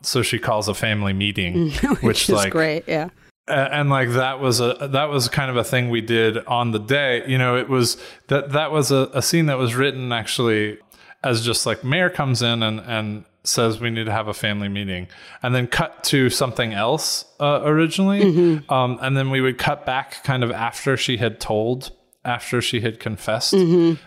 so 0.00 0.22
she 0.22 0.38
calls 0.38 0.68
a 0.68 0.74
family 0.74 1.12
meeting 1.12 1.70
which, 1.70 1.82
which 2.02 2.22
is 2.28 2.34
like 2.34 2.52
great. 2.52 2.84
Yeah. 2.86 3.08
and, 3.48 3.72
and 3.72 3.90
like 3.90 4.10
that 4.10 4.38
was 4.38 4.60
a 4.60 4.88
that 4.92 5.08
was 5.08 5.28
kind 5.28 5.50
of 5.50 5.56
a 5.56 5.64
thing 5.64 5.90
we 5.90 6.00
did 6.00 6.38
on 6.46 6.70
the 6.70 6.78
day 6.78 7.24
you 7.26 7.36
know 7.36 7.56
it 7.56 7.68
was 7.68 7.96
that 8.28 8.50
that 8.52 8.70
was 8.70 8.90
a, 8.92 9.10
a 9.12 9.22
scene 9.22 9.46
that 9.46 9.58
was 9.58 9.74
written 9.74 10.12
actually 10.12 10.78
as 11.24 11.44
just 11.44 11.66
like 11.66 11.82
Mare 11.82 12.10
comes 12.10 12.42
in 12.42 12.62
and 12.62 12.80
and 12.80 13.24
says 13.48 13.80
we 13.80 13.90
need 13.90 14.04
to 14.04 14.12
have 14.12 14.28
a 14.28 14.34
family 14.34 14.68
meeting 14.68 15.08
and 15.42 15.54
then 15.54 15.66
cut 15.66 16.04
to 16.04 16.30
something 16.30 16.72
else 16.72 17.24
uh, 17.40 17.60
originally. 17.64 18.62
Um, 18.68 18.98
and 19.00 19.16
then 19.16 19.30
we 19.30 19.40
would 19.40 19.58
cut 19.58 19.84
back 19.86 20.22
kind 20.24 20.44
of 20.44 20.50
after 20.50 20.96
she 20.96 21.16
had 21.16 21.40
told 21.40 21.90
after 22.24 22.60
she 22.60 22.80
had 22.80 22.98
confessed 23.00 23.54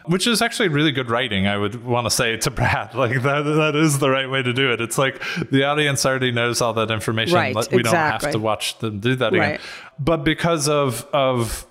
which 0.06 0.28
is 0.28 0.42
actually 0.44 0.68
really 0.68 0.92
good 0.92 1.10
writing 1.10 1.48
i 1.48 1.58
would 1.58 1.84
want 1.84 2.06
to 2.06 2.12
say 2.12 2.36
to 2.38 2.52
brad. 2.52 2.94
Like 3.04 3.24
that 3.24 3.42
that 3.44 3.76
is 3.76 3.98
the 4.00 4.10
right 4.12 4.30
way 4.30 4.44
to 4.44 4.54
do 4.54 4.72
it. 4.74 4.82
It's 4.82 4.98
like 4.98 5.20
the 5.50 5.64
audience 5.64 6.06
already 6.06 6.32
knows 6.32 6.62
all 6.62 6.74
that 6.74 6.92
information 6.92 7.36
Right, 7.36 7.56
we 7.72 7.82
don't 7.82 7.96
have 7.96 8.30
to 8.32 8.38
watch 8.38 8.78
them 8.80 9.00
do 9.00 9.16
that 9.16 9.34
again. 9.34 9.52
Right. 9.52 9.62
but 9.98 10.24
because 10.24 10.68
of 10.68 11.08
of 11.14 11.66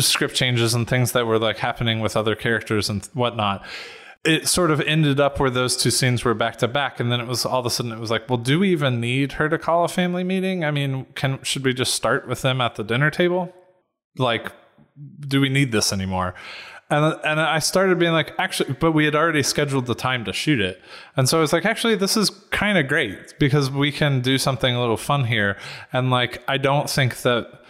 script 0.00 0.34
changes 0.34 0.74
and 0.74 0.86
things 0.88 1.12
that 1.12 1.24
were 1.26 1.38
like 1.38 1.56
happening 1.58 2.00
with 2.00 2.16
other 2.16 2.34
characters 2.34 2.90
and 2.90 3.04
whatnot 3.14 3.64
it 4.24 4.48
sort 4.48 4.70
of 4.70 4.80
ended 4.82 5.20
up 5.20 5.38
where 5.38 5.50
those 5.50 5.76
two 5.76 5.90
scenes 5.90 6.24
were 6.24 6.34
back 6.34 6.56
to 6.56 6.68
back 6.68 6.98
and 6.98 7.12
then 7.12 7.20
it 7.20 7.26
was 7.26 7.44
all 7.44 7.60
of 7.60 7.66
a 7.66 7.70
sudden 7.70 7.92
it 7.92 7.98
was 7.98 8.10
like 8.10 8.28
well 8.28 8.38
do 8.38 8.58
we 8.58 8.72
even 8.72 9.00
need 9.00 9.32
her 9.32 9.48
to 9.48 9.58
call 9.58 9.84
a 9.84 9.88
family 9.88 10.24
meeting? 10.24 10.64
I 10.64 10.70
mean 10.70 11.06
can 11.14 11.42
should 11.42 11.64
we 11.64 11.74
just 11.74 11.94
start 11.94 12.26
with 12.26 12.42
them 12.42 12.60
at 12.60 12.76
the 12.76 12.84
dinner 12.84 13.10
table? 13.10 13.52
Like 14.16 14.52
do 15.20 15.40
we 15.40 15.48
need 15.48 15.72
this 15.72 15.92
anymore? 15.92 16.34
And 16.90 17.18
and 17.24 17.40
I 17.40 17.58
started 17.58 17.98
being 17.98 18.12
like 18.12 18.32
actually 18.38 18.74
but 18.74 18.92
we 18.92 19.04
had 19.04 19.14
already 19.14 19.42
scheduled 19.42 19.86
the 19.86 19.94
time 19.94 20.24
to 20.24 20.32
shoot 20.32 20.60
it. 20.60 20.80
And 21.16 21.28
so 21.28 21.38
I 21.38 21.40
was 21.40 21.52
like 21.52 21.66
actually 21.66 21.96
this 21.96 22.16
is 22.16 22.30
kind 22.50 22.78
of 22.78 22.88
great 22.88 23.38
because 23.38 23.70
we 23.70 23.92
can 23.92 24.20
do 24.22 24.38
something 24.38 24.74
a 24.74 24.80
little 24.80 24.96
fun 24.96 25.24
here. 25.24 25.58
And 25.92 26.10
like 26.10 26.42
I 26.48 26.56
don't 26.56 26.88
think 26.88 27.18
that 27.22 27.60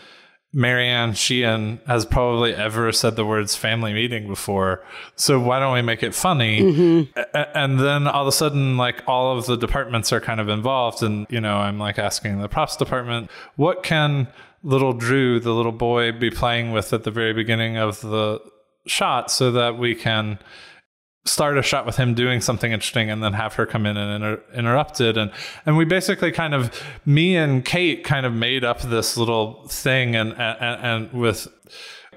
Marianne 0.57 1.14
Sheehan 1.14 1.80
has 1.86 2.07
probably 2.07 2.55
ever 2.55 2.92
said 2.92 3.16
the 3.16 3.26
words 3.26 3.57
family 3.57 3.92
meeting 3.92 4.28
before. 4.28 4.84
So 5.16 5.40
why 5.40 5.59
don't 5.59 5.74
we 5.74 5.82
make 5.82 6.05
it 6.05 6.14
funny? 6.14 6.62
Mm-hmm. 6.62 7.18
A- 7.34 7.59
and 7.59 7.80
then 7.80 8.07
all 8.07 8.22
of 8.22 8.28
a 8.28 8.32
sudden, 8.32 8.76
like 8.76 9.02
all 9.09 9.36
of 9.36 9.46
the 9.46 9.57
departments 9.57 10.12
are 10.12 10.20
kind 10.20 10.40
of 10.40 10.48
involved. 10.48 11.02
And, 11.02 11.26
you 11.28 11.40
know, 11.40 11.57
I'm 11.57 11.78
like 11.78 11.98
asking 11.98 12.40
the 12.40 12.48
props 12.48 12.76
department, 12.76 13.30
what 13.57 13.82
can 13.82 14.28
little 14.62 14.92
Drew, 14.92 15.40
the 15.40 15.52
little 15.52 15.72
boy, 15.72 16.12
be 16.12 16.30
playing 16.30 16.70
with 16.70 16.92
at 16.92 17.02
the 17.02 17.11
very 17.11 17.32
beginning 17.32 17.76
of 17.76 18.00
the 18.00 18.40
shot 18.86 19.30
so 19.32 19.50
that 19.50 19.76
we 19.76 19.94
can 19.94 20.38
start 21.26 21.56
a 21.56 21.62
shot 21.62 21.86
with 21.86 21.96
him 21.96 22.14
doing 22.14 22.40
something 22.40 22.72
interesting 22.72 23.10
and 23.10 23.22
then 23.22 23.32
have 23.32 23.54
her 23.54 23.64
come 23.64 23.86
in 23.86 23.96
and 23.96 24.22
inter- 24.22 24.42
interrupt 24.52 25.00
it 25.00 25.16
and 25.16 25.30
and 25.64 25.76
we 25.76 25.84
basically 25.84 26.30
kind 26.30 26.52
of 26.52 26.70
me 27.06 27.34
and 27.34 27.64
Kate 27.64 28.04
kind 28.04 28.26
of 28.26 28.32
made 28.32 28.62
up 28.62 28.82
this 28.82 29.16
little 29.16 29.66
thing 29.68 30.14
and 30.14 30.32
and, 30.34 30.58
and 30.60 31.12
with 31.12 31.48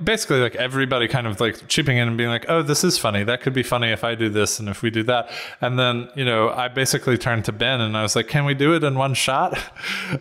basically 0.04 0.40
like 0.40 0.56
everybody 0.56 1.08
kind 1.08 1.28
of 1.28 1.40
like 1.40 1.68
chipping 1.68 1.98
in 1.98 2.08
and 2.08 2.18
being 2.18 2.30
like 2.30 2.46
oh 2.50 2.62
this 2.62 2.84
is 2.84 2.98
funny. 2.98 3.24
That 3.24 3.42
could 3.42 3.54
be 3.54 3.64
funny 3.64 3.92
if 3.92 4.04
I 4.04 4.16
do 4.16 4.30
this 4.30 4.60
and 4.60 4.70
if 4.70 4.82
we 4.82 4.90
do 4.90 5.04
that. 5.04 5.30
And 5.62 5.78
then 5.78 6.10
you 6.16 6.26
know 6.26 6.50
I 6.50 6.68
basically 6.68 7.18
turned 7.18 7.46
to 7.46 7.52
Ben 7.52 7.82
and 7.82 7.98
I 7.98 8.04
was 8.04 8.16
like 8.16 8.28
can 8.28 8.46
we 8.46 8.54
do 8.54 8.74
it 8.74 8.84
in 8.84 8.96
one 8.96 9.14
shot? 9.14 9.58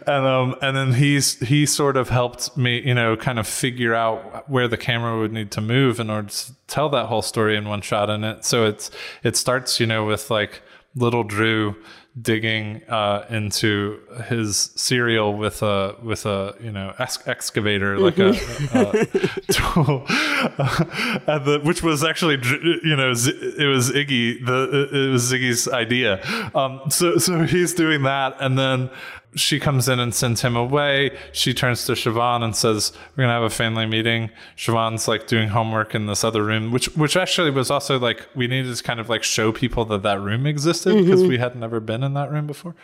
And 0.07 0.27
um 0.27 0.57
and 0.63 0.77
then 0.77 0.93
he's 0.95 1.39
he 1.41 1.67
sort 1.67 1.97
of 1.97 2.09
helped 2.09 2.57
me 2.57 2.81
you 2.81 2.95
know 2.95 3.17
kind 3.17 3.39
of 3.39 3.47
figure 3.47 3.95
out 3.95 4.49
where 4.49 4.69
the 4.69 4.77
camera 4.77 5.19
would 5.19 5.33
need 5.33 5.51
to 5.53 5.61
move 5.61 6.01
in 6.01 6.11
order 6.11 6.29
to 6.29 6.53
tell 6.67 6.89
that 6.91 7.07
whole 7.07 7.23
story 7.23 7.57
in 7.57 7.69
one 7.69 7.81
shot. 7.81 8.11
And 8.11 8.25
it 8.25 8.45
so 8.45 8.67
it's 8.67 8.91
it 9.23 9.37
starts 9.37 9.81
you 9.81 9.87
know 9.87 10.05
with 10.05 10.31
like 10.31 10.63
little 10.95 11.25
Drew 11.25 11.77
digging 12.21 12.83
uh, 12.89 13.27
into 13.29 14.01
his 14.25 14.71
cereal 14.75 15.35
with 15.37 15.63
a 15.63 15.97
with 16.03 16.25
a 16.25 16.55
you 16.61 16.73
know 16.73 16.95
ex- 16.99 17.27
excavator 17.27 17.99
like 17.99 18.19
a, 18.19 18.31
a 18.31 19.07
tool, 19.53 20.05
and 20.09 21.45
the, 21.45 21.61
which 21.63 21.83
was 21.83 22.03
actually 22.03 22.39
you 22.83 22.97
know 22.97 23.09
it 23.09 23.69
was 23.69 23.91
Iggy 23.91 24.45
the 24.45 24.89
it 24.93 25.11
was 25.11 25.31
Ziggy's 25.31 25.69
idea. 25.69 26.23
Um, 26.55 26.81
so 26.89 27.19
so 27.19 27.43
he's 27.43 27.75
doing 27.75 28.03
that, 28.05 28.37
and 28.41 28.59
then 28.59 28.91
she 29.37 29.61
comes 29.61 29.89
in 29.89 30.01
and 30.01 30.15
sends 30.15 30.41
him 30.43 30.57
away. 30.57 31.17
She 31.33 31.55
turns 31.55 31.85
to 31.87 31.93
Siobhan 31.93 32.43
and 32.43 32.57
says, 32.57 32.93
"We're 33.15 33.25
gonna 33.25 33.35
have 33.35 33.43
a 33.43 33.51
family 33.51 33.87
meeting." 33.87 34.31
Siobhan's 34.57 35.07
like 35.07 35.27
doing 35.27 35.49
homework 35.49 35.95
in 35.95 36.07
this 36.07 36.25
other 36.25 36.43
room, 36.43 36.73
which 36.73 36.87
which 36.97 37.17
actually 37.17 37.51
was 37.51 37.71
also 37.71 37.99
like 37.99 38.27
we 38.35 38.47
needed 38.47 38.75
to 38.75 38.83
kind 38.83 38.99
of 38.99 39.09
like 39.09 39.23
show 39.23 39.53
people 39.53 39.85
that 39.87 40.03
that 40.03 40.21
room 40.21 40.47
existed 40.47 40.95
mm-hmm. 40.95 41.05
because 41.05 41.23
we 41.23 41.39
had 41.39 41.55
never 41.55 41.81
been 41.81 42.03
in 42.03 42.15
that 42.15 42.31
room 42.33 42.47
before. 42.47 42.75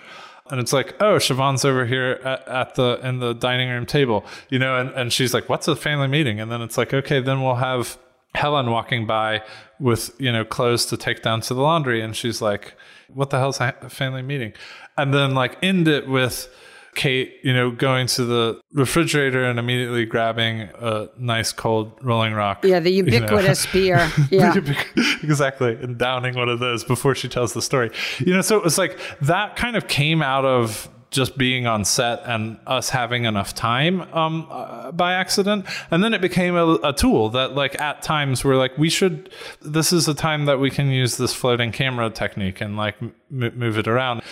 And 0.51 0.61
it's 0.61 0.73
like, 0.73 0.95
oh, 1.01 1.17
Siobhan's 1.17 1.65
over 1.65 1.87
here 1.87 2.21
at, 2.25 2.47
at 2.49 2.75
the 2.75 3.01
in 3.03 3.21
the 3.21 3.33
dining 3.33 3.71
room 3.71 3.87
table, 3.87 4.25
you 4.51 4.59
know, 4.59 4.79
and, 4.79 4.91
and 4.91 5.13
she's 5.13 5.33
like, 5.33 5.49
what's 5.49 5.67
a 5.69 5.75
family 5.75 6.09
meeting? 6.09 6.41
And 6.41 6.53
then 6.53 6.61
it's 6.61 6.77
like, 6.77 6.93
okay, 6.93 7.21
then 7.21 7.43
we'll 7.43 7.57
have 7.57 7.97
Helen 8.35 8.71
walking 8.71 9.07
by 9.07 9.43
with 9.79 10.15
you 10.19 10.33
know 10.33 10.45
clothes 10.45 10.87
to 10.87 10.97
take 10.97 11.23
down 11.23 11.41
to 11.43 11.55
the 11.55 11.61
laundry, 11.61 12.01
and 12.01 12.17
she's 12.17 12.41
like, 12.41 12.75
"What 13.13 13.31
the 13.31 13.39
hell's 13.39 13.61
a 13.61 13.73
family 13.91 14.23
meeting?" 14.23 14.55
And 14.97 15.13
then 15.13 15.35
like 15.35 15.59
end 15.63 15.89
it 15.89 16.09
with 16.09 16.49
Kate, 16.95 17.39
you 17.43 17.55
know, 17.55 17.71
going 17.71 18.07
to 18.07 18.25
the 18.25 18.61
refrigerator 18.75 19.45
and 19.45 19.59
immediately 19.59 20.05
grabbing 20.05 20.69
a 20.75 21.09
nice 21.17 21.51
cold 21.51 21.93
Rolling 22.03 22.35
Rock. 22.35 22.65
Yeah, 22.65 22.81
the 22.81 22.91
you 22.91 23.03
know. 23.03 23.15
ubiquitous 23.15 23.65
beer. 23.73 24.11
Yeah. 24.31 24.55
exactly, 25.23 25.75
and 25.75 25.97
downing 25.97 26.35
one 26.35 26.51
of 26.51 26.59
those 26.59 26.85
before 26.85 27.15
she 27.15 27.29
tells 27.29 27.55
the 27.55 27.63
story. 27.63 27.91
You 28.19 28.35
know, 28.35 28.43
so 28.43 28.59
it 28.59 28.65
was 28.65 28.77
like 28.77 28.99
that 29.23 29.57
kind 29.57 29.77
of 29.77 29.89
came 29.89 30.21
out 30.21 30.45
of 30.45 30.91
just 31.09 31.37
being 31.37 31.67
on 31.67 31.85
set 31.85 32.23
and 32.25 32.59
us 32.67 32.89
having 32.91 33.25
enough 33.25 33.55
time 33.55 34.01
um, 34.15 34.47
uh, 34.51 34.91
by 34.93 35.13
accident 35.13 35.67
and 35.91 36.03
then 36.03 36.15
it 36.15 36.23
became 36.23 36.57
a, 36.57 36.79
a 36.83 36.93
tool 36.95 37.29
that 37.29 37.55
like 37.55 37.79
at 37.79 38.01
times 38.01 38.43
we're 38.43 38.57
like 38.57 38.77
we 38.79 38.89
should 38.89 39.31
this 39.61 39.93
is 39.93 40.09
a 40.09 40.15
time 40.15 40.47
that 40.47 40.59
we 40.59 40.71
can 40.71 40.89
use 40.89 41.19
this 41.19 41.35
floating 41.35 41.71
camera 41.71 42.09
technique 42.09 42.63
and 42.63 42.79
like 42.79 42.95
m- 43.03 43.13
move 43.29 43.77
it 43.77 43.87
around 43.87 44.23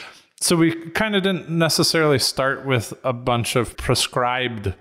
so 0.40 0.56
we 0.56 0.72
kind 0.90 1.14
of 1.14 1.22
didn't 1.22 1.50
necessarily 1.50 2.18
start 2.18 2.64
with 2.64 2.94
a 3.04 3.12
bunch 3.12 3.56
of 3.56 3.76
prescribed 3.76 4.74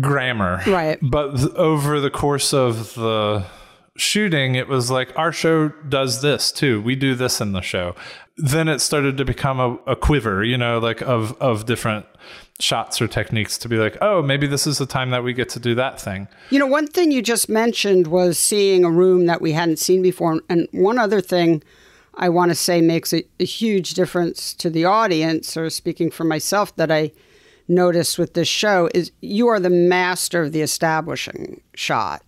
grammar 0.00 0.62
Right. 0.66 0.98
but 1.00 1.36
th- 1.36 1.50
over 1.54 2.00
the 2.00 2.10
course 2.10 2.52
of 2.52 2.94
the 2.94 3.44
shooting 3.96 4.56
it 4.56 4.66
was 4.68 4.90
like 4.90 5.16
our 5.16 5.32
show 5.32 5.68
does 5.88 6.22
this 6.22 6.50
too 6.50 6.82
we 6.82 6.96
do 6.96 7.14
this 7.14 7.40
in 7.40 7.52
the 7.52 7.60
show 7.62 7.94
then 8.36 8.68
it 8.68 8.80
started 8.80 9.16
to 9.16 9.24
become 9.24 9.60
a, 9.60 9.92
a 9.92 9.96
quiver 9.96 10.42
you 10.44 10.58
know 10.58 10.78
like 10.78 11.00
of 11.02 11.40
of 11.40 11.64
different 11.66 12.04
shots 12.58 13.00
or 13.00 13.06
techniques 13.06 13.56
to 13.56 13.68
be 13.68 13.76
like 13.76 13.96
oh 14.02 14.20
maybe 14.22 14.46
this 14.46 14.66
is 14.66 14.76
the 14.78 14.86
time 14.86 15.10
that 15.10 15.22
we 15.22 15.32
get 15.32 15.48
to 15.48 15.60
do 15.60 15.74
that 15.74 16.00
thing 16.00 16.26
You 16.50 16.58
know, 16.58 16.66
one 16.66 16.86
thing 16.88 17.10
you 17.12 17.22
just 17.22 17.48
mentioned 17.48 18.08
was 18.08 18.38
seeing 18.38 18.84
a 18.84 18.90
room 18.90 19.26
that 19.26 19.40
we 19.40 19.52
hadn't 19.52 19.78
seen 19.78 20.00
before. 20.02 20.40
And 20.48 20.66
one 20.72 20.98
other 20.98 21.20
thing 21.20 21.62
I 22.16 22.28
want 22.28 22.50
to 22.50 22.54
say 22.54 22.80
makes 22.80 23.12
a, 23.12 23.24
a 23.40 23.44
huge 23.44 23.94
difference 23.94 24.54
to 24.54 24.70
the 24.70 24.84
audience, 24.84 25.56
or 25.56 25.68
speaking 25.70 26.10
for 26.10 26.24
myself, 26.24 26.74
that 26.76 26.90
I 26.90 27.12
noticed 27.68 28.18
with 28.18 28.34
this 28.34 28.48
show 28.48 28.88
is 28.94 29.12
you 29.20 29.48
are 29.48 29.58
the 29.60 29.70
master 29.70 30.42
of 30.42 30.52
the 30.52 30.62
establishing 30.62 31.60
shot. 31.74 32.22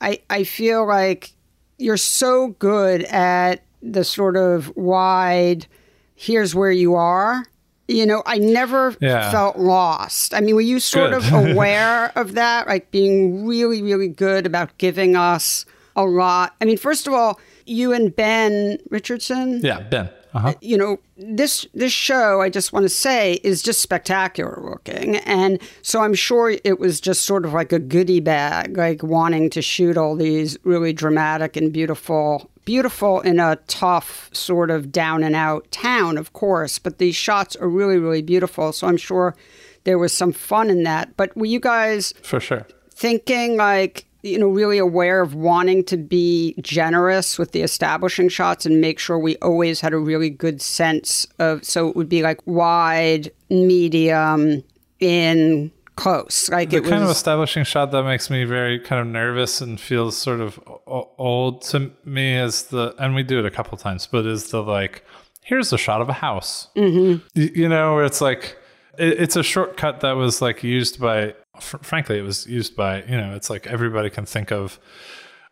I 0.00 0.20
I 0.30 0.44
feel 0.44 0.86
like 0.86 1.32
you're 1.78 1.96
so 1.96 2.48
good 2.58 3.02
at 3.04 3.62
the 3.82 4.04
sort 4.04 4.36
of 4.36 4.74
wide 4.76 5.66
here's 6.14 6.54
where 6.54 6.70
you 6.70 6.94
are 6.94 7.46
you 7.88 8.04
know 8.04 8.22
i 8.26 8.36
never 8.36 8.94
Yeah. 9.00 9.30
felt 9.30 9.58
lost 9.58 10.34
i 10.34 10.40
mean 10.42 10.54
were 10.54 10.60
you 10.60 10.78
sort 10.78 11.12
Good. 11.12 11.22
of 11.24 11.32
aware 11.52 12.12
of 12.14 12.34
that 12.34 12.66
like 12.66 12.90
being 12.90 13.46
really 13.46 13.82
really 13.82 14.08
good 14.08 14.44
about 14.44 14.76
giving 14.76 15.16
us 15.16 15.64
a 15.96 16.04
lot 16.04 16.54
i 16.60 16.66
mean 16.66 16.76
first 16.76 17.06
of 17.06 17.14
all 17.14 17.40
you 17.70 17.92
and 17.92 18.14
ben 18.16 18.78
richardson 18.90 19.60
Yeah, 19.62 19.80
Ben. 19.80 20.10
Uh-huh. 20.32 20.54
you 20.60 20.76
know 20.78 20.98
this 21.16 21.66
this 21.74 21.92
show 21.92 22.40
i 22.40 22.48
just 22.48 22.72
want 22.72 22.84
to 22.84 22.88
say 22.88 23.34
is 23.42 23.62
just 23.62 23.80
spectacular 23.80 24.60
looking 24.62 25.16
and 25.16 25.60
so 25.82 26.02
i'm 26.02 26.14
sure 26.14 26.54
it 26.62 26.78
was 26.78 27.00
just 27.00 27.24
sort 27.24 27.44
of 27.44 27.52
like 27.52 27.72
a 27.72 27.80
goodie 27.80 28.20
bag 28.20 28.76
like 28.76 29.02
wanting 29.02 29.50
to 29.50 29.60
shoot 29.60 29.96
all 29.96 30.14
these 30.14 30.56
really 30.62 30.92
dramatic 30.92 31.56
and 31.56 31.72
beautiful 31.72 32.48
beautiful 32.64 33.20
in 33.22 33.40
a 33.40 33.56
tough 33.66 34.30
sort 34.32 34.70
of 34.70 34.92
down 34.92 35.24
and 35.24 35.34
out 35.34 35.68
town 35.72 36.16
of 36.16 36.32
course 36.32 36.78
but 36.78 36.98
these 36.98 37.16
shots 37.16 37.56
are 37.56 37.68
really 37.68 37.98
really 37.98 38.22
beautiful 38.22 38.72
so 38.72 38.86
i'm 38.86 38.96
sure 38.96 39.34
there 39.82 39.98
was 39.98 40.12
some 40.12 40.30
fun 40.32 40.70
in 40.70 40.84
that 40.84 41.16
but 41.16 41.36
were 41.36 41.46
you 41.46 41.58
guys 41.58 42.14
For 42.22 42.38
sure. 42.38 42.66
thinking 42.94 43.56
like 43.56 44.04
you 44.22 44.38
know 44.38 44.48
really 44.48 44.78
aware 44.78 45.20
of 45.20 45.34
wanting 45.34 45.84
to 45.84 45.96
be 45.96 46.54
generous 46.60 47.38
with 47.38 47.52
the 47.52 47.62
establishing 47.62 48.28
shots 48.28 48.66
and 48.66 48.80
make 48.80 48.98
sure 48.98 49.18
we 49.18 49.36
always 49.36 49.80
had 49.80 49.92
a 49.92 49.98
really 49.98 50.30
good 50.30 50.60
sense 50.60 51.26
of 51.38 51.64
so 51.64 51.88
it 51.88 51.96
would 51.96 52.08
be 52.08 52.22
like 52.22 52.40
wide 52.46 53.30
medium 53.48 54.62
in 54.98 55.70
close 55.96 56.48
like 56.48 56.70
The 56.70 56.78
it 56.78 56.84
kind 56.84 57.04
of 57.04 57.10
establishing 57.10 57.62
shot 57.64 57.90
that 57.92 58.04
makes 58.04 58.30
me 58.30 58.44
very 58.44 58.78
kind 58.80 59.02
of 59.02 59.06
nervous 59.06 59.60
and 59.60 59.78
feels 59.78 60.16
sort 60.16 60.40
of 60.40 60.58
old 60.86 61.62
to 61.62 61.90
me 62.04 62.36
is 62.36 62.64
the, 62.64 62.94
and 62.98 63.14
we 63.14 63.22
do 63.22 63.38
it 63.38 63.44
a 63.44 63.50
couple 63.50 63.76
times, 63.76 64.06
but 64.06 64.24
is 64.24 64.50
the 64.50 64.62
like, 64.62 65.04
here's 65.42 65.72
a 65.74 65.78
shot 65.78 66.00
of 66.00 66.08
a 66.08 66.14
house. 66.14 66.68
Mm-hmm. 66.74 67.26
You, 67.34 67.50
you 67.54 67.68
know, 67.68 67.94
where 67.96 68.04
it's 68.04 68.22
like, 68.22 68.56
it's 68.98 69.36
a 69.36 69.42
shortcut 69.42 70.00
that 70.00 70.12
was 70.12 70.40
like 70.40 70.62
used 70.62 71.00
by, 71.00 71.34
fr- 71.58 71.78
frankly, 71.78 72.18
it 72.18 72.22
was 72.22 72.46
used 72.46 72.76
by, 72.76 73.02
you 73.04 73.16
know, 73.16 73.34
it's 73.34 73.50
like 73.50 73.66
everybody 73.66 74.10
can 74.10 74.26
think 74.26 74.50
of. 74.52 74.78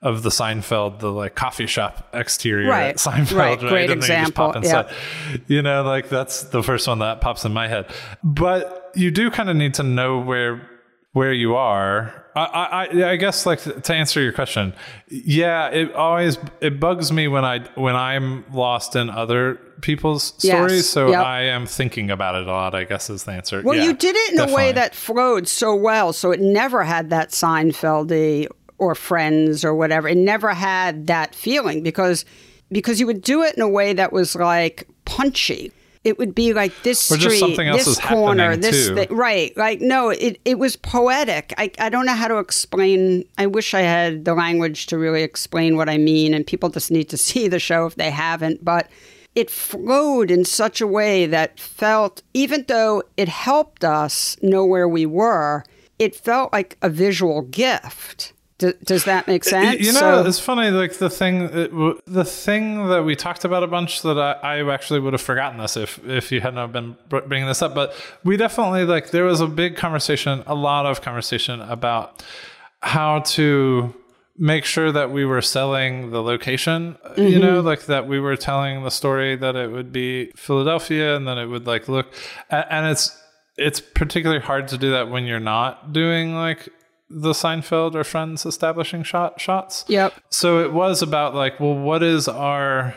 Of 0.00 0.22
the 0.22 0.28
Seinfeld, 0.30 1.00
the 1.00 1.10
like 1.10 1.34
coffee 1.34 1.66
shop 1.66 2.08
exterior 2.14 2.68
Right. 2.70 2.94
Seinfeld, 2.94 3.32
Right. 3.36 3.60
right? 3.60 3.68
Great 3.68 3.90
and 3.90 4.00
then 4.00 4.20
you 4.20 4.24
just 4.26 4.34
pop 4.36 4.54
example. 4.54 4.94
You 5.48 5.60
know, 5.60 5.82
like 5.82 6.08
that's 6.08 6.44
the 6.44 6.62
first 6.62 6.86
one 6.86 7.00
that 7.00 7.20
pops 7.20 7.44
in 7.44 7.52
my 7.52 7.66
head. 7.66 7.86
But 8.22 8.92
you 8.94 9.10
do 9.10 9.28
kind 9.28 9.50
of 9.50 9.56
need 9.56 9.74
to 9.74 9.82
know 9.82 10.20
where 10.20 10.70
where 11.14 11.32
you 11.32 11.56
are. 11.56 12.26
I, 12.38 12.86
I, 12.86 13.10
I- 13.12 13.16
guess 13.16 13.46
like 13.46 13.60
to 13.82 13.94
answer 13.94 14.20
your 14.20 14.32
question, 14.32 14.72
yeah, 15.08 15.68
it 15.68 15.92
always 15.94 16.38
it 16.60 16.78
bugs 16.80 17.10
me 17.12 17.28
when 17.28 17.44
I 17.44 17.60
when 17.74 17.96
I'm 17.96 18.44
lost 18.52 18.96
in 18.96 19.10
other 19.10 19.56
people's 19.80 20.34
Yes. 20.40 20.54
stories. 20.56 20.88
So 20.88 21.08
Yep. 21.10 21.24
I 21.24 21.42
am 21.42 21.66
thinking 21.66 22.10
about 22.10 22.34
it 22.34 22.46
a 22.48 22.50
lot. 22.50 22.74
I 22.74 22.84
guess 22.84 23.10
is 23.10 23.24
the 23.24 23.32
answer. 23.32 23.62
well 23.62 23.76
Yeah, 23.76 23.84
you 23.84 23.94
did 23.94 24.16
it 24.16 24.32
in 24.34 24.40
a 24.48 24.52
way 24.52 24.72
that 24.72 24.94
flowed 24.94 25.46
so 25.48 25.74
well 25.74 26.12
so 26.12 26.30
it 26.32 26.40
never 26.40 26.82
had 26.84 27.10
that 27.10 27.30
seinfeldy 27.30 28.46
or 28.78 28.94
friends 28.94 29.64
or 29.64 29.74
whatever 29.74 30.08
it 30.08 30.16
never 30.16 30.54
had 30.54 31.06
that 31.08 31.34
feeling 31.34 31.82
because 31.82 32.24
because 32.70 33.00
you 33.00 33.06
would 33.06 33.22
do 33.22 33.42
it 33.42 33.54
in 33.56 33.62
a 33.62 33.68
way 33.68 33.92
that 33.92 34.12
was 34.12 34.34
like 34.36 34.86
punchy 35.04 35.72
it 36.04 36.18
would 36.18 36.34
be 36.34 36.52
like 36.52 36.72
this 36.82 37.00
street, 37.00 37.20
just 37.20 37.38
something 37.40 37.68
else 37.68 37.84
this 37.84 38.00
corner, 38.00 38.56
this 38.56 38.88
thi- 38.90 39.06
right. 39.10 39.56
Like 39.56 39.80
no, 39.80 40.10
it 40.10 40.40
it 40.44 40.58
was 40.58 40.76
poetic. 40.76 41.52
I 41.58 41.70
I 41.78 41.88
don't 41.88 42.06
know 42.06 42.14
how 42.14 42.28
to 42.28 42.38
explain. 42.38 43.24
I 43.36 43.46
wish 43.46 43.74
I 43.74 43.80
had 43.80 44.24
the 44.24 44.34
language 44.34 44.86
to 44.86 44.98
really 44.98 45.22
explain 45.22 45.76
what 45.76 45.88
I 45.88 45.98
mean, 45.98 46.34
and 46.34 46.46
people 46.46 46.68
just 46.70 46.90
need 46.90 47.08
to 47.10 47.16
see 47.28 47.48
the 47.48 47.58
show 47.58 47.86
if 47.86 47.96
they 47.96 48.10
haven't. 48.10 48.64
But 48.64 48.88
it 49.34 49.50
flowed 49.50 50.30
in 50.30 50.44
such 50.44 50.80
a 50.80 50.86
way 50.86 51.26
that 51.26 51.60
felt, 51.60 52.22
even 52.34 52.64
though 52.66 53.02
it 53.16 53.28
helped 53.28 53.84
us 53.84 54.36
know 54.42 54.64
where 54.64 54.88
we 54.88 55.06
were, 55.06 55.64
it 55.98 56.16
felt 56.16 56.52
like 56.52 56.76
a 56.82 56.88
visual 56.88 57.42
gift. 57.42 58.32
D- 58.58 58.74
does 58.84 59.04
that 59.04 59.28
make 59.28 59.44
sense? 59.44 59.80
You 59.80 59.92
know, 59.92 60.00
So- 60.00 60.26
it's 60.26 60.40
funny. 60.40 60.70
Like 60.70 60.94
the 60.94 61.08
thing, 61.08 61.42
it 61.42 61.70
w- 61.70 62.00
the 62.06 62.24
thing 62.24 62.88
that 62.88 63.04
we 63.04 63.14
talked 63.14 63.44
about 63.44 63.62
a 63.62 63.68
bunch 63.68 64.02
that 64.02 64.18
I, 64.18 64.58
I 64.58 64.74
actually 64.74 65.00
would 65.00 65.12
have 65.12 65.22
forgotten 65.22 65.58
this 65.58 65.76
if 65.76 66.04
if 66.06 66.32
you 66.32 66.40
hadn't 66.40 66.72
been 66.72 66.96
bringing 67.08 67.46
this 67.46 67.62
up. 67.62 67.74
But 67.74 67.94
we 68.24 68.36
definitely 68.36 68.84
like 68.84 69.10
there 69.10 69.24
was 69.24 69.40
a 69.40 69.46
big 69.46 69.76
conversation, 69.76 70.42
a 70.46 70.54
lot 70.54 70.86
of 70.86 71.00
conversation 71.00 71.60
about 71.60 72.22
how 72.80 73.20
to 73.20 73.94
make 74.36 74.64
sure 74.64 74.92
that 74.92 75.10
we 75.10 75.24
were 75.24 75.42
selling 75.42 76.12
the 76.12 76.22
location 76.22 76.96
uh, 77.04 77.20
you 77.20 77.40
know 77.40 77.58
mm-hmm. 77.58 77.66
like 77.66 77.86
that 77.86 78.06
we 78.06 78.20
were 78.20 78.36
telling 78.36 78.84
the 78.84 78.90
story 78.90 79.34
that 79.34 79.56
it 79.56 79.72
would 79.72 79.92
be 79.92 80.30
philadelphia 80.36 81.16
and 81.16 81.26
then 81.26 81.36
it 81.38 81.46
would 81.46 81.66
like 81.66 81.88
look 81.88 82.06
a- 82.50 82.72
and 82.72 82.86
it's 82.86 83.20
it's 83.56 83.80
particularly 83.80 84.40
hard 84.40 84.68
to 84.68 84.78
do 84.78 84.92
that 84.92 85.10
when 85.10 85.24
you're 85.24 85.40
not 85.40 85.92
doing 85.92 86.36
like 86.36 86.68
the 87.10 87.32
Seinfeld 87.32 87.94
or 87.94 88.04
Friends 88.04 88.44
establishing 88.44 89.02
shot 89.02 89.40
shots. 89.40 89.84
Yep. 89.88 90.14
So 90.30 90.60
it 90.64 90.72
was 90.72 91.02
about 91.02 91.34
like, 91.34 91.58
well, 91.58 91.74
what 91.74 92.02
is 92.02 92.28
our, 92.28 92.94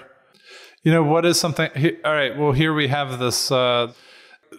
you 0.83 0.91
know, 0.91 1.03
what 1.03 1.25
is 1.25 1.39
something? 1.39 1.69
He, 1.75 2.01
all 2.03 2.13
right. 2.13 2.37
Well, 2.37 2.51
here 2.51 2.73
we 2.73 2.87
have 2.87 3.19
this 3.19 3.51
uh, 3.51 3.93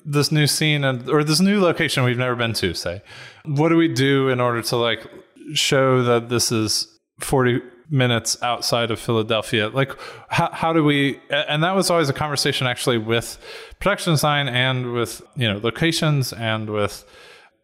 this 0.04 0.32
new 0.32 0.46
scene 0.46 0.84
and 0.84 1.08
or 1.08 1.22
this 1.22 1.40
new 1.40 1.60
location 1.60 2.04
we've 2.04 2.18
never 2.18 2.36
been 2.36 2.54
to. 2.54 2.74
Say, 2.74 3.02
what 3.44 3.68
do 3.68 3.76
we 3.76 3.88
do 3.88 4.28
in 4.28 4.40
order 4.40 4.62
to 4.62 4.76
like 4.76 5.06
show 5.52 6.02
that 6.02 6.28
this 6.28 6.50
is 6.50 6.88
forty 7.20 7.60
minutes 7.90 8.42
outside 8.42 8.90
of 8.90 8.98
Philadelphia? 8.98 9.68
Like, 9.68 9.92
how 10.28 10.50
how 10.50 10.72
do 10.72 10.82
we? 10.82 11.20
And 11.28 11.62
that 11.62 11.74
was 11.74 11.90
always 11.90 12.08
a 12.08 12.14
conversation 12.14 12.66
actually 12.66 12.98
with 12.98 13.38
production 13.80 14.14
design 14.14 14.48
and 14.48 14.92
with 14.92 15.20
you 15.36 15.52
know 15.52 15.58
locations 15.58 16.32
and 16.32 16.70
with 16.70 17.04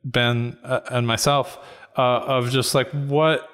Ben 0.05 0.59
uh, 0.65 0.81
and 0.91 1.07
myself 1.07 1.59
uh, 1.99 2.21
of 2.27 2.51
just 2.51 2.75
like 2.75 2.91
what 2.93 3.49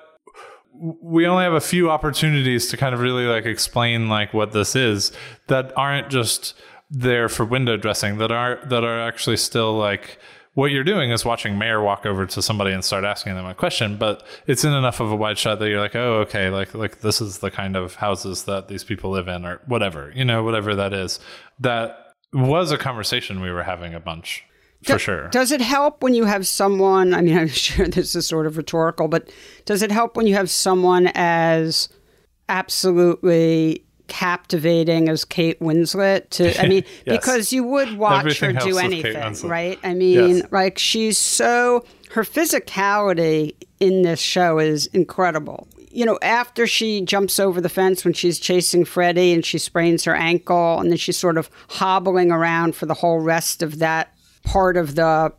we 0.76 1.26
only 1.26 1.44
have 1.44 1.54
a 1.54 1.60
few 1.60 1.90
opportunities 1.90 2.68
to 2.68 2.76
kind 2.76 2.94
of 2.94 3.00
really 3.00 3.24
like 3.24 3.46
explain 3.46 4.08
like 4.08 4.34
what 4.34 4.52
this 4.52 4.76
is 4.76 5.12
that 5.46 5.72
aren't 5.76 6.10
just 6.10 6.54
there 6.90 7.28
for 7.28 7.44
window 7.44 7.76
dressing 7.76 8.18
that 8.18 8.30
are 8.30 8.60
that 8.66 8.84
are 8.84 9.00
actually 9.00 9.36
still 9.36 9.76
like 9.76 10.18
what 10.52 10.70
you're 10.70 10.84
doing 10.84 11.10
is 11.10 11.24
watching 11.24 11.58
Mare 11.58 11.80
walk 11.80 12.06
over 12.06 12.26
to 12.26 12.40
somebody 12.40 12.72
and 12.72 12.84
start 12.84 13.02
asking 13.02 13.34
them 13.34 13.44
a 13.44 13.56
question, 13.56 13.96
but 13.96 14.24
it's 14.46 14.62
in 14.62 14.72
enough 14.72 15.00
of 15.00 15.10
a 15.10 15.16
wide 15.16 15.36
shot 15.36 15.58
that 15.58 15.68
you're 15.68 15.80
like, 15.80 15.96
oh, 15.96 16.20
okay, 16.20 16.48
like 16.48 16.74
like 16.74 17.00
this 17.00 17.20
is 17.20 17.38
the 17.38 17.50
kind 17.50 17.74
of 17.74 17.96
houses 17.96 18.44
that 18.44 18.68
these 18.68 18.84
people 18.84 19.10
live 19.10 19.26
in, 19.26 19.44
or 19.44 19.60
whatever, 19.66 20.12
you 20.14 20.24
know, 20.24 20.44
whatever 20.44 20.76
that 20.76 20.92
is. 20.92 21.18
That 21.58 21.98
was 22.32 22.70
a 22.70 22.78
conversation 22.78 23.40
we 23.40 23.50
were 23.50 23.64
having 23.64 23.94
a 23.94 24.00
bunch 24.00 24.44
for 24.92 24.98
sure. 24.98 25.28
Does 25.28 25.50
it 25.52 25.60
help 25.60 26.02
when 26.02 26.14
you 26.14 26.24
have 26.24 26.46
someone? 26.46 27.14
I 27.14 27.20
mean, 27.20 27.36
I'm 27.42 27.48
sure 27.48 27.86
this 27.88 28.14
is 28.14 28.26
sort 28.26 28.46
of 28.46 28.56
rhetorical, 28.56 29.08
but 29.08 29.30
does 29.64 29.82
it 29.82 29.90
help 29.90 30.16
when 30.16 30.26
you 30.26 30.34
have 30.34 30.50
someone 30.50 31.10
as 31.14 31.88
absolutely 32.48 33.84
captivating 34.06 35.08
as 35.08 35.24
Kate 35.24 35.58
Winslet? 35.60 36.30
To 36.30 36.60
I 36.62 36.68
mean, 36.68 36.84
Yes. 37.06 37.16
because 37.18 37.52
you 37.52 37.64
would 37.64 37.96
watch 37.96 38.20
Everything 38.20 38.54
her 38.56 38.60
do 38.60 38.76
helps 38.76 38.82
with 38.92 39.02
Kate 39.02 39.16
anything, 39.16 39.48
right? 39.50 39.78
I 39.82 39.94
mean, 39.94 40.36
Yes. 40.38 40.46
like 40.50 40.78
she's 40.78 41.18
so 41.18 41.84
her 42.10 42.22
physicality 42.22 43.54
in 43.80 44.02
this 44.02 44.20
show 44.20 44.58
is 44.58 44.86
incredible. 44.88 45.66
You 45.90 46.04
know, 46.04 46.18
after 46.22 46.66
she 46.66 47.00
jumps 47.02 47.38
over 47.38 47.60
the 47.60 47.68
fence 47.68 48.04
when 48.04 48.14
she's 48.14 48.38
chasing 48.40 48.84
Freddie 48.84 49.32
and 49.32 49.44
she 49.44 49.58
sprains 49.58 50.04
her 50.04 50.14
ankle, 50.14 50.80
and 50.80 50.90
then 50.90 50.96
she's 50.96 51.16
sort 51.16 51.38
of 51.38 51.48
hobbling 51.68 52.30
around 52.32 52.74
for 52.74 52.86
the 52.86 52.94
whole 52.94 53.20
rest 53.20 53.62
of 53.62 53.78
that 53.78 54.12
part 54.44 54.76
of 54.76 54.94
the 54.94 55.32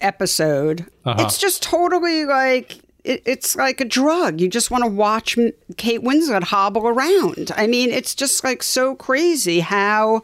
episode. 0.00 0.86
Uh-huh. 1.04 1.24
It's 1.24 1.38
just 1.38 1.62
totally 1.62 2.24
like 2.24 2.78
it, 3.04 3.22
it's 3.24 3.56
like 3.56 3.80
a 3.80 3.84
drug. 3.84 4.40
You 4.40 4.48
just 4.48 4.70
want 4.70 4.84
to 4.84 4.90
watch 4.90 5.38
Kate 5.76 6.02
Winslet 6.02 6.44
hobble 6.44 6.86
around. 6.88 7.52
I 7.56 7.66
mean, 7.66 7.90
it's 7.90 8.14
just 8.14 8.42
like 8.42 8.62
so 8.62 8.94
crazy 8.94 9.60
how 9.60 10.22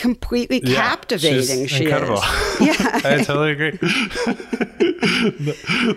completely 0.00 0.60
Yeah, 0.64 0.74
captivating 0.76 1.66
she's 1.66 1.70
she 1.70 1.84
incredible. 1.84 2.16
is. 2.16 2.60
Yeah. 2.60 3.00
I 3.04 3.22
totally 3.22 3.52
agree. 3.52 3.78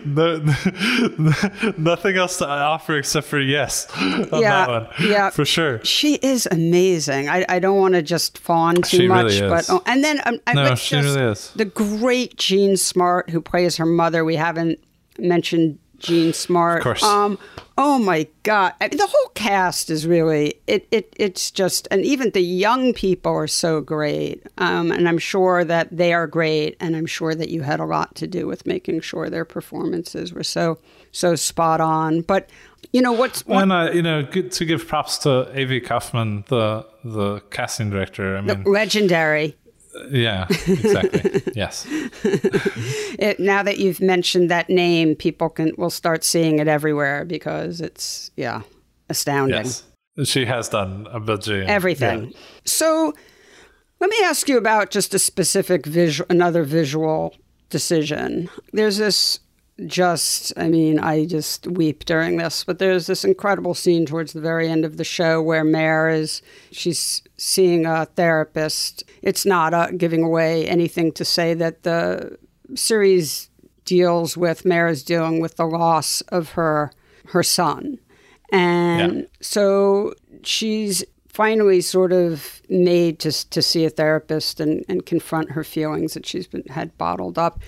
no, 0.06 0.38
no- 0.38 1.74
nothing 1.78 2.18
else 2.18 2.38
to 2.38 2.48
offer 2.48 2.98
except 2.98 3.28
for 3.28 3.40
yes 3.40 3.88
on 3.98 4.28
Yeah, 4.42 4.66
that 4.66 4.70
one. 4.70 4.88
yeah. 5.10 5.30
for 5.30 5.46
sure. 5.46 5.84
She 5.84 6.16
is 6.16 6.48
amazing. 6.52 7.30
I, 7.30 7.46
I 7.50 7.60
don't 7.60 7.78
want 7.80 7.94
to 7.96 8.02
just 8.02 8.38
fawn 8.38 8.76
too 8.76 8.98
She 8.98 9.08
much, 9.08 9.40
really 9.40 9.50
but 9.50 9.66
oh, 9.70 9.82
and 9.86 10.04
then 10.04 10.22
um, 10.26 10.40
I- 10.48 10.54
No, 10.54 10.64
let's 10.64 10.82
she 10.82 10.96
just- 10.96 11.16
really 11.16 11.32
is. 11.32 11.52
The 11.56 11.66
great 11.66 12.38
Jean 12.38 12.78
Smart 12.78 13.30
who 13.30 13.42
plays 13.42 13.78
her 13.78 13.86
mother. 13.86 14.24
We 14.26 14.36
haven't 14.36 14.80
mentioned 15.18 15.80
Jean 16.04 16.34
Smart. 16.34 16.80
Of 16.80 16.84
course. 16.84 17.04
Um, 17.04 17.40
oh 17.78 17.98
my 17.98 18.28
God, 18.44 18.74
I 18.80 18.90
mean, 18.90 18.98
the 18.98 19.08
whole 19.08 19.30
cast 19.34 19.90
is 19.90 20.06
really 20.06 20.56
it. 20.68 20.88
It 20.92 21.14
it's 21.18 21.50
just, 21.50 21.88
and 21.90 22.02
even 22.04 22.30
the 22.32 22.42
young 22.42 22.94
people 22.94 23.32
are 23.32 23.48
so 23.48 23.82
great. 23.82 24.44
Um, 24.58 24.92
and 24.92 25.08
I'm 25.08 25.18
sure 25.18 25.64
that 25.64 25.88
they 25.92 26.14
are 26.14 26.28
great, 26.28 26.78
and 26.80 26.96
I'm 26.96 27.06
sure 27.06 27.34
that 27.34 27.50
you 27.50 27.62
had 27.62 27.80
a 27.80 27.86
lot 27.86 28.16
to 28.16 28.28
do 28.28 28.46
with 28.46 28.68
making 28.68 29.02
sure 29.02 29.30
their 29.30 29.46
performances 29.46 30.34
were 30.34 30.44
so 30.44 30.78
so 31.12 31.36
spot 31.36 31.82
on. 31.82 32.22
But 32.22 32.50
you 32.92 33.02
know 33.02 33.14
what's 33.14 33.46
what, 33.48 33.64
And 33.64 33.72
uh, 33.72 33.92
you 33.94 34.02
know, 34.02 34.24
good 34.24 34.52
to 34.54 34.66
give 34.66 34.88
props 34.88 35.18
to 35.20 35.50
Avy 35.54 35.80
Kaufman, 35.80 36.44
the 36.50 36.86
the 37.04 37.40
casting 37.50 37.90
director. 37.90 38.38
I 38.38 38.42
mean, 38.42 38.64
legendary. 38.64 39.58
Yeah, 40.10 40.48
exactly. 40.50 41.42
yes. 41.56 41.86
It, 43.20 43.40
now 43.40 43.64
that 43.64 43.78
you've 43.78 44.02
mentioned 44.02 44.50
that 44.50 44.70
name, 44.70 45.16
people 45.16 45.50
can 45.50 45.74
will 45.78 45.90
start 45.90 46.24
seeing 46.24 46.60
it 46.60 46.68
everywhere 46.68 47.26
because 47.26 47.82
it's 47.82 48.32
yeah 48.36 48.62
astounding. 49.10 49.66
Yes. 49.66 49.84
She 50.26 50.46
has 50.46 50.70
done 50.70 51.08
a 51.12 51.20
bajillion. 51.20 51.68
everything. 51.68 52.26
Yeah. 52.26 52.38
So 52.66 53.14
let 54.00 54.10
me 54.10 54.18
ask 54.24 54.48
you 54.48 54.58
about 54.58 54.92
just 54.92 55.14
a 55.14 55.20
specific 55.20 55.86
visual, 55.86 56.28
another 56.30 56.64
visual 56.64 57.36
decision. 57.70 58.50
There's 58.72 58.98
this 58.98 59.40
just, 59.88 60.54
I 60.58 60.68
mean, 60.70 61.00
I 61.00 61.26
just 61.26 61.68
weep 61.68 62.06
during 62.06 62.38
this, 62.38 62.64
but 62.64 62.80
there's 62.80 63.08
this 63.08 63.24
incredible 63.24 63.74
scene 63.74 64.06
towards 64.06 64.34
the 64.34 64.42
very 64.42 64.68
end 64.70 64.86
of 64.86 64.98
the 64.98 65.04
show 65.04 65.42
where 65.42 65.64
Mare 65.64 66.10
is, 66.10 66.42
she's 66.72 67.22
seeing 67.38 67.86
a 67.86 68.06
therapist. 68.06 69.04
It's 69.22 69.46
not 69.46 69.74
uh, 69.74 69.92
giving 69.92 70.24
away 70.24 70.68
anything 70.68 71.12
to 71.14 71.26
say 71.26 71.54
that 71.56 71.84
the 71.84 72.38
series 72.76 73.50
deals 73.86 74.38
with, 74.38 74.66
Mare 74.66 74.88
is 74.88 75.04
dealing 75.04 75.40
with 75.42 75.58
the 75.58 75.66
loss 75.66 76.22
of 76.22 76.52
her, 76.52 76.92
her 77.28 77.44
son. 77.44 78.00
And 78.52 79.16
Yeah. 79.20 79.22
so 79.42 80.14
she's 80.44 81.04
finally 81.28 81.82
sort 81.82 82.14
of 82.14 82.62
made 82.70 83.18
to, 83.20 83.50
to 83.50 83.62
see 83.62 83.86
a 83.86 83.90
therapist 83.90 84.60
and, 84.60 84.86
and 84.88 85.06
confront 85.06 85.52
her 85.52 85.64
feelings 85.64 86.14
that 86.14 86.26
she's 86.26 86.46
been 86.48 86.64
had 86.70 86.96
bottled 86.98 87.38
up. 87.38 87.60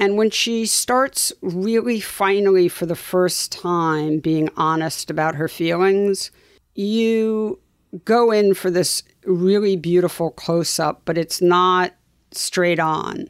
And 0.00 0.16
when 0.16 0.30
she 0.30 0.64
starts 0.64 1.30
really 1.42 2.00
finally 2.00 2.68
for 2.68 2.86
the 2.86 2.96
first 2.96 3.52
time 3.52 4.18
being 4.18 4.48
honest 4.56 5.10
about 5.10 5.34
her 5.34 5.46
feelings, 5.46 6.30
you 6.74 7.60
go 8.06 8.30
in 8.30 8.54
for 8.54 8.70
this 8.70 9.02
really 9.24 9.76
beautiful 9.76 10.30
close 10.30 10.78
up, 10.80 11.02
but 11.04 11.18
it's 11.18 11.42
not 11.42 11.92
straight 12.32 12.80
on. 12.80 13.28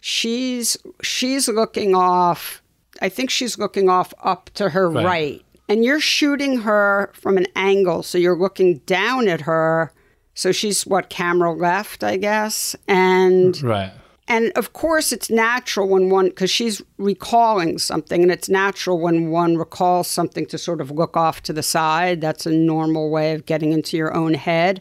She's 0.00 0.78
she's 1.02 1.46
looking 1.46 1.94
off. 1.94 2.62
I 3.02 3.10
think 3.10 3.28
she's 3.28 3.58
looking 3.58 3.90
off 3.90 4.14
up 4.22 4.48
to 4.54 4.70
her 4.70 4.90
Right. 4.90 5.04
right. 5.04 5.44
And 5.68 5.84
you're 5.84 6.00
shooting 6.00 6.60
her 6.60 7.10
from 7.12 7.36
an 7.36 7.46
angle, 7.54 8.02
so 8.02 8.16
you're 8.16 8.38
looking 8.38 8.78
down 8.86 9.28
at 9.28 9.42
her. 9.42 9.92
So 10.32 10.52
she's 10.52 10.86
what 10.86 11.10
camera 11.10 11.52
left, 11.52 12.02
I 12.02 12.16
guess. 12.16 12.74
And 12.86 13.60
Right. 13.62 13.92
And 14.28 14.52
of 14.54 14.72
course, 14.74 15.10
it's 15.10 15.30
natural 15.30 15.88
when 15.88 16.10
one, 16.10 16.28
because 16.28 16.50
she's 16.50 16.80
recalling 16.98 17.78
something, 17.78 18.22
and 18.22 18.30
it's 18.30 18.48
natural 18.48 19.00
when 19.00 19.30
one 19.30 19.56
recalls 19.56 20.06
something 20.06 20.46
to 20.46 20.58
sort 20.58 20.80
of 20.80 20.90
look 20.90 21.16
off 21.16 21.42
to 21.42 21.52
the 21.52 21.62
side. 21.62 22.20
That's 22.20 22.46
a 22.46 22.52
normal 22.52 23.10
way 23.10 23.32
of 23.32 23.46
getting 23.46 23.72
into 23.72 23.96
your 23.96 24.14
own 24.14 24.34
head. 24.34 24.80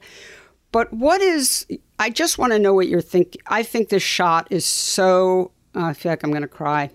But 0.71 0.91
what 0.93 1.21
is, 1.21 1.65
I 1.97 2.09
just 2.09 2.37
want 2.37 2.53
to 2.53 2.59
know 2.59 2.73
what 2.73 2.87
you're 2.87 3.01
thinking. 3.01 3.41
I 3.47 3.63
think 3.63 3.89
this 3.89 4.03
shot 4.03 4.47
is 4.51 4.65
so, 4.65 5.51
oh, 5.73 5.85
I 5.85 5.93
feel 5.93 6.11
like 6.11 6.23
I'm 6.23 6.31
going 6.31 6.41
to 6.41 6.47
cry. 6.47 6.91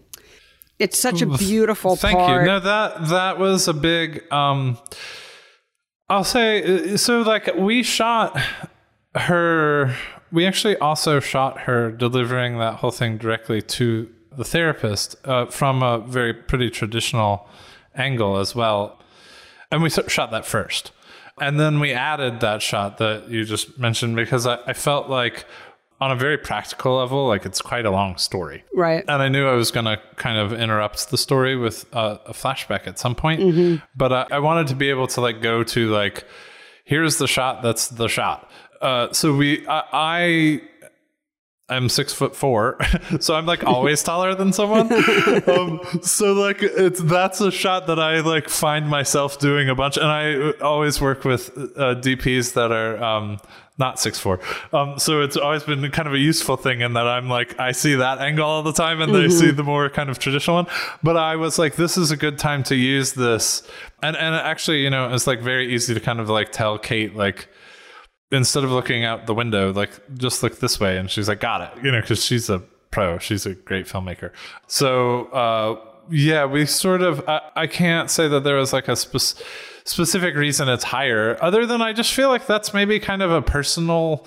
It's 0.79 0.99
such 0.99 1.23
a 1.23 1.27
beautiful 1.27 1.97
Thank 1.97 2.19
part. 2.19 2.43
you. 2.43 2.47
No, 2.47 2.61
that 2.61 3.09
that 3.09 3.39
was 3.39 3.69
a 3.69 3.73
big. 3.73 4.31
um 4.33 4.79
I'll 6.09 6.25
say 6.25 6.93
uh, 6.93 6.97
so. 6.97 7.23
Like 7.23 7.55
we 7.57 7.83
shot 7.83 8.39
her. 9.15 9.95
We 10.33 10.47
actually 10.47 10.77
also 10.79 11.21
shot 11.21 11.61
her 11.61 11.91
delivering 11.91 12.59
that 12.59 12.77
whole 12.77 12.91
thing 12.91 13.19
directly 13.19 13.63
to 13.63 14.09
the 14.37 14.45
therapist 14.45 15.17
uh, 15.25 15.47
from 15.47 15.83
a 15.83 15.99
very 15.99 16.33
pretty 16.33 16.71
traditional 16.71 17.47
angle 17.95 18.39
as 18.39 18.55
well, 18.55 18.99
and 19.71 19.83
we 19.83 19.91
shot 19.91 20.31
that 20.31 20.47
first, 20.47 20.91
and 21.41 21.61
then 21.61 21.81
we 21.81 21.93
added 21.93 22.41
that 22.41 22.63
shot 22.63 22.99
that 22.99 23.29
you 23.29 23.45
just 23.45 23.79
mentioned 23.79 24.17
because 24.17 24.47
I, 24.47 24.59
I 24.67 24.73
felt 24.73 25.11
like 25.11 25.45
on 26.03 26.11
a 26.11 26.17
very 26.17 26.37
practical 26.37 26.97
level, 26.97 27.29
like 27.29 27.47
it's 27.47 27.63
quite 27.63 27.87
a 27.87 27.91
long 27.91 28.17
story. 28.17 28.65
right. 28.75 29.05
And 29.07 29.23
I 29.23 29.29
knew 29.29 29.47
I 29.47 29.53
was 29.53 29.71
going 29.71 29.85
to 29.85 30.01
kind 30.17 30.37
of 30.37 30.53
interrupt 30.53 31.11
the 31.11 31.17
story 31.17 31.55
with 31.55 31.87
uh, 31.95 32.19
a 32.27 32.33
flashback 32.33 32.89
at 32.89 32.99
some 32.99 33.15
point. 33.15 33.81
But 33.95 34.11
uh, 34.11 34.27
I 34.33 34.41
wanted 34.41 34.67
to 34.69 34.75
be 34.75 34.91
able 34.91 35.07
to 35.09 35.21
like 35.21 35.41
go 35.41 35.63
to 35.63 35.91
like, 35.91 36.25
here's 36.85 37.19
the 37.19 37.29
shot. 37.29 37.63
That's 37.63 37.87
the 37.87 38.09
shot. 38.09 38.51
Uh, 38.83 39.13
so 39.13 39.35
we, 39.35 39.67
I, 39.67 39.83
I 39.93 40.63
I'm 41.73 41.89
six 41.89 42.13
foot 42.13 42.37
four, 42.37 42.77
so 43.21 43.35
I'm 43.35 43.47
like 43.47 43.65
always 43.65 44.03
taller 44.11 44.35
than 44.35 44.53
someone. 44.53 44.93
Um, 45.49 45.81
so 46.03 46.35
like 46.35 46.59
it's 46.63 47.01
that's 47.01 47.41
a 47.41 47.51
shot 47.51 47.87
that 47.87 47.99
I 47.99 48.21
like 48.21 48.49
find 48.49 48.89
myself 48.89 49.39
doing 49.39 49.69
a 49.69 49.75
bunch, 49.75 49.97
and 49.97 50.07
I 50.07 50.51
always 50.61 51.01
work 51.01 51.25
with 51.25 51.51
uh, 51.77 51.95
DPs 51.95 52.55
that 52.55 52.73
are 52.73 53.03
um, 53.03 53.41
not 53.79 53.99
six 53.99 54.19
four. 54.19 54.41
Um, 54.73 54.99
so 54.99 55.23
it's 55.23 55.37
always 55.37 55.63
been 55.63 55.89
kind 55.93 56.09
of 56.09 56.15
a 56.15 56.19
useful 56.19 56.57
thing 56.57 56.83
in 56.83 56.93
that 56.93 57.07
I'm 57.07 57.29
like 57.29 57.59
I 57.59 57.73
see 57.73 57.95
that 57.95 58.19
angle 58.19 58.45
all 58.45 58.63
the 58.63 58.73
time, 58.73 59.01
and 59.01 59.15
they 59.15 59.29
see 59.31 59.51
the 59.51 59.65
more 59.65 59.89
kind 59.89 60.11
of 60.11 60.19
traditional 60.19 60.57
one. 60.57 60.67
But 61.03 61.17
I 61.17 61.37
was 61.37 61.59
like, 61.59 61.77
this 61.77 61.97
is 61.97 62.11
a 62.11 62.17
good 62.17 62.39
time 62.39 62.65
to 62.65 62.75
use 62.75 63.15
this, 63.15 63.63
and 64.03 64.17
and 64.17 64.35
actually, 64.35 64.83
you 64.83 64.91
know, 64.91 65.15
it's 65.15 65.27
like 65.27 65.41
very 65.41 65.73
easy 65.73 65.95
to 65.95 66.01
kind 66.01 66.21
of 66.21 66.29
like 66.29 66.53
tell 66.53 66.77
Kate 66.77 67.17
like 67.17 67.49
instead 68.33 68.65
of 68.65 68.71
looking 68.71 69.05
out 69.05 69.27
the 69.27 69.35
window, 69.35 69.73
like 69.73 69.91
just 70.15 70.43
look 70.43 70.59
this 70.59 70.81
way. 70.81 70.97
And 70.97 71.11
she's 71.11 71.29
like, 71.29 71.41
got 71.41 71.61
it, 71.61 71.85
you 71.85 71.93
know, 71.93 72.01
because 72.01 72.25
she's 72.25 72.51
a 72.51 72.61
pro. 72.91 73.19
She's 73.19 73.47
a 73.47 73.55
great 73.55 73.87
filmmaker. 73.87 74.33
So, 74.67 75.27
uh, 75.27 75.81
yeah, 76.11 76.47
we 76.47 76.67
sort 76.67 77.03
of, 77.03 77.29
I, 77.29 77.43
I 77.55 77.67
can't 77.67 78.11
say 78.11 78.27
that 78.29 78.43
there 78.43 78.57
was 78.57 78.73
like 78.73 78.89
a 78.89 78.97
spec- 78.97 79.47
specific 79.85 80.35
reason 80.35 80.69
it's 80.69 80.85
higher, 80.85 81.37
other 81.43 81.67
than 81.67 81.83
I 81.83 81.93
just 81.93 82.13
feel 82.13 82.29
like 82.29 82.47
that's 82.47 82.75
maybe 82.75 82.99
kind 82.99 83.23
of 83.23 83.31
a 83.31 83.43
personal, 83.43 84.27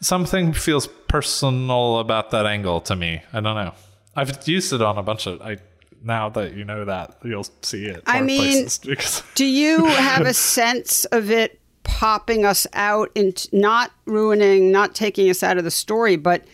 something 0.00 0.52
feels 0.52 0.86
personal 1.08 1.98
about 1.98 2.30
that 2.30 2.46
angle 2.46 2.80
to 2.82 2.94
me. 2.94 3.22
I 3.32 3.40
don't 3.40 3.56
know. 3.56 3.72
I've 4.14 4.46
used 4.46 4.72
it 4.72 4.82
on 4.82 4.98
a 4.98 5.02
bunch 5.02 5.26
of, 5.26 5.42
I, 5.42 5.58
now 6.02 6.28
that 6.30 6.54
you 6.54 6.64
know 6.64 6.84
that, 6.84 7.16
you'll 7.24 7.46
see 7.62 7.86
it. 7.86 8.02
I 8.06 8.20
mean, 8.20 8.68
Do 9.34 9.44
you 9.44 9.86
have 9.86 10.26
a 10.26 10.34
sense 10.58 11.04
of 11.06 11.30
it 11.30 11.60
popping 11.86 12.44
us 12.44 12.66
out 12.72 13.10
and 13.14 13.46
not 13.52 13.92
ruining, 14.06 14.72
not 14.72 14.92
taking 14.94 15.30
us 15.30 15.42
out 15.44 15.56
of 15.56 15.62
the 15.64 15.70
story, 15.70 16.16
but 16.16 16.44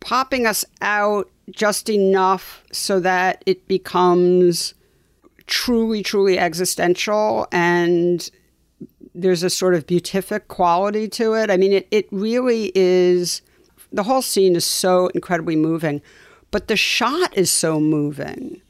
popping 0.00 0.46
us 0.46 0.64
out 0.82 1.30
just 1.50 1.88
enough 1.88 2.62
so 2.72 3.00
that 3.00 3.42
it 3.46 3.66
becomes 3.66 4.74
truly, 5.46 6.02
truly 6.02 6.38
existential 6.38 7.48
and 7.50 8.30
there's 9.14 9.42
a 9.42 9.50
sort 9.50 9.74
of 9.74 9.86
beatific 9.86 10.48
quality 10.48 11.08
to 11.08 11.32
it. 11.34 11.50
I 11.50 11.56
mean, 11.56 11.72
it, 11.72 11.88
it 11.90 12.06
really 12.10 12.70
is, 12.74 13.40
the 13.92 14.02
whole 14.02 14.22
scene 14.22 14.54
is 14.56 14.64
so 14.64 15.08
incredibly 15.08 15.56
moving, 15.56 16.02
but 16.50 16.68
the 16.68 16.76
shot 16.76 17.36
is 17.36 17.50
so 17.50 17.80
moving 17.80 18.60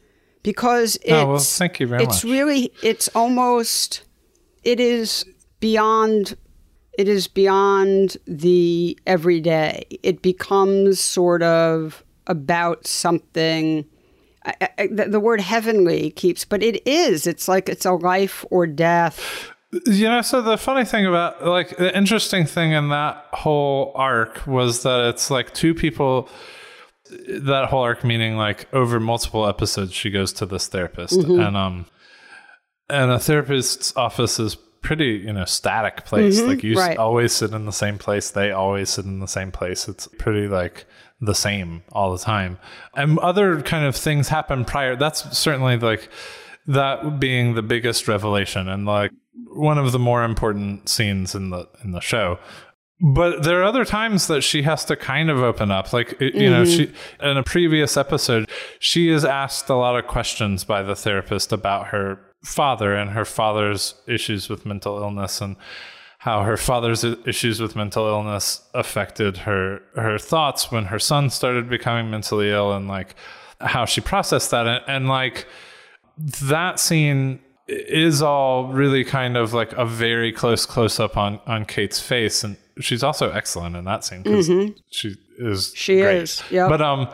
because 0.44 0.96
it's, 0.96 1.12
Oh, 1.12 1.26
well, 1.26 1.38
thank 1.38 1.80
you 1.80 1.86
very 1.88 2.04
it's 2.04 2.24
much. 2.24 2.32
really, 2.32 2.72
it's 2.82 3.08
almost, 3.08 4.02
it 4.64 4.78
is 4.80 5.24
beyond, 5.62 6.36
it 6.98 7.08
is 7.08 7.26
beyond 7.28 8.18
the 8.26 8.98
everyday. 9.06 9.86
It 10.02 10.20
becomes 10.20 11.00
sort 11.00 11.42
of 11.42 12.04
about 12.26 12.86
something. 12.86 13.86
I, 14.44 14.68
I, 14.76 14.86
the, 14.88 15.06
the 15.08 15.20
word 15.20 15.40
heavenly 15.40 16.10
keeps, 16.10 16.44
but 16.44 16.62
it 16.62 16.86
is. 16.86 17.26
It's 17.26 17.48
like 17.48 17.70
it's 17.70 17.86
a 17.86 17.92
life 17.92 18.44
or 18.50 18.66
death. 18.66 19.50
You 19.86 20.08
know, 20.08 20.20
so 20.20 20.42
the 20.42 20.58
funny 20.58 20.84
thing 20.84 21.06
about 21.06 21.46
like 21.46 21.78
the 21.78 21.96
interesting 21.96 22.44
thing 22.44 22.72
in 22.72 22.90
that 22.90 23.24
whole 23.32 23.92
arc 23.94 24.46
was 24.46 24.82
that 24.82 25.08
it's 25.08 25.30
like 25.30 25.54
two 25.54 25.74
people 25.74 26.28
that 27.28 27.68
whole 27.68 27.82
arc 27.82 28.04
meaning 28.04 28.36
like 28.36 28.72
over 28.74 28.98
multiple 28.98 29.46
episodes 29.46 29.92
she 29.92 30.10
goes 30.10 30.32
to 30.32 30.46
this 30.46 30.66
therapist 30.66 31.12
and 31.24 31.56
um 31.58 31.84
and 32.88 33.10
a 33.10 33.18
therapist's 33.18 33.94
office 33.96 34.40
is 34.40 34.56
pretty, 34.82 35.22
you 35.24 35.32
know, 35.32 35.44
static 35.44 36.04
place. 36.04 36.40
Like 36.40 36.62
you 36.62 36.74
right. 36.74 36.98
always 36.98 37.32
sit 37.32 37.52
in 37.52 37.64
the 37.64 37.72
same 37.72 37.98
place, 37.98 38.30
they 38.30 38.50
always 38.50 38.90
sit 38.90 39.04
in 39.04 39.20
the 39.20 39.28
same 39.28 39.52
place. 39.52 39.88
It's 39.88 40.08
pretty 40.18 40.48
like 40.48 40.84
the 41.20 41.34
same 41.34 41.82
all 41.92 42.12
the 42.12 42.18
time. 42.18 42.58
And 42.94 43.18
other 43.20 43.62
kind 43.62 43.86
of 43.86 43.96
things 43.96 44.28
happen 44.28 44.64
prior. 44.64 44.96
That's 44.96 45.38
certainly 45.38 45.78
like 45.78 46.08
that 46.66 47.18
being 47.18 47.54
the 47.54 47.62
biggest 47.62 48.08
revelation 48.08 48.68
and 48.68 48.86
like 48.86 49.10
one 49.48 49.78
of 49.78 49.92
the 49.92 49.98
more 49.98 50.24
important 50.24 50.88
scenes 50.88 51.34
in 51.34 51.50
the 51.50 51.68
in 51.82 51.92
the 51.92 52.00
show 52.00 52.38
but 53.00 53.42
there 53.42 53.60
are 53.60 53.64
other 53.64 53.84
times 53.84 54.28
that 54.28 54.42
she 54.42 54.62
has 54.62 54.84
to 54.84 54.94
kind 54.94 55.28
of 55.28 55.38
open 55.38 55.70
up 55.70 55.92
like 55.92 56.12
you 56.20 56.30
mm-hmm. 56.30 56.50
know 56.50 56.64
she 56.64 56.92
in 57.20 57.36
a 57.36 57.42
previous 57.42 57.96
episode 57.96 58.48
she 58.78 59.08
is 59.08 59.24
asked 59.24 59.68
a 59.68 59.74
lot 59.74 59.98
of 59.98 60.06
questions 60.06 60.64
by 60.64 60.82
the 60.82 60.94
therapist 60.94 61.52
about 61.52 61.88
her 61.88 62.18
father 62.42 62.94
and 62.94 63.10
her 63.10 63.24
father's 63.24 63.94
issues 64.06 64.48
with 64.48 64.66
mental 64.66 64.98
illness 64.98 65.40
and 65.40 65.56
how 66.18 66.42
her 66.42 66.56
father's 66.56 67.02
issues 67.02 67.60
with 67.60 67.74
mental 67.74 68.06
illness 68.06 68.62
affected 68.74 69.38
her 69.38 69.80
her 69.96 70.18
thoughts 70.18 70.70
when 70.70 70.84
her 70.84 70.98
son 70.98 71.30
started 71.30 71.68
becoming 71.68 72.10
mentally 72.10 72.50
ill 72.50 72.72
and 72.72 72.88
like 72.88 73.14
how 73.60 73.84
she 73.84 74.00
processed 74.00 74.50
that 74.50 74.66
and, 74.66 74.84
and 74.86 75.08
like 75.08 75.46
that 76.42 76.78
scene 76.78 77.40
is 77.68 78.22
all 78.22 78.68
really 78.68 79.04
kind 79.04 79.36
of 79.36 79.52
like 79.52 79.72
a 79.72 79.84
very 79.86 80.32
close 80.32 80.66
close 80.66 81.00
up 81.00 81.16
on 81.16 81.40
on 81.46 81.64
Kate's 81.64 82.00
face 82.00 82.44
and 82.44 82.56
she's 82.80 83.02
also 83.02 83.30
excellent 83.30 83.76
in 83.76 83.84
that 83.84 84.04
scene 84.04 84.22
because 84.22 84.48
mm-hmm. 84.48 84.72
she 84.90 85.16
is 85.38 85.72
she 85.74 86.00
great. 86.00 86.22
is 86.22 86.42
yeah 86.50 86.68
but 86.68 86.80
um 86.80 87.08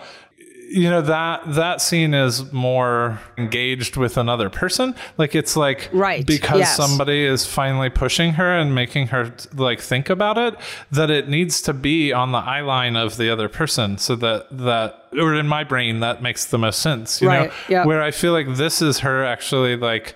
you 0.71 0.91
know 0.91 1.01
that 1.01 1.43
that 1.55 1.81
scene 1.81 2.12
is 2.12 2.53
more 2.53 3.19
engaged 3.39 3.97
with 3.97 4.16
another 4.16 4.51
person 4.51 4.95
like 5.16 5.35
it's 5.35 5.57
like 5.57 5.89
right 5.93 6.27
because 6.27 6.61
yes. 6.61 6.77
somebody 6.77 7.25
is 7.25 7.47
finally 7.47 7.89
pushing 7.89 8.35
her 8.35 8.57
and 8.59 8.75
making 8.75 9.07
her 9.07 9.33
like 9.55 9.81
think 9.81 10.11
about 10.11 10.37
it 10.37 10.55
that 10.91 11.11
it 11.11 11.29
needs 11.29 11.62
to 11.62 11.73
be 11.73 12.12
on 12.12 12.33
the 12.33 12.39
eye 12.39 12.61
line 12.61 12.97
of 12.97 13.16
the 13.16 13.31
other 13.31 13.49
person 13.49 13.97
so 13.97 14.14
that 14.14 14.47
that 14.51 15.07
or 15.19 15.35
in 15.35 15.49
my 15.49 15.64
brain 15.64 16.01
that 16.01 16.23
makes 16.23 16.47
the 16.47 16.59
most 16.59 16.81
sense 16.81 17.23
you 17.23 17.29
right. 17.29 17.49
know 17.49 17.55
yep. 17.69 17.87
where 17.87 18.03
i 18.03 18.11
feel 18.11 18.33
like 18.33 18.57
this 18.57 18.83
is 18.83 18.99
her 18.99 19.25
actually 19.25 19.75
like 19.77 20.14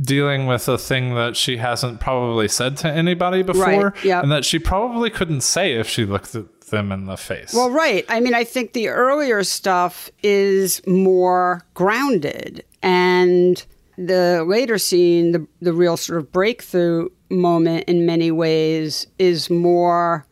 dealing 0.00 0.46
with 0.46 0.68
a 0.68 0.76
thing 0.76 1.14
that 1.14 1.36
she 1.36 1.56
hasn't 1.56 2.00
probably 2.00 2.48
said 2.48 2.76
to 2.76 2.90
anybody 2.90 3.42
before 3.42 3.90
right. 3.90 4.04
yep. 4.04 4.22
and 4.22 4.32
that 4.32 4.44
she 4.44 4.58
probably 4.58 5.08
couldn't 5.08 5.40
say 5.40 5.74
if 5.74 5.88
she 5.88 6.04
looked 6.04 6.34
at 6.34 6.44
them 6.70 6.92
in 6.92 7.06
the 7.06 7.16
face. 7.16 7.52
Well, 7.54 7.70
right. 7.70 8.04
I 8.08 8.20
mean, 8.20 8.34
I 8.34 8.44
think 8.44 8.72
the 8.72 8.88
earlier 8.88 9.44
stuff 9.44 10.10
is 10.22 10.84
more 10.86 11.64
grounded 11.74 12.64
and 12.82 13.64
the 13.96 14.44
later 14.46 14.78
scene, 14.78 15.32
the 15.32 15.46
the 15.60 15.72
real 15.72 15.96
sort 15.96 16.18
of 16.18 16.32
breakthrough 16.32 17.08
moment 17.30 17.84
in 17.88 18.06
many 18.06 18.30
ways 18.30 19.06
is 19.18 19.50
more 19.50 20.26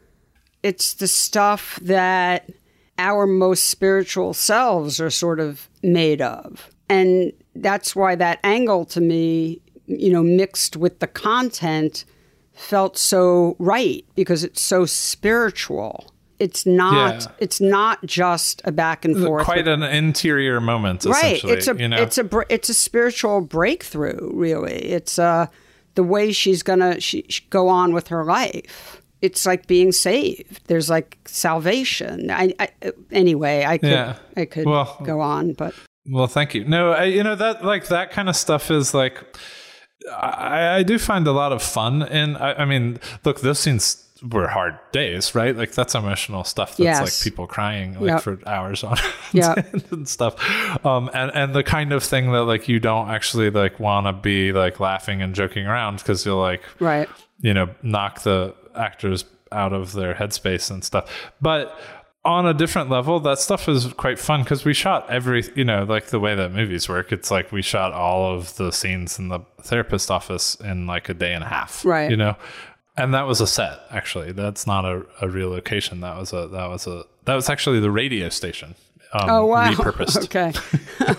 it's 0.63 0.95
the 0.95 1.09
stuff 1.09 1.79
that 1.83 2.51
our 2.99 3.27
most 3.27 3.65
spiritual 3.65 4.35
selves 4.35 5.01
are 5.01 5.11
sort 5.11 5.41
of 5.41 5.69
made 5.83 6.21
of. 6.21 6.71
And 6.89 7.33
that's 7.57 7.97
why 7.97 8.15
that 8.15 8.39
angle 8.45 8.85
to 8.87 9.01
me, 9.01 9.61
you 9.87 10.13
know, 10.13 10.23
mixed 10.23 10.77
with 10.77 11.01
the 11.01 11.07
content 11.07 12.05
felt 12.55 12.97
so 12.99 13.57
right 13.59 14.05
because 14.15 14.45
it's 14.45 14.61
so 14.61 14.87
spiritual. 14.87 16.12
It's 16.43 16.67
not. 16.67 17.21
Yeah. 17.21 17.27
It's 17.39 17.61
not 17.61 18.05
just 18.05 18.63
a 18.65 18.73
back 18.73 19.05
and 19.05 19.17
forth. 19.17 19.45
Quite 19.45 19.69
an 19.69 19.85
interior 19.85 20.61
moment, 20.61 21.05
right? 21.05 21.43
It's 21.45 21.69
a. 21.69 21.77
You 21.77 21.87
know? 21.87 22.03
It's 22.03 22.19
a. 22.19 22.29
It's 22.49 22.69
a 22.69 22.75
spiritual 22.75 23.43
breakthrough. 23.43 24.29
Really, 24.35 24.75
it's 24.75 25.21
uh 25.21 25.47
the 25.95 26.03
way 26.03 26.33
she's 26.33 26.65
gonna 26.65 27.01
she, 27.01 27.25
she 27.29 27.45
go 27.51 27.69
on 27.69 27.95
with 27.95 28.09
her 28.09 28.25
life. 28.25 29.01
It's 29.21 29.47
like 29.47 29.69
being 29.69 29.93
saved. 29.93 30.67
There's 30.67 30.91
like 30.91 31.17
salvation. 31.27 32.29
I, 32.33 32.53
I 32.59 32.71
anyway. 33.13 33.65
I 33.65 33.79
could. 33.79 33.91
Yeah. 33.91 34.17
I 34.37 34.45
could 34.45 34.67
well, 34.67 35.01
go 35.05 35.21
on, 35.21 35.53
but 35.53 35.75
well, 36.07 36.27
thank 36.27 36.55
you. 36.55 36.65
No, 36.65 36.91
I, 36.91 37.05
you 37.05 37.23
know 37.23 37.37
that 37.37 37.65
like 37.65 37.87
that 37.87 38.11
kind 38.11 38.29
of 38.29 38.35
stuff 38.35 38.69
is 38.69 38.95
like 38.95 39.23
I, 40.11 40.79
I 40.79 40.83
do 40.83 40.99
find 40.99 41.29
a 41.29 41.33
lot 41.33 41.53
of 41.53 41.63
fun, 41.63 42.03
and 42.03 42.37
I, 42.37 42.55
I 42.55 42.65
mean, 42.65 42.99
look, 43.25 43.43
those 43.43 43.61
scenes 43.61 44.05
were 44.31 44.49
hard 44.49 44.79
days, 44.93 45.35
right? 45.35 45.57
Like 45.57 45.73
that's 45.73 45.95
emotional 45.95 46.45
stuff. 46.45 46.71
That's 46.71 46.81
yes. 46.81 47.01
like 47.01 47.25
people 47.25 47.47
crying 47.47 47.95
like 47.95 48.09
yep. 48.09 48.23
for 48.23 48.39
hours 48.47 48.85
on 48.85 48.97
yeah 49.33 49.55
and 49.91 50.09
stuff. 50.09 50.37
Um, 50.87 51.11
and 51.13 51.31
and 51.35 51.55
the 51.55 51.63
kind 51.63 51.93
of 51.93 52.03
thing 52.03 52.33
that 52.33 52.45
like 52.45 52.69
you 52.69 52.79
don't 52.79 53.09
actually 53.11 53.51
like 53.51 53.81
want 53.81 54.07
to 54.07 54.13
be 54.13 54.53
like 54.53 54.81
laughing 54.81 55.23
and 55.23 55.35
joking 55.35 55.67
around 55.67 55.99
because 55.99 56.25
you'll 56.25 56.41
like 56.41 56.63
right, 56.79 57.09
you 57.41 57.55
know, 57.55 57.69
knock 57.83 58.23
the 58.23 58.55
actors 58.75 59.25
out 59.51 59.73
of 59.73 59.93
their 59.93 60.15
headspace 60.15 60.71
and 60.71 60.85
stuff. 60.85 61.11
But 61.41 61.79
on 62.25 62.47
a 62.47 62.55
different 62.55 62.89
level, 62.89 63.19
that 63.21 63.39
stuff 63.39 63.69
is 63.69 63.87
quite 63.95 64.19
fun 64.19 64.43
because 64.43 64.65
we 64.65 64.73
shot 64.73 65.11
every, 65.11 65.45
you 65.57 65.65
know, 65.65 65.83
like 65.83 66.07
the 66.07 66.21
way 66.21 66.35
that 66.37 66.53
movies 66.53 66.89
work. 66.89 67.11
It's 67.11 67.31
like 67.31 67.51
we 67.51 67.63
shot 67.63 67.93
all 67.93 68.33
of 68.33 68.57
the 68.57 68.71
scenes 68.71 69.19
in 69.19 69.29
the 69.29 69.41
therapist 69.63 70.11
office 70.11 70.55
in 70.57 70.87
like 70.87 71.09
a 71.09 71.15
day 71.15 71.33
and 71.35 71.43
a 71.43 71.49
half, 71.49 71.85
right? 71.85 72.11
You 72.11 72.17
know, 72.17 72.37
and 72.97 73.15
that 73.15 73.27
was 73.27 73.41
a 73.41 73.47
set. 73.47 73.81
Actually, 73.91 74.33
that's 74.33 74.67
not 74.67 74.85
a, 74.85 75.05
a 75.21 75.29
real 75.29 75.51
location. 75.51 76.01
That 76.01 76.17
was 76.17 76.33
a 76.33 76.49
that 76.49 76.69
was 76.69 76.87
a 76.87 77.05
that 77.25 77.35
was 77.35 77.49
actually 77.49 77.81
the 77.81 77.91
radio 77.91 78.29
station 78.29 78.75
um, 79.15 79.29
oh 79.29 79.47
wow! 79.47 79.71
Repurposed. 79.73 80.25
Okay. 80.25 80.53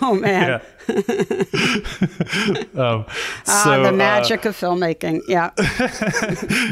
Oh 0.02 0.14
man. 0.14 0.60
um, 2.74 3.06
ah, 3.46 3.78
the 3.82 3.88
uh, 3.88 3.92
magic 3.92 4.44
uh, 4.44 4.48
of 4.48 4.56
filmmaking. 4.56 5.20
Yeah. 5.28 5.50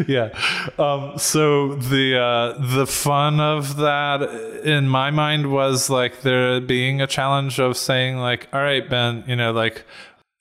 yeah. 0.08 0.30
Um, 0.78 1.16
so 1.18 1.76
the 1.76 2.18
uh, 2.18 2.76
the 2.76 2.86
fun 2.86 3.38
of 3.38 3.76
that, 3.76 4.22
in 4.64 4.88
my 4.88 5.10
mind, 5.12 5.52
was 5.52 5.88
like 5.88 6.22
there 6.22 6.60
being 6.60 7.00
a 7.00 7.06
challenge 7.06 7.60
of 7.60 7.76
saying 7.76 8.16
like, 8.16 8.48
all 8.52 8.60
right, 8.60 8.88
Ben, 8.88 9.22
you 9.28 9.36
know, 9.36 9.52
like 9.52 9.84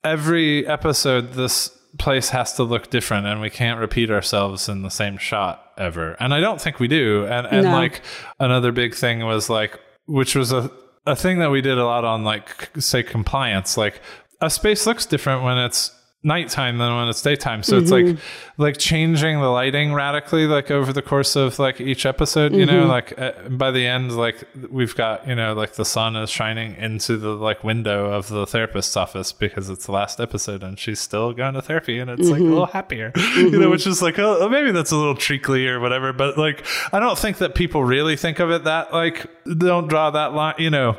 every 0.03 0.65
episode, 0.65 1.33
this 1.33 1.77
place 2.01 2.29
has 2.29 2.53
to 2.53 2.63
look 2.63 2.89
different, 2.89 3.27
and 3.27 3.39
we 3.39 3.49
can't 3.49 3.79
repeat 3.79 4.11
ourselves 4.11 4.67
in 4.67 4.81
the 4.81 4.89
same 4.89 5.17
shot 5.17 5.71
ever. 5.77 6.17
And 6.19 6.33
I 6.33 6.41
don't 6.41 6.59
think 6.59 6.79
we 6.79 6.87
do. 6.87 7.25
And 7.25 7.47
and 7.47 7.63
no. 7.63 7.71
like 7.71 8.01
another 8.39 8.71
big 8.71 8.95
thing 8.95 9.23
was 9.25 9.49
like 9.49 9.79
which 10.07 10.35
was 10.35 10.51
a 10.51 10.69
a 11.05 11.15
thing 11.15 11.39
that 11.39 11.51
we 11.51 11.61
did 11.61 11.77
a 11.77 11.85
lot 11.85 12.03
on 12.05 12.23
like 12.23 12.69
say 12.79 13.01
compliance 13.01 13.75
like 13.75 14.01
a 14.39 14.49
space 14.49 14.85
looks 14.85 15.05
different 15.05 15.43
when 15.43 15.57
it's 15.57 15.91
nighttime 16.23 16.77
than 16.77 16.95
when 16.95 17.07
it's 17.07 17.21
daytime. 17.21 17.63
So 17.63 17.73
mm-hmm. 17.73 17.83
it's 17.83 17.91
like 17.91 18.05
mm-hmm. 18.05 18.61
like 18.61 18.77
changing 18.77 19.39
the 19.39 19.47
lighting 19.47 19.93
radically 19.93 20.45
like 20.45 20.69
over 20.69 20.93
the 20.93 21.01
course 21.01 21.35
of 21.35 21.57
like 21.57 21.81
each 21.81 22.05
episode, 22.05 22.53
you 22.53 22.65
mm-hmm. 22.65 22.75
know, 22.75 22.85
like 22.85 23.19
uh, 23.19 23.31
by 23.49 23.71
the 23.71 23.87
end 23.87 24.15
like 24.15 24.47
we've 24.69 24.95
got, 24.95 25.27
you 25.27 25.33
know, 25.33 25.53
like 25.53 25.73
the 25.73 25.85
sun 25.85 26.15
is 26.15 26.29
shining 26.29 26.75
into 26.75 27.17
the 27.17 27.29
like 27.29 27.63
window 27.63 28.11
of 28.11 28.27
the 28.27 28.45
therapist's 28.45 28.95
office 28.95 29.31
because 29.31 29.69
it's 29.69 29.87
the 29.87 29.91
last 29.91 30.19
episode 30.19 30.61
and 30.61 30.77
she's 30.77 30.99
still 30.99 31.33
going 31.33 31.55
to 31.55 31.61
therapy 31.61 31.97
and 31.97 32.09
it's 32.11 32.23
mm-hmm. 32.23 32.31
like 32.31 32.41
a 32.41 32.45
little 32.45 32.65
happier. 32.67 33.11
You 33.41 33.49
know, 33.49 33.59
mm-hmm. 33.59 33.71
which 33.71 33.87
is 33.87 34.01
like 34.01 34.19
oh, 34.19 34.47
maybe 34.49 34.71
that's 34.71 34.91
a 34.91 34.95
little 34.95 35.15
treacly 35.15 35.67
or 35.67 35.79
whatever, 35.79 36.13
but 36.13 36.37
like 36.37 36.65
I 36.91 36.99
don't 36.99 37.17
think 37.17 37.37
that 37.37 37.55
people 37.55 37.83
really 37.83 38.15
think 38.15 38.39
of 38.39 38.51
it 38.51 38.65
that 38.65 38.93
like 38.93 39.25
don't 39.57 39.87
draw 39.87 40.11
that 40.11 40.33
line, 40.33 40.55
you 40.57 40.69
know. 40.69 40.97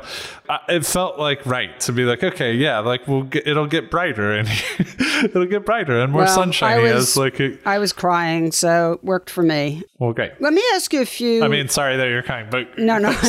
It 0.69 0.85
felt 0.85 1.17
like 1.17 1.45
right 1.45 1.79
to 1.81 1.91
be 1.91 2.03
like 2.03 2.23
okay, 2.23 2.53
yeah, 2.53 2.79
like 2.79 3.07
we'll 3.07 3.23
get, 3.23 3.47
it'll 3.47 3.67
get 3.67 3.89
brighter 3.89 4.31
and 4.31 4.47
it'll 5.23 5.45
get 5.45 5.65
brighter 5.65 5.99
and 5.99 6.11
more 6.11 6.23
well, 6.23 6.35
sunshiny 6.35 6.83
was, 6.83 7.09
as 7.09 7.17
like 7.17 7.39
a, 7.39 7.57
I 7.65 7.79
was 7.79 7.93
crying, 7.93 8.51
so 8.51 8.93
it 8.93 9.03
worked 9.03 9.29
for 9.29 9.43
me. 9.43 9.83
Well, 9.99 10.13
great. 10.13 10.33
Let 10.39 10.53
me 10.53 10.63
ask 10.73 10.93
you 10.93 11.01
a 11.01 11.05
few. 11.05 11.43
I 11.43 11.47
mean, 11.47 11.69
sorry 11.69 11.97
that 11.97 12.07
you're 12.07 12.23
crying, 12.23 12.47
but 12.49 12.77
no, 12.77 12.97
no. 12.97 13.09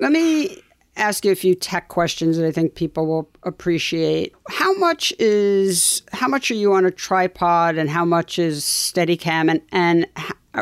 Let 0.00 0.12
me 0.12 0.62
ask 0.96 1.24
you 1.24 1.32
a 1.32 1.36
few 1.36 1.54
tech 1.54 1.88
questions 1.88 2.36
that 2.36 2.46
I 2.46 2.52
think 2.52 2.74
people 2.74 3.06
will 3.06 3.30
appreciate. 3.44 4.34
How 4.48 4.74
much 4.74 5.12
is 5.18 6.02
how 6.12 6.28
much 6.28 6.50
are 6.50 6.54
you 6.54 6.74
on 6.74 6.84
a 6.84 6.90
tripod, 6.90 7.76
and 7.76 7.88
how 7.88 8.04
much 8.04 8.38
is 8.38 8.62
Steadicam, 8.62 9.50
and 9.50 9.62
and 9.72 10.06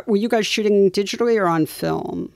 were 0.07 0.17
you 0.17 0.29
guys 0.29 0.47
shooting 0.47 0.91
digitally 0.91 1.41
or 1.41 1.47
on 1.47 1.67
film? 1.67 2.33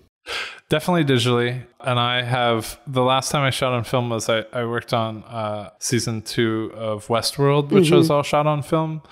Definitely 0.68 1.04
digitally. 1.04 1.64
And 1.80 1.98
I 1.98 2.22
have 2.22 2.78
the 2.86 3.02
last 3.02 3.32
time 3.32 3.42
I 3.42 3.50
shot 3.50 3.72
on 3.72 3.84
film 3.84 4.10
was 4.10 4.28
I, 4.28 4.44
I 4.52 4.64
worked 4.64 4.94
on 4.94 5.24
uh, 5.24 5.70
season 5.78 6.22
two 6.22 6.70
of 6.74 7.08
Westworld, 7.08 7.70
which 7.70 7.86
mm-hmm. 7.86 7.96
was 7.96 8.10
all 8.10 8.22
shot 8.22 8.46
on 8.46 8.62
film. 8.62 9.02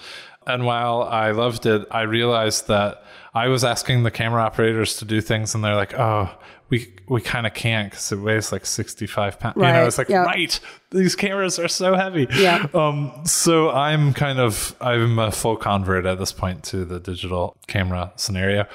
And 0.46 0.64
while 0.64 1.02
I 1.02 1.32
loved 1.32 1.66
it, 1.66 1.86
I 1.90 2.02
realized 2.02 2.68
that 2.68 3.02
I 3.34 3.48
was 3.48 3.64
asking 3.64 4.02
the 4.02 4.10
camera 4.10 4.42
operators 4.42 4.96
to 4.96 5.04
do 5.04 5.20
things, 5.20 5.54
and 5.54 5.62
they're 5.62 5.76
like, 5.76 5.94
"Oh, 5.98 6.30
we 6.70 6.92
we 7.08 7.20
kind 7.20 7.46
of 7.46 7.54
can't 7.54 7.90
because 7.90 8.10
it 8.10 8.16
weighs 8.16 8.50
like 8.50 8.64
sixty 8.64 9.06
five 9.06 9.38
pounds." 9.38 9.56
Right. 9.56 9.68
You 9.68 9.74
know, 9.74 9.86
it's 9.86 9.98
like, 9.98 10.08
yep. 10.08 10.26
right, 10.26 10.58
these 10.90 11.14
cameras 11.14 11.58
are 11.58 11.68
so 11.68 11.94
heavy. 11.94 12.26
Yeah. 12.34 12.66
Um. 12.72 13.12
So 13.26 13.70
I'm 13.70 14.14
kind 14.14 14.38
of 14.38 14.74
I'm 14.80 15.18
a 15.18 15.30
full 15.30 15.56
convert 15.56 16.06
at 16.06 16.18
this 16.18 16.32
point 16.32 16.64
to 16.64 16.84
the 16.84 16.98
digital 16.98 17.56
camera 17.66 18.12
scenario, 18.16 18.66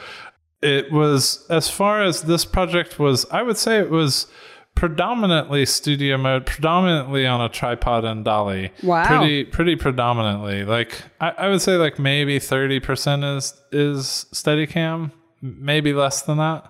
it 0.64 0.92
was 0.92 1.46
as 1.50 1.70
far 1.70 2.02
as 2.02 2.24
this 2.24 2.46
project 2.46 2.98
was 3.00 3.26
i 3.32 3.42
would 3.42 3.58
say 3.58 3.80
it 3.80 3.90
was 3.90 4.28
predominantly 4.76 5.66
studio 5.66 6.18
mode 6.18 6.46
predominantly 6.46 7.28
on 7.28 7.42
a 7.42 7.50
tripod 7.50 8.04
and 8.06 8.26
dolly. 8.26 8.72
Wow. 8.82 9.06
Pretty 9.06 9.44
pretty 9.46 9.76
predominantly. 9.76 10.66
Like 10.66 11.00
i, 11.22 11.30
I 11.30 11.50
would 11.50 11.62
say 11.62 11.76
like 11.76 12.00
maybe 12.00 12.40
30% 12.40 13.38
is 13.38 13.54
is 13.72 14.26
steadicam 14.34 15.12
maybe 15.42 15.94
less 15.94 16.22
than 16.22 16.38
that. 16.38 16.70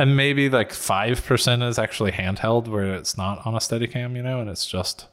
And 0.00 0.16
maybe 0.16 0.48
like 0.48 0.70
5% 0.70 1.68
is 1.68 1.76
actually 1.76 2.12
handheld 2.12 2.68
where 2.68 2.94
it's 2.94 3.18
not 3.18 3.44
on 3.44 3.54
a 3.54 3.58
steadicam 3.58 4.16
you 4.16 4.22
know 4.22 4.40
and 4.40 4.48
it's 4.48 4.66
just 4.66 5.06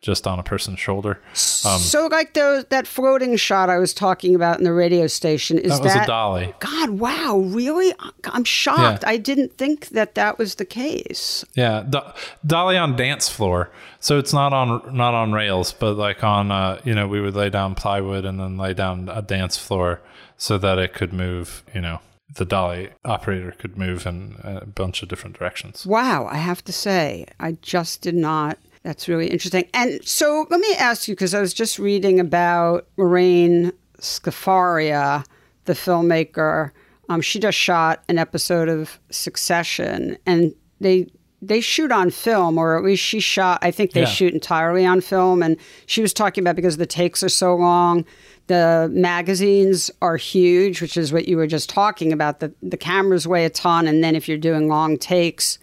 just 0.00 0.26
on 0.26 0.38
a 0.38 0.42
person's 0.42 0.80
shoulder. 0.80 1.20
Um, 1.64 1.78
so, 1.78 2.06
like 2.06 2.32
those, 2.32 2.64
that 2.66 2.86
floating 2.86 3.36
shot 3.36 3.68
I 3.68 3.76
was 3.78 3.92
talking 3.92 4.34
about 4.34 4.58
in 4.58 4.64
the 4.64 4.72
radio 4.72 5.06
station, 5.06 5.58
is 5.58 5.72
that 5.72 5.82
was 5.82 5.92
that, 5.92 6.04
a 6.04 6.06
dolly? 6.06 6.54
God, 6.60 6.90
wow, 6.90 7.38
really? 7.38 7.92
I'm 8.24 8.44
shocked. 8.44 9.02
Yeah. 9.02 9.10
I 9.10 9.16
didn't 9.18 9.58
think 9.58 9.88
that 9.88 10.14
that 10.14 10.38
was 10.38 10.54
the 10.54 10.64
case. 10.64 11.44
Yeah, 11.54 11.84
do- 11.88 12.00
dolly 12.46 12.78
on 12.78 12.96
dance 12.96 13.28
floor. 13.28 13.70
So 14.00 14.18
it's 14.18 14.32
not 14.32 14.54
on 14.54 14.96
not 14.96 15.12
on 15.12 15.32
rails, 15.32 15.72
but 15.72 15.94
like 15.94 16.24
on 16.24 16.50
uh, 16.50 16.80
you 16.84 16.94
know 16.94 17.06
we 17.06 17.20
would 17.20 17.34
lay 17.34 17.50
down 17.50 17.74
plywood 17.74 18.24
and 18.24 18.40
then 18.40 18.56
lay 18.56 18.72
down 18.72 19.10
a 19.10 19.20
dance 19.20 19.58
floor 19.58 20.00
so 20.38 20.56
that 20.56 20.78
it 20.78 20.94
could 20.94 21.12
move. 21.12 21.62
You 21.74 21.82
know, 21.82 22.00
the 22.34 22.46
dolly 22.46 22.88
operator 23.04 23.52
could 23.52 23.76
move 23.76 24.06
in 24.06 24.36
a 24.42 24.64
bunch 24.64 25.02
of 25.02 25.10
different 25.10 25.38
directions. 25.38 25.84
Wow, 25.84 26.26
I 26.26 26.36
have 26.36 26.64
to 26.64 26.72
say, 26.72 27.26
I 27.38 27.58
just 27.60 28.00
did 28.00 28.14
not 28.14 28.58
that's 28.82 29.08
really 29.08 29.28
interesting. 29.28 29.68
And 29.74 30.02
so 30.06 30.46
let 30.50 30.60
me 30.60 30.74
ask 30.74 31.06
you, 31.06 31.14
because 31.14 31.34
I 31.34 31.40
was 31.40 31.52
just 31.52 31.78
reading 31.78 32.18
about 32.18 32.86
Lorene 32.96 33.72
Scafaria, 33.98 35.24
the 35.66 35.74
filmmaker. 35.74 36.70
Um, 37.08 37.20
she 37.20 37.38
just 37.38 37.58
shot 37.58 38.02
an 38.08 38.18
episode 38.18 38.68
of 38.68 38.98
Succession, 39.10 40.16
and 40.26 40.54
they 40.80 41.08
they 41.42 41.60
shoot 41.60 41.90
on 41.90 42.10
film, 42.10 42.58
or 42.58 42.76
at 42.76 42.84
least 42.84 43.02
she 43.02 43.20
shot. 43.20 43.58
I 43.62 43.70
think 43.70 43.92
they 43.92 44.00
yeah. 44.00 44.06
shoot 44.06 44.34
entirely 44.34 44.84
on 44.84 45.00
film. 45.00 45.42
And 45.42 45.56
she 45.86 46.02
was 46.02 46.12
talking 46.12 46.42
about 46.44 46.56
because 46.56 46.76
the 46.76 46.86
takes 46.86 47.22
are 47.22 47.30
so 47.30 47.56
long, 47.56 48.04
the 48.46 48.90
magazines 48.92 49.90
are 50.02 50.16
huge, 50.16 50.82
which 50.82 50.96
is 50.96 51.12
what 51.12 51.28
you 51.28 51.36
were 51.36 51.46
just 51.46 51.68
talking 51.68 52.12
about. 52.12 52.40
The 52.40 52.52
the 52.62 52.76
cameras 52.76 53.26
weigh 53.26 53.44
a 53.44 53.50
ton, 53.50 53.86
and 53.86 54.02
then 54.02 54.16
if 54.16 54.28
you're 54.28 54.38
doing 54.38 54.68
long 54.68 54.96
takes, 54.96 55.58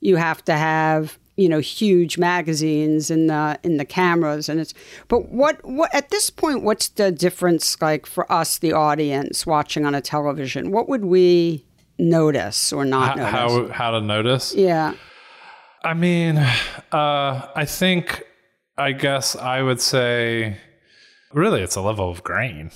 you 0.00 0.16
have 0.16 0.44
to 0.46 0.54
have 0.54 1.18
you 1.36 1.48
know 1.48 1.60
huge 1.60 2.18
magazines 2.18 3.10
in 3.10 3.26
the 3.26 3.58
in 3.62 3.78
the 3.78 3.84
cameras 3.84 4.48
and 4.48 4.60
it's 4.60 4.74
but 5.08 5.30
what 5.30 5.64
what 5.64 5.94
at 5.94 6.10
this 6.10 6.30
point 6.30 6.62
what's 6.62 6.88
the 6.88 7.10
difference 7.10 7.80
like 7.80 8.06
for 8.06 8.30
us 8.30 8.58
the 8.58 8.72
audience 8.72 9.46
watching 9.46 9.86
on 9.86 9.94
a 9.94 10.00
television? 10.00 10.70
What 10.70 10.88
would 10.88 11.04
we 11.04 11.64
notice 11.98 12.72
or 12.72 12.84
not 12.84 13.18
how, 13.18 13.48
notice? 13.48 13.70
how, 13.70 13.72
how 13.72 13.90
to 13.92 14.00
notice? 14.00 14.54
Yeah. 14.54 14.94
I 15.84 15.94
mean 15.94 16.36
uh 16.36 17.48
i 17.56 17.64
think 17.64 18.22
i 18.76 18.92
guess 18.92 19.34
i 19.34 19.62
would 19.62 19.80
say 19.80 20.58
really 21.32 21.62
it's 21.62 21.76
a 21.76 21.80
level 21.80 22.08
of 22.08 22.22
grain 22.22 22.70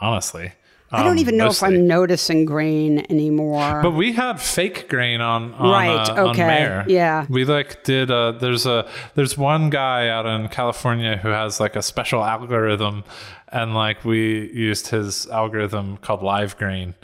honestly 0.00 0.52
I 0.94 1.02
don't 1.02 1.18
even 1.18 1.36
know 1.36 1.46
mostly. 1.46 1.68
if 1.68 1.74
I'm 1.74 1.86
noticing 1.86 2.44
grain 2.44 3.04
anymore. 3.10 3.82
But 3.82 3.92
we 3.92 4.12
had 4.12 4.40
fake 4.40 4.88
grain 4.88 5.20
on, 5.20 5.54
on 5.54 5.70
right. 5.70 6.08
Uh, 6.08 6.28
okay. 6.30 6.66
On 6.66 6.88
yeah. 6.88 7.26
We 7.28 7.44
like 7.44 7.84
did. 7.84 8.10
Uh, 8.10 8.32
there's 8.32 8.66
a 8.66 8.88
there's 9.14 9.36
one 9.36 9.70
guy 9.70 10.08
out 10.08 10.26
in 10.26 10.48
California 10.48 11.16
who 11.16 11.28
has 11.28 11.60
like 11.60 11.76
a 11.76 11.82
special 11.82 12.24
algorithm, 12.24 13.04
and 13.48 13.74
like 13.74 14.04
we 14.04 14.50
used 14.52 14.88
his 14.88 15.26
algorithm 15.28 15.96
called 15.98 16.22
live 16.22 16.56
grain 16.56 16.94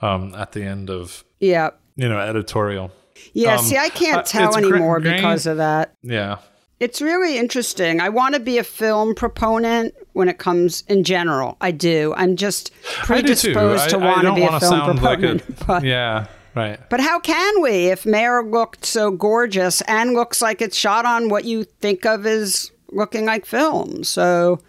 um, 0.00 0.34
at 0.34 0.52
the 0.52 0.62
end 0.62 0.90
of 0.90 1.24
yeah 1.38 1.70
you 1.96 2.08
know 2.08 2.18
editorial. 2.18 2.90
Yeah. 3.32 3.56
Um, 3.56 3.64
see, 3.64 3.76
I 3.76 3.88
can't 3.90 4.20
uh, 4.20 4.22
tell 4.22 4.54
uh, 4.54 4.58
anymore 4.58 5.00
gra- 5.00 5.14
because 5.14 5.46
of 5.46 5.58
that. 5.58 5.94
Yeah. 6.02 6.38
It's 6.78 7.02
really 7.02 7.36
interesting. 7.36 8.00
I 8.00 8.08
want 8.08 8.34
to 8.34 8.40
be 8.40 8.56
a 8.56 8.64
film 8.64 9.14
proponent 9.14 9.94
when 10.12 10.28
it 10.28 10.38
comes 10.38 10.84
in 10.88 11.04
general. 11.04 11.56
I 11.60 11.70
do. 11.70 12.14
I'm 12.16 12.36
just 12.36 12.72
predisposed 12.82 13.90
to 13.90 13.98
want 13.98 14.22
to 14.22 14.34
be 14.34 14.42
a 14.42 14.60
film 14.60 14.96
proponent. 14.96 15.02
Like 15.48 15.58
a, 15.58 15.64
but, 15.66 15.84
yeah, 15.84 16.26
right. 16.54 16.80
But 16.88 17.00
how 17.00 17.20
can 17.20 17.62
we 17.62 17.88
if 17.88 18.04
Mare 18.04 18.42
looked 18.42 18.84
so 18.84 19.10
gorgeous 19.10 19.80
and 19.82 20.14
looks 20.14 20.42
like 20.42 20.60
it's 20.60 20.76
shot 20.76 21.04
on 21.04 21.28
what 21.28 21.44
you 21.44 21.64
think 21.64 22.04
of 22.04 22.26
as 22.26 22.70
looking 22.90 23.26
like 23.26 23.46
film? 23.46 24.04
So 24.04 24.60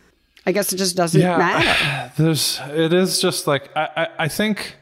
I 0.46 0.52
guess 0.52 0.74
it 0.74 0.78
just 0.78 0.96
doesn't 0.96 1.22
yeah, 1.22 1.38
matter. 1.38 2.14
There's. 2.24 2.60
It 2.70 2.94
is 2.94 3.22
just 3.22 3.48
like 3.48 3.70
I. 3.76 3.90
I, 3.98 4.08
I 4.20 4.28
think 4.28 4.76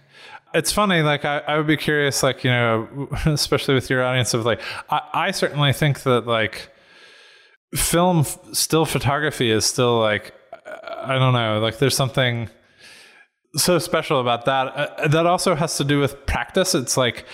it's 0.53 0.71
funny 0.71 1.01
like 1.01 1.25
I, 1.25 1.39
I 1.39 1.57
would 1.57 1.67
be 1.67 1.77
curious 1.77 2.23
like 2.23 2.43
you 2.43 2.49
know 2.49 3.07
especially 3.25 3.75
with 3.75 3.89
your 3.89 4.03
audience 4.03 4.33
of 4.33 4.45
like 4.45 4.61
I, 4.89 5.01
I 5.13 5.31
certainly 5.31 5.73
think 5.73 6.03
that 6.03 6.25
like 6.25 6.71
film 7.75 8.23
still 8.53 8.85
photography 8.85 9.51
is 9.51 9.65
still 9.65 9.99
like 9.99 10.33
I 11.03 11.19
don't 11.19 11.33
know, 11.33 11.59
like 11.59 11.77
there's 11.77 11.95
something 11.95 12.49
so 13.55 13.79
special 13.79 14.19
about 14.19 14.45
that. 14.45 14.67
Uh, 14.67 15.07
that 15.07 15.25
also 15.25 15.55
has 15.55 15.77
to 15.77 15.83
do 15.83 15.99
with 15.99 16.25
practice. 16.25 16.75
It's 16.75 16.97
like 16.97 17.25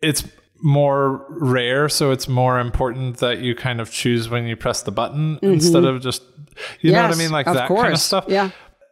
it's 0.00 0.24
more 0.60 1.26
rare, 1.28 1.88
so 1.88 2.10
it's 2.10 2.28
more 2.28 2.58
important 2.58 3.18
that 3.18 3.38
you 3.38 3.54
kind 3.54 3.80
of 3.80 3.90
choose 3.90 4.28
when 4.28 4.46
you 4.46 4.56
press 4.56 4.82
the 4.82 4.90
button 4.90 5.36
mm-hmm. 5.36 5.46
instead 5.46 5.84
of 5.84 6.00
just 6.00 6.22
you 6.80 6.90
yes, 6.90 6.94
know 6.94 7.02
what 7.08 7.14
I 7.14 7.18
mean, 7.18 7.30
like 7.30 7.46
that 7.46 7.68
course. 7.68 7.82
kind 7.82 7.94
of 7.94 8.00
stuff. 8.00 8.24
Yeah. 8.28 8.50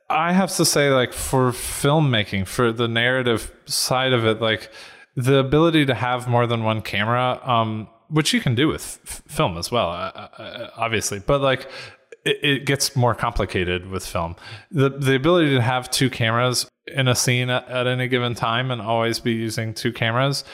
I 0.08 0.32
have 0.32 0.54
to 0.56 0.64
say, 0.64 0.90
like 0.90 1.12
for 1.12 1.50
filmmaking, 1.50 2.46
for 2.46 2.72
the 2.72 2.86
narrative 2.86 3.52
side 3.64 4.12
of 4.12 4.24
it, 4.24 4.40
like 4.40 4.70
the 5.16 5.38
ability 5.38 5.86
to 5.86 5.94
have 5.94 6.28
more 6.28 6.46
than 6.46 6.62
one 6.62 6.80
camera, 6.80 7.40
um, 7.42 7.88
which 8.08 8.32
you 8.32 8.40
can 8.40 8.54
do 8.54 8.68
with 8.68 9.00
f- 9.04 9.22
film 9.26 9.58
as 9.58 9.72
well, 9.72 9.90
uh, 9.90 10.12
uh, 10.14 10.28
uh, 10.38 10.70
obviously. 10.76 11.18
But 11.18 11.40
like, 11.40 11.68
it, 12.26 12.38
it, 12.42 12.66
gets 12.66 12.96
more 12.96 13.14
complicated 13.14 13.88
with 13.88 14.04
film. 14.04 14.36
The 14.70 14.90
the 14.90 15.14
ability 15.14 15.54
to 15.54 15.62
have 15.62 15.90
two 15.90 16.10
cameras 16.10 16.68
in 16.86 17.08
a 17.08 17.14
scene 17.14 17.50
at, 17.50 17.68
at 17.68 17.86
any 17.86 18.08
given 18.08 18.34
time 18.34 18.70
and 18.70 18.80
always 18.80 19.20
be 19.20 19.32
using 19.32 19.74
two 19.74 19.92
cameras 19.92 20.44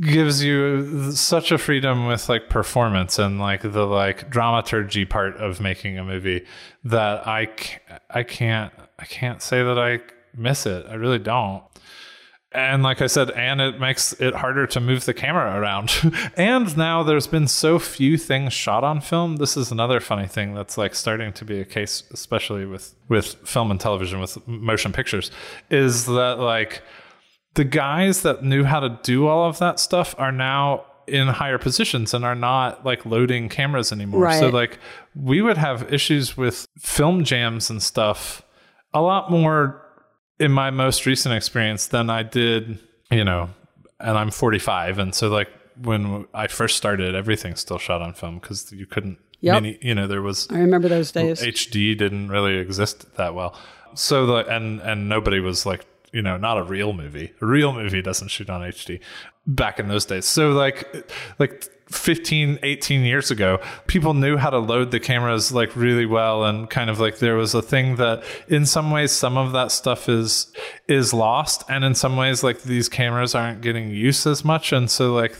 gives 0.00 0.42
you 0.42 1.12
such 1.12 1.50
a 1.50 1.58
freedom 1.58 2.06
with 2.06 2.28
like 2.28 2.48
performance 2.48 3.18
and 3.18 3.38
like 3.40 3.62
the 3.62 3.86
like 3.86 4.28
dramaturgy 4.30 5.04
part 5.04 5.36
of 5.36 5.60
making 5.60 5.98
a 5.98 6.04
movie 6.04 6.44
that 6.84 7.26
I 7.26 7.48
I 8.10 8.22
can't 8.22 8.72
I 8.98 9.04
can't 9.06 9.40
say 9.40 9.62
that 9.62 9.78
I 9.78 10.00
miss 10.36 10.66
it. 10.66 10.86
I 10.88 10.94
really 10.94 11.18
don't 11.18 11.62
and 12.54 12.84
like 12.84 13.02
I 13.02 13.08
said, 13.08 13.30
and 13.32 13.60
it 13.60 13.80
makes 13.80 14.12
it 14.14 14.34
harder 14.34 14.66
to 14.68 14.80
move 14.80 15.04
the 15.04 15.12
camera 15.12 15.60
around. 15.60 15.92
and 16.36 16.76
now 16.76 17.02
there's 17.02 17.26
been 17.26 17.48
so 17.48 17.78
few 17.78 18.16
things 18.16 18.52
shot 18.52 18.84
on 18.84 19.00
film. 19.00 19.36
This 19.36 19.56
is 19.56 19.72
another 19.72 19.98
funny 19.98 20.28
thing 20.28 20.54
that's 20.54 20.78
like 20.78 20.94
starting 20.94 21.32
to 21.32 21.44
be 21.44 21.60
a 21.60 21.64
case, 21.64 22.04
especially 22.12 22.64
with 22.64 22.94
with 23.08 23.34
film 23.46 23.70
and 23.70 23.80
television, 23.80 24.20
with 24.20 24.46
motion 24.46 24.92
pictures, 24.92 25.30
is 25.68 26.06
that 26.06 26.38
like 26.38 26.82
the 27.54 27.64
guys 27.64 28.22
that 28.22 28.44
knew 28.44 28.64
how 28.64 28.80
to 28.80 29.00
do 29.02 29.26
all 29.26 29.48
of 29.48 29.58
that 29.58 29.80
stuff 29.80 30.14
are 30.16 30.32
now 30.32 30.84
in 31.06 31.28
higher 31.28 31.58
positions 31.58 32.14
and 32.14 32.24
are 32.24 32.34
not 32.34 32.84
like 32.84 33.04
loading 33.04 33.48
cameras 33.48 33.92
anymore. 33.92 34.20
Right. 34.22 34.38
So 34.38 34.48
like 34.48 34.78
we 35.14 35.42
would 35.42 35.58
have 35.58 35.92
issues 35.92 36.36
with 36.36 36.66
film 36.78 37.24
jams 37.24 37.68
and 37.68 37.82
stuff 37.82 38.42
a 38.92 39.02
lot 39.02 39.30
more 39.30 39.83
in 40.38 40.52
my 40.52 40.70
most 40.70 41.06
recent 41.06 41.34
experience 41.34 41.86
than 41.86 42.10
I 42.10 42.22
did, 42.22 42.78
you 43.10 43.24
know, 43.24 43.50
and 44.00 44.18
I'm 44.18 44.30
45. 44.30 44.98
And 44.98 45.14
so, 45.14 45.28
like, 45.28 45.48
when 45.80 46.26
I 46.34 46.46
first 46.46 46.76
started, 46.76 47.14
everything 47.14 47.56
still 47.56 47.78
shot 47.78 48.02
on 48.02 48.14
film 48.14 48.38
because 48.38 48.72
you 48.72 48.86
couldn't, 48.86 49.18
yep. 49.40 49.54
many, 49.54 49.78
you 49.80 49.94
know, 49.94 50.06
there 50.06 50.22
was, 50.22 50.48
I 50.50 50.58
remember 50.58 50.88
those 50.88 51.12
days. 51.12 51.40
HD 51.40 51.96
didn't 51.96 52.28
really 52.28 52.58
exist 52.58 53.16
that 53.16 53.34
well. 53.34 53.58
So, 53.94 54.26
the, 54.26 54.34
and, 54.54 54.80
and 54.80 55.08
nobody 55.08 55.40
was 55.40 55.66
like, 55.66 55.86
you 56.14 56.22
know, 56.22 56.36
not 56.36 56.56
a 56.56 56.62
real 56.62 56.92
movie. 56.92 57.32
A 57.42 57.46
real 57.46 57.72
movie 57.72 58.00
doesn't 58.00 58.28
shoot 58.28 58.48
on 58.48 58.60
HD 58.60 59.00
back 59.46 59.80
in 59.80 59.88
those 59.88 60.06
days. 60.06 60.24
So, 60.24 60.52
like, 60.52 61.12
like 61.38 61.68
15 61.90 62.60
18 62.62 63.02
years 63.02 63.30
ago 63.30 63.60
people 63.86 64.14
knew 64.14 64.38
how 64.38 64.48
to 64.48 64.58
load 64.58 64.90
the 64.90 64.98
cameras 64.98 65.52
like 65.52 65.76
really 65.76 66.06
well 66.06 66.42
and 66.42 66.70
kind 66.70 66.88
of 66.88 66.98
like 66.98 67.18
there 67.18 67.36
was 67.36 67.54
a 67.54 67.60
thing 67.60 67.96
that 67.96 68.24
in 68.48 68.64
some 68.64 68.90
ways 68.90 69.12
some 69.12 69.36
of 69.36 69.52
that 69.52 69.70
stuff 69.70 70.08
is 70.08 70.50
is 70.88 71.12
lost 71.12 71.62
and 71.68 71.84
in 71.84 71.94
some 71.94 72.16
ways 72.16 72.42
like 72.42 72.62
these 72.62 72.88
cameras 72.88 73.34
aren't 73.34 73.60
getting 73.60 73.90
used 73.90 74.26
as 74.26 74.46
much 74.46 74.72
and 74.72 74.90
so 74.90 75.12
like 75.12 75.36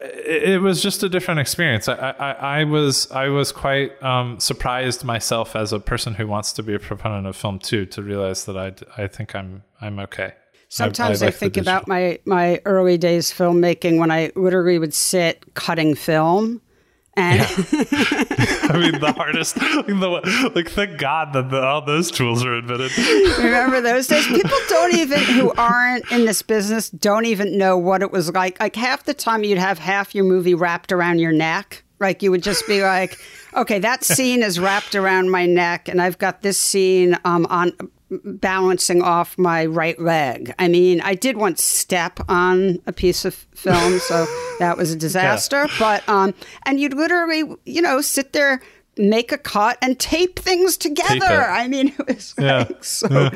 it, 0.00 0.62
was 0.62 0.82
just 0.82 1.02
a 1.02 1.08
different 1.08 1.40
experience. 1.40 1.88
I, 1.88 2.14
I, 2.18 2.30
I 2.60 2.64
was 2.64 3.10
I 3.10 3.28
was 3.28 3.52
quite 3.52 4.02
um, 4.02 4.40
surprised 4.40 5.04
myself 5.04 5.54
as 5.54 5.72
a 5.72 5.80
person 5.80 6.14
who 6.14 6.26
wants 6.26 6.52
to 6.54 6.62
be 6.62 6.74
a 6.74 6.78
proponent 6.78 7.26
of 7.26 7.36
film 7.36 7.58
too 7.58 7.86
to 7.86 8.02
realize 8.02 8.46
that 8.46 8.56
I, 8.56 9.02
I 9.02 9.06
think 9.06 9.34
I'm 9.34 9.62
I'm 9.80 9.98
okay. 10.00 10.32
Sometimes 10.68 11.22
I, 11.22 11.26
I, 11.26 11.28
I 11.28 11.32
think 11.32 11.56
about 11.56 11.86
my 11.86 12.18
my 12.24 12.60
early 12.64 12.96
days 12.96 13.32
filmmaking 13.32 13.98
when 13.98 14.10
I 14.10 14.32
literally 14.34 14.78
would 14.78 14.94
sit 14.94 15.54
cutting 15.54 15.94
film. 15.94 16.62
And. 17.16 17.40
I 17.42 18.76
mean, 18.78 19.00
the 19.00 19.12
hardest, 19.16 19.60
like, 19.60 19.86
the, 19.86 20.52
like 20.54 20.70
thank 20.70 20.98
God 20.98 21.32
that 21.32 21.50
the, 21.50 21.60
all 21.60 21.84
those 21.84 22.10
tools 22.10 22.44
are 22.44 22.56
invented. 22.56 22.96
Remember 23.38 23.80
those 23.80 24.06
days? 24.06 24.26
People 24.26 24.56
don't 24.68 24.94
even, 24.94 25.20
who 25.20 25.52
aren't 25.52 26.10
in 26.12 26.24
this 26.24 26.42
business, 26.42 26.88
don't 26.90 27.26
even 27.26 27.58
know 27.58 27.76
what 27.76 28.02
it 28.02 28.12
was 28.12 28.32
like. 28.32 28.60
Like 28.60 28.76
half 28.76 29.04
the 29.04 29.14
time 29.14 29.44
you'd 29.44 29.58
have 29.58 29.78
half 29.78 30.14
your 30.14 30.24
movie 30.24 30.54
wrapped 30.54 30.92
around 30.92 31.18
your 31.18 31.32
neck. 31.32 31.82
Like 31.98 32.22
you 32.22 32.30
would 32.30 32.42
just 32.42 32.66
be 32.66 32.82
like, 32.82 33.18
okay, 33.54 33.78
that 33.80 34.04
scene 34.04 34.42
is 34.42 34.58
wrapped 34.58 34.94
around 34.94 35.30
my 35.30 35.44
neck, 35.44 35.86
and 35.86 36.00
I've 36.00 36.16
got 36.16 36.40
this 36.40 36.56
scene 36.56 37.18
um, 37.26 37.46
on 37.50 37.72
balancing 38.24 39.02
off 39.02 39.38
my 39.38 39.66
right 39.66 39.98
leg. 40.00 40.54
I 40.58 40.68
mean, 40.68 41.00
I 41.00 41.14
did 41.14 41.36
once 41.36 41.62
step 41.62 42.20
on 42.28 42.78
a 42.86 42.92
piece 42.92 43.24
of 43.24 43.34
film, 43.34 43.98
so 44.00 44.26
that 44.58 44.76
was 44.76 44.92
a 44.92 44.96
disaster. 44.96 45.66
Yeah. 45.68 45.76
But 45.78 46.08
um, 46.08 46.34
and 46.64 46.80
you'd 46.80 46.94
literally, 46.94 47.44
you 47.64 47.82
know, 47.82 48.00
sit 48.00 48.32
there 48.32 48.60
make 48.96 49.32
a 49.32 49.38
cut 49.38 49.78
and 49.80 49.98
tape 49.98 50.38
things 50.38 50.76
together. 50.76 51.24
it. 51.24 51.48
I 51.50 51.68
mean, 51.68 51.88
it 51.98 52.06
was 52.06 52.34
Yeah. 52.38 52.64
like 52.68 52.84
so, 52.84 53.30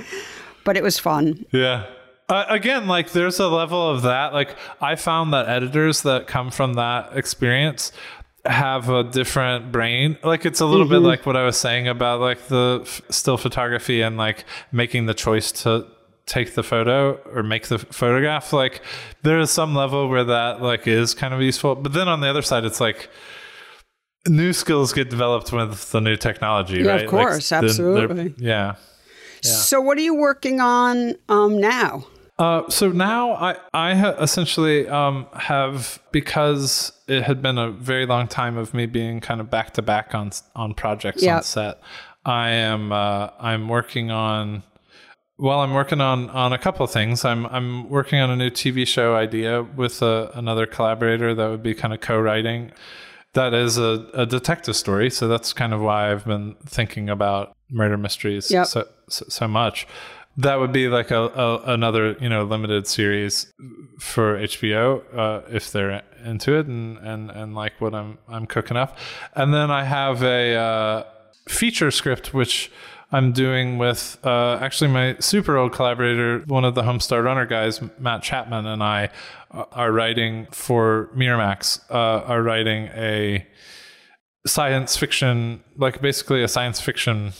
but 0.64 0.77
it 0.77 0.83
was 0.83 0.99
fun. 0.99 1.47
Yeah. 1.53 1.87
Uh, 2.29 2.45
again, 2.49 2.87
like 2.87 3.12
there's 3.12 3.39
a 3.39 3.49
level 3.49 3.91
of 3.91 4.03
that. 4.03 4.33
Like 4.33 4.57
I 4.81 4.97
found 4.97 5.33
that 5.35 5.49
editors 5.49 6.03
that 6.03 6.27
come 6.27 6.51
from 6.51 6.75
that 6.75 7.16
experience 7.16 7.93
have 8.47 8.88
a 8.90 9.05
different 9.05 9.72
brain. 9.72 10.18
Like 10.22 10.45
it's 10.45 10.61
a 10.61 10.66
little 10.66 10.86
bit 10.88 10.99
like 10.99 11.24
what 11.26 11.36
I 11.36 11.45
was 11.45 11.57
saying 11.57 11.88
about 11.88 12.20
like 12.20 12.49
the 12.49 12.80
f- 12.82 13.01
still 13.11 13.36
photography 13.38 14.03
and 14.03 14.16
like 14.16 14.45
making 14.72 15.07
the 15.07 15.14
choice 15.14 15.51
to 15.62 15.86
take 16.26 16.55
the 16.55 16.62
photo 16.62 17.14
or 17.34 17.42
make 17.42 17.68
the 17.68 17.78
photograph. 17.78 18.53
Like 18.53 18.82
there 19.22 19.38
is 19.40 19.51
some 19.51 19.74
level 19.74 20.09
where 20.09 20.24
that 20.24 20.61
like 20.62 20.86
is 20.86 21.14
kind 21.14 21.32
of 21.32 21.40
useful. 21.40 21.74
But 21.74 21.92
then 21.95 22.09
on 22.09 22.20
the 22.20 22.28
other 22.28 22.42
side, 22.42 22.64
it's 22.64 22.80
like 22.80 23.09
new 24.28 24.53
skills 24.53 24.92
get 24.92 25.11
developed 25.11 25.53
with 25.53 25.90
the 25.92 26.01
new 26.01 26.16
technology, 26.16 26.76
Yeah, 26.78 26.80
of 26.80 26.86
right? 26.88 27.01
Like, 27.01 27.09
course, 27.11 27.49
they're- 27.49 27.64
absolutely. 27.64 28.34
Yeah. 28.38 28.74
So, 29.42 29.78
what 29.78 29.99
are 29.99 30.01
you 30.01 30.14
working 30.14 30.59
on 30.61 31.16
um, 31.28 31.61
now? 31.61 32.07
Uh, 32.39 32.68
so 32.68 32.91
now 32.91 33.32
I 33.35 33.57
I 33.72 33.95
ha- 33.95 34.16
essentially 34.20 34.89
um, 34.89 35.26
have 35.35 36.01
because 36.11 36.93
it 37.07 37.22
had 37.22 37.41
been 37.43 37.59
a 37.59 37.70
very 37.70 38.07
long 38.07 38.26
time 38.26 38.57
of 38.57 38.74
me 38.74 38.87
being 38.87 39.20
kind 39.20 39.41
of 39.41 39.51
back 39.51 39.72
to 39.74 39.82
back 39.82 40.14
on 40.14 40.32
on 40.57 40.74
projects 40.74 41.22
Yep. 41.22 41.37
on 41.37 41.43
set. 41.45 41.80
I 42.24 42.49
am 42.51 42.91
uh, 42.91 43.28
I'm 43.39 43.68
working 43.68 44.11
on 44.11 44.64
well 45.39 45.61
I'm 45.61 45.74
working 45.74 46.01
on 46.01 46.28
on 46.30 46.53
a 46.53 46.59
couple 46.59 46.85
of 46.85 46.91
things. 46.91 47.24
I'm 47.24 47.47
I'm 47.47 47.89
working 47.89 48.18
on 48.20 48.30
a 48.30 48.37
new 48.37 48.51
TV 48.51 48.85
show 48.87 49.14
idea 49.14 49.62
with 49.62 50.03
a, 50.03 50.32
another 50.35 50.66
collaborator 50.66 51.35
that 51.37 51.49
would 51.49 51.62
be 51.62 51.74
kind 51.74 51.95
of 51.95 52.01
co-writing. 52.01 52.72
That 53.35 53.53
is 53.55 53.78
a, 53.78 54.09
a 54.14 54.26
detective 54.26 54.76
story, 54.76 55.11
so 55.11 55.26
that's 55.28 55.53
kind 55.53 55.72
of 55.74 55.80
why 55.80 56.11
I've 56.12 56.24
been 56.24 56.55
thinking 56.66 57.09
about 57.11 57.57
murder 57.70 57.97
mysteries 57.99 58.51
Yep. 58.51 58.66
so, 58.66 58.89
so 59.09 59.24
so 59.28 59.47
much. 59.49 59.87
That 60.37 60.59
would 60.59 60.72
be 60.72 60.89
like 60.89 61.11
a, 61.11 61.22
a 61.22 61.72
another 61.74 62.16
you 62.20 62.28
know 62.28 62.45
limited 62.45 62.87
series 62.87 63.53
for 64.01 64.39
HBO 64.39 65.03
uh, 65.16 65.43
if 65.51 65.70
they're 65.70 66.03
into 66.24 66.59
it 66.59 66.66
and, 66.66 66.99
and 66.99 67.30
and 67.30 67.55
like 67.55 67.80
what 67.80 67.95
I'm 67.95 68.18
I'm 68.28 68.47
cooking 68.47 68.76
up, 68.76 68.99
and 69.35 69.55
then 69.55 69.70
I 69.70 69.85
have 69.85 70.22
a 70.22 70.55
uh, 70.55 71.05
feature 71.49 71.91
script 71.91 72.35
which 72.35 72.70
I'm 73.12 73.30
doing 73.30 73.78
with 73.78 74.18
uh, 74.24 74.59
actually 74.61 74.91
my 74.91 75.16
super 75.20 75.57
old 75.57 75.72
collaborator, 75.72 76.41
one 76.47 76.64
of 76.64 76.74
the 76.74 76.82
Homestar 76.82 77.22
Runner 77.22 77.47
guys, 77.47 77.80
Matt 77.99 78.22
Chapman, 78.24 78.66
and 78.66 78.82
I 78.82 79.11
uh, 79.53 79.66
are 79.70 79.93
writing 79.93 80.49
for 80.51 81.11
Miramax. 81.14 81.78
Uh, 81.89 82.24
are 82.24 82.43
writing 82.43 82.87
a 82.95 83.47
science 84.47 84.97
fiction, 84.97 85.62
like 85.76 86.01
basically 86.01 86.43
a 86.43 86.49
science 86.49 86.80
fiction 86.80 87.32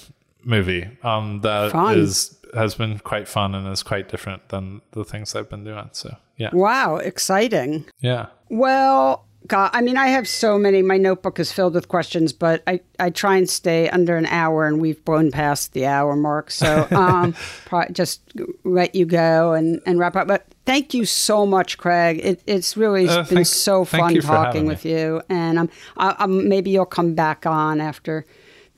movie 0.45 0.89
um, 1.03 1.41
that 1.41 1.73
Fun. 1.73 1.99
is 1.99 2.34
has 2.55 2.75
been 2.75 2.99
quite 2.99 3.29
fun 3.29 3.55
and 3.55 3.67
is 3.69 3.83
quite 3.83 4.09
different 4.09 4.49
than 4.49 4.81
the 4.93 5.05
things 5.05 5.35
I've 5.35 5.49
been 5.51 5.65
doing. 5.65 5.91
So 5.93 6.17
yeah, 6.37 6.51
Wow, 6.53 6.97
exciting. 6.97 7.85
yeah. 8.01 8.27
Well, 8.51 9.25
God, 9.47 9.71
I 9.75 9.83
mean, 9.83 9.99
I 9.99 10.07
have 10.07 10.27
so 10.27 10.59
many. 10.59 10.81
My 10.81 10.97
notebook 10.97 11.39
is 11.39 11.53
filled 11.53 11.75
with 11.75 11.89
questions, 11.89 12.33
but 12.33 12.63
I, 12.67 12.81
I 12.99 13.11
try 13.11 13.37
and 13.37 13.49
stay 13.49 13.91
under 13.91 14.17
an 14.17 14.25
hour, 14.27 14.67
and 14.67 14.81
we've 14.81 15.05
blown 15.05 15.31
past 15.31 15.75
the 15.75 15.85
hour 15.85 16.17
mark. 16.17 16.51
So 16.51 16.89
um, 16.93 17.35
pro- 17.67 17.89
just 17.93 18.23
let 18.65 18.95
you 18.95 19.05
go 19.05 19.53
and, 19.53 19.83
and 19.85 19.99
wrap 19.99 20.17
up. 20.17 20.27
But 20.29 20.47
thank 20.65 20.95
you 20.95 21.05
so 21.05 21.45
much, 21.45 21.77
Craig. 21.77 22.21
It, 22.25 22.43
it's 22.47 22.75
really 22.75 23.07
Uh, 23.07 23.17
been 23.25 23.27
thank- 23.27 23.47
so 23.49 23.85
fun 23.85 24.15
talking 24.15 24.23
having 24.23 24.63
me. 24.63 24.69
with 24.71 24.87
you. 24.87 25.21
And 25.29 25.59
um, 25.59 25.71
I, 25.99 26.17
um, 26.21 26.49
maybe 26.49 26.71
you'll 26.71 26.87
come 26.87 27.15
back 27.15 27.45
on 27.45 27.83
after 27.83 28.25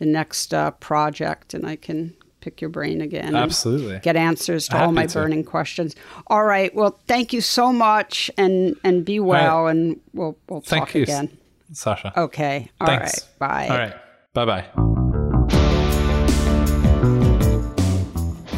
the 0.00 0.06
next 0.06 0.52
uh, 0.52 0.72
project, 0.72 1.54
and 1.54 1.64
I 1.64 1.76
can 1.76 2.12
pick 2.46 2.60
your 2.60 2.70
brain 2.70 3.00
again. 3.00 3.26
and 3.26 3.36
Absolutely. 3.36 3.98
Get 3.98 4.14
answers 4.14 4.68
to 4.68 4.80
all 4.80 4.92
my 4.92 5.06
to. 5.06 5.14
burning 5.18 5.42
questions. 5.42 5.96
All 6.28 6.44
right. 6.44 6.72
Well, 6.76 6.96
thank 7.08 7.32
you 7.32 7.40
so 7.40 7.72
much, 7.72 8.30
and 8.38 8.76
and 8.84 9.04
be 9.04 9.18
well, 9.18 9.66
and 9.66 10.00
we'll 10.12 10.36
we'll 10.48 10.60
Thank 10.60 10.86
talk 10.86 10.94
you, 10.94 11.02
again. 11.02 11.36
Sasha. 11.72 12.12
Okay. 12.16 12.70
All 12.80 12.86
right. 12.86 13.00
Thanks. 13.00 13.20
Bye. 13.40 13.68
All 13.68 13.78
right. 13.78 13.94
Bye 14.32 14.44
bye. 14.44 14.64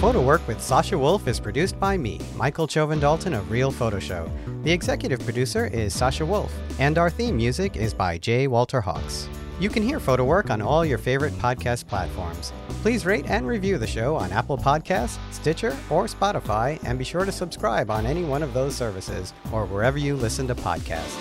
Photo 0.01 0.21
Work 0.23 0.47
with 0.47 0.61
Sasha 0.61 0.97
Wolf 0.99 1.27
is 1.27 1.41
produced 1.41 1.81
by 1.81 1.97
me, 1.97 2.21
Michael 2.37 2.69
Chovan-Dalton 2.69 3.33
of 3.35 3.51
Real 3.51 3.73
Photo 3.73 3.99
Show. 3.99 4.31
The 4.63 4.71
executive 4.71 5.19
producer 5.25 5.67
is 5.67 5.93
Sasha 5.95 6.25
Wolf, 6.27 6.53
and 6.79 6.99
our 6.99 7.11
theme 7.11 7.37
music 7.37 7.77
is 7.77 7.95
by 7.95 8.19
J. 8.19 8.47
Walter 8.47 8.81
Hawkes. 8.81 9.29
You 9.61 9.69
can 9.69 9.83
hear 9.83 9.99
Photo 9.99 10.25
Work 10.25 10.51
on 10.51 10.63
all 10.63 10.85
your 10.85 10.99
favorite 10.99 11.33
podcast 11.35 11.89
platforms. 11.89 12.53
Please 12.83 13.05
rate 13.05 13.27
and 13.27 13.45
review 13.45 13.77
the 13.77 13.89
show 13.89 14.15
on 14.15 14.31
Apple 14.31 14.57
Podcasts, 14.57 15.19
Stitcher, 15.33 15.77
or 15.91 16.07
Spotify, 16.07 16.79
and 16.85 16.97
be 16.97 17.05
sure 17.05 17.25
to 17.25 17.33
subscribe 17.33 17.91
on 17.91 18.07
any 18.07 18.23
one 18.23 18.45
of 18.45 18.55
those 18.55 18.77
services 18.77 19.35
or 19.53 19.67
wherever 19.67 19.99
you 19.99 20.15
listen 20.15 20.47
to 20.47 20.55
podcasts. 20.55 21.17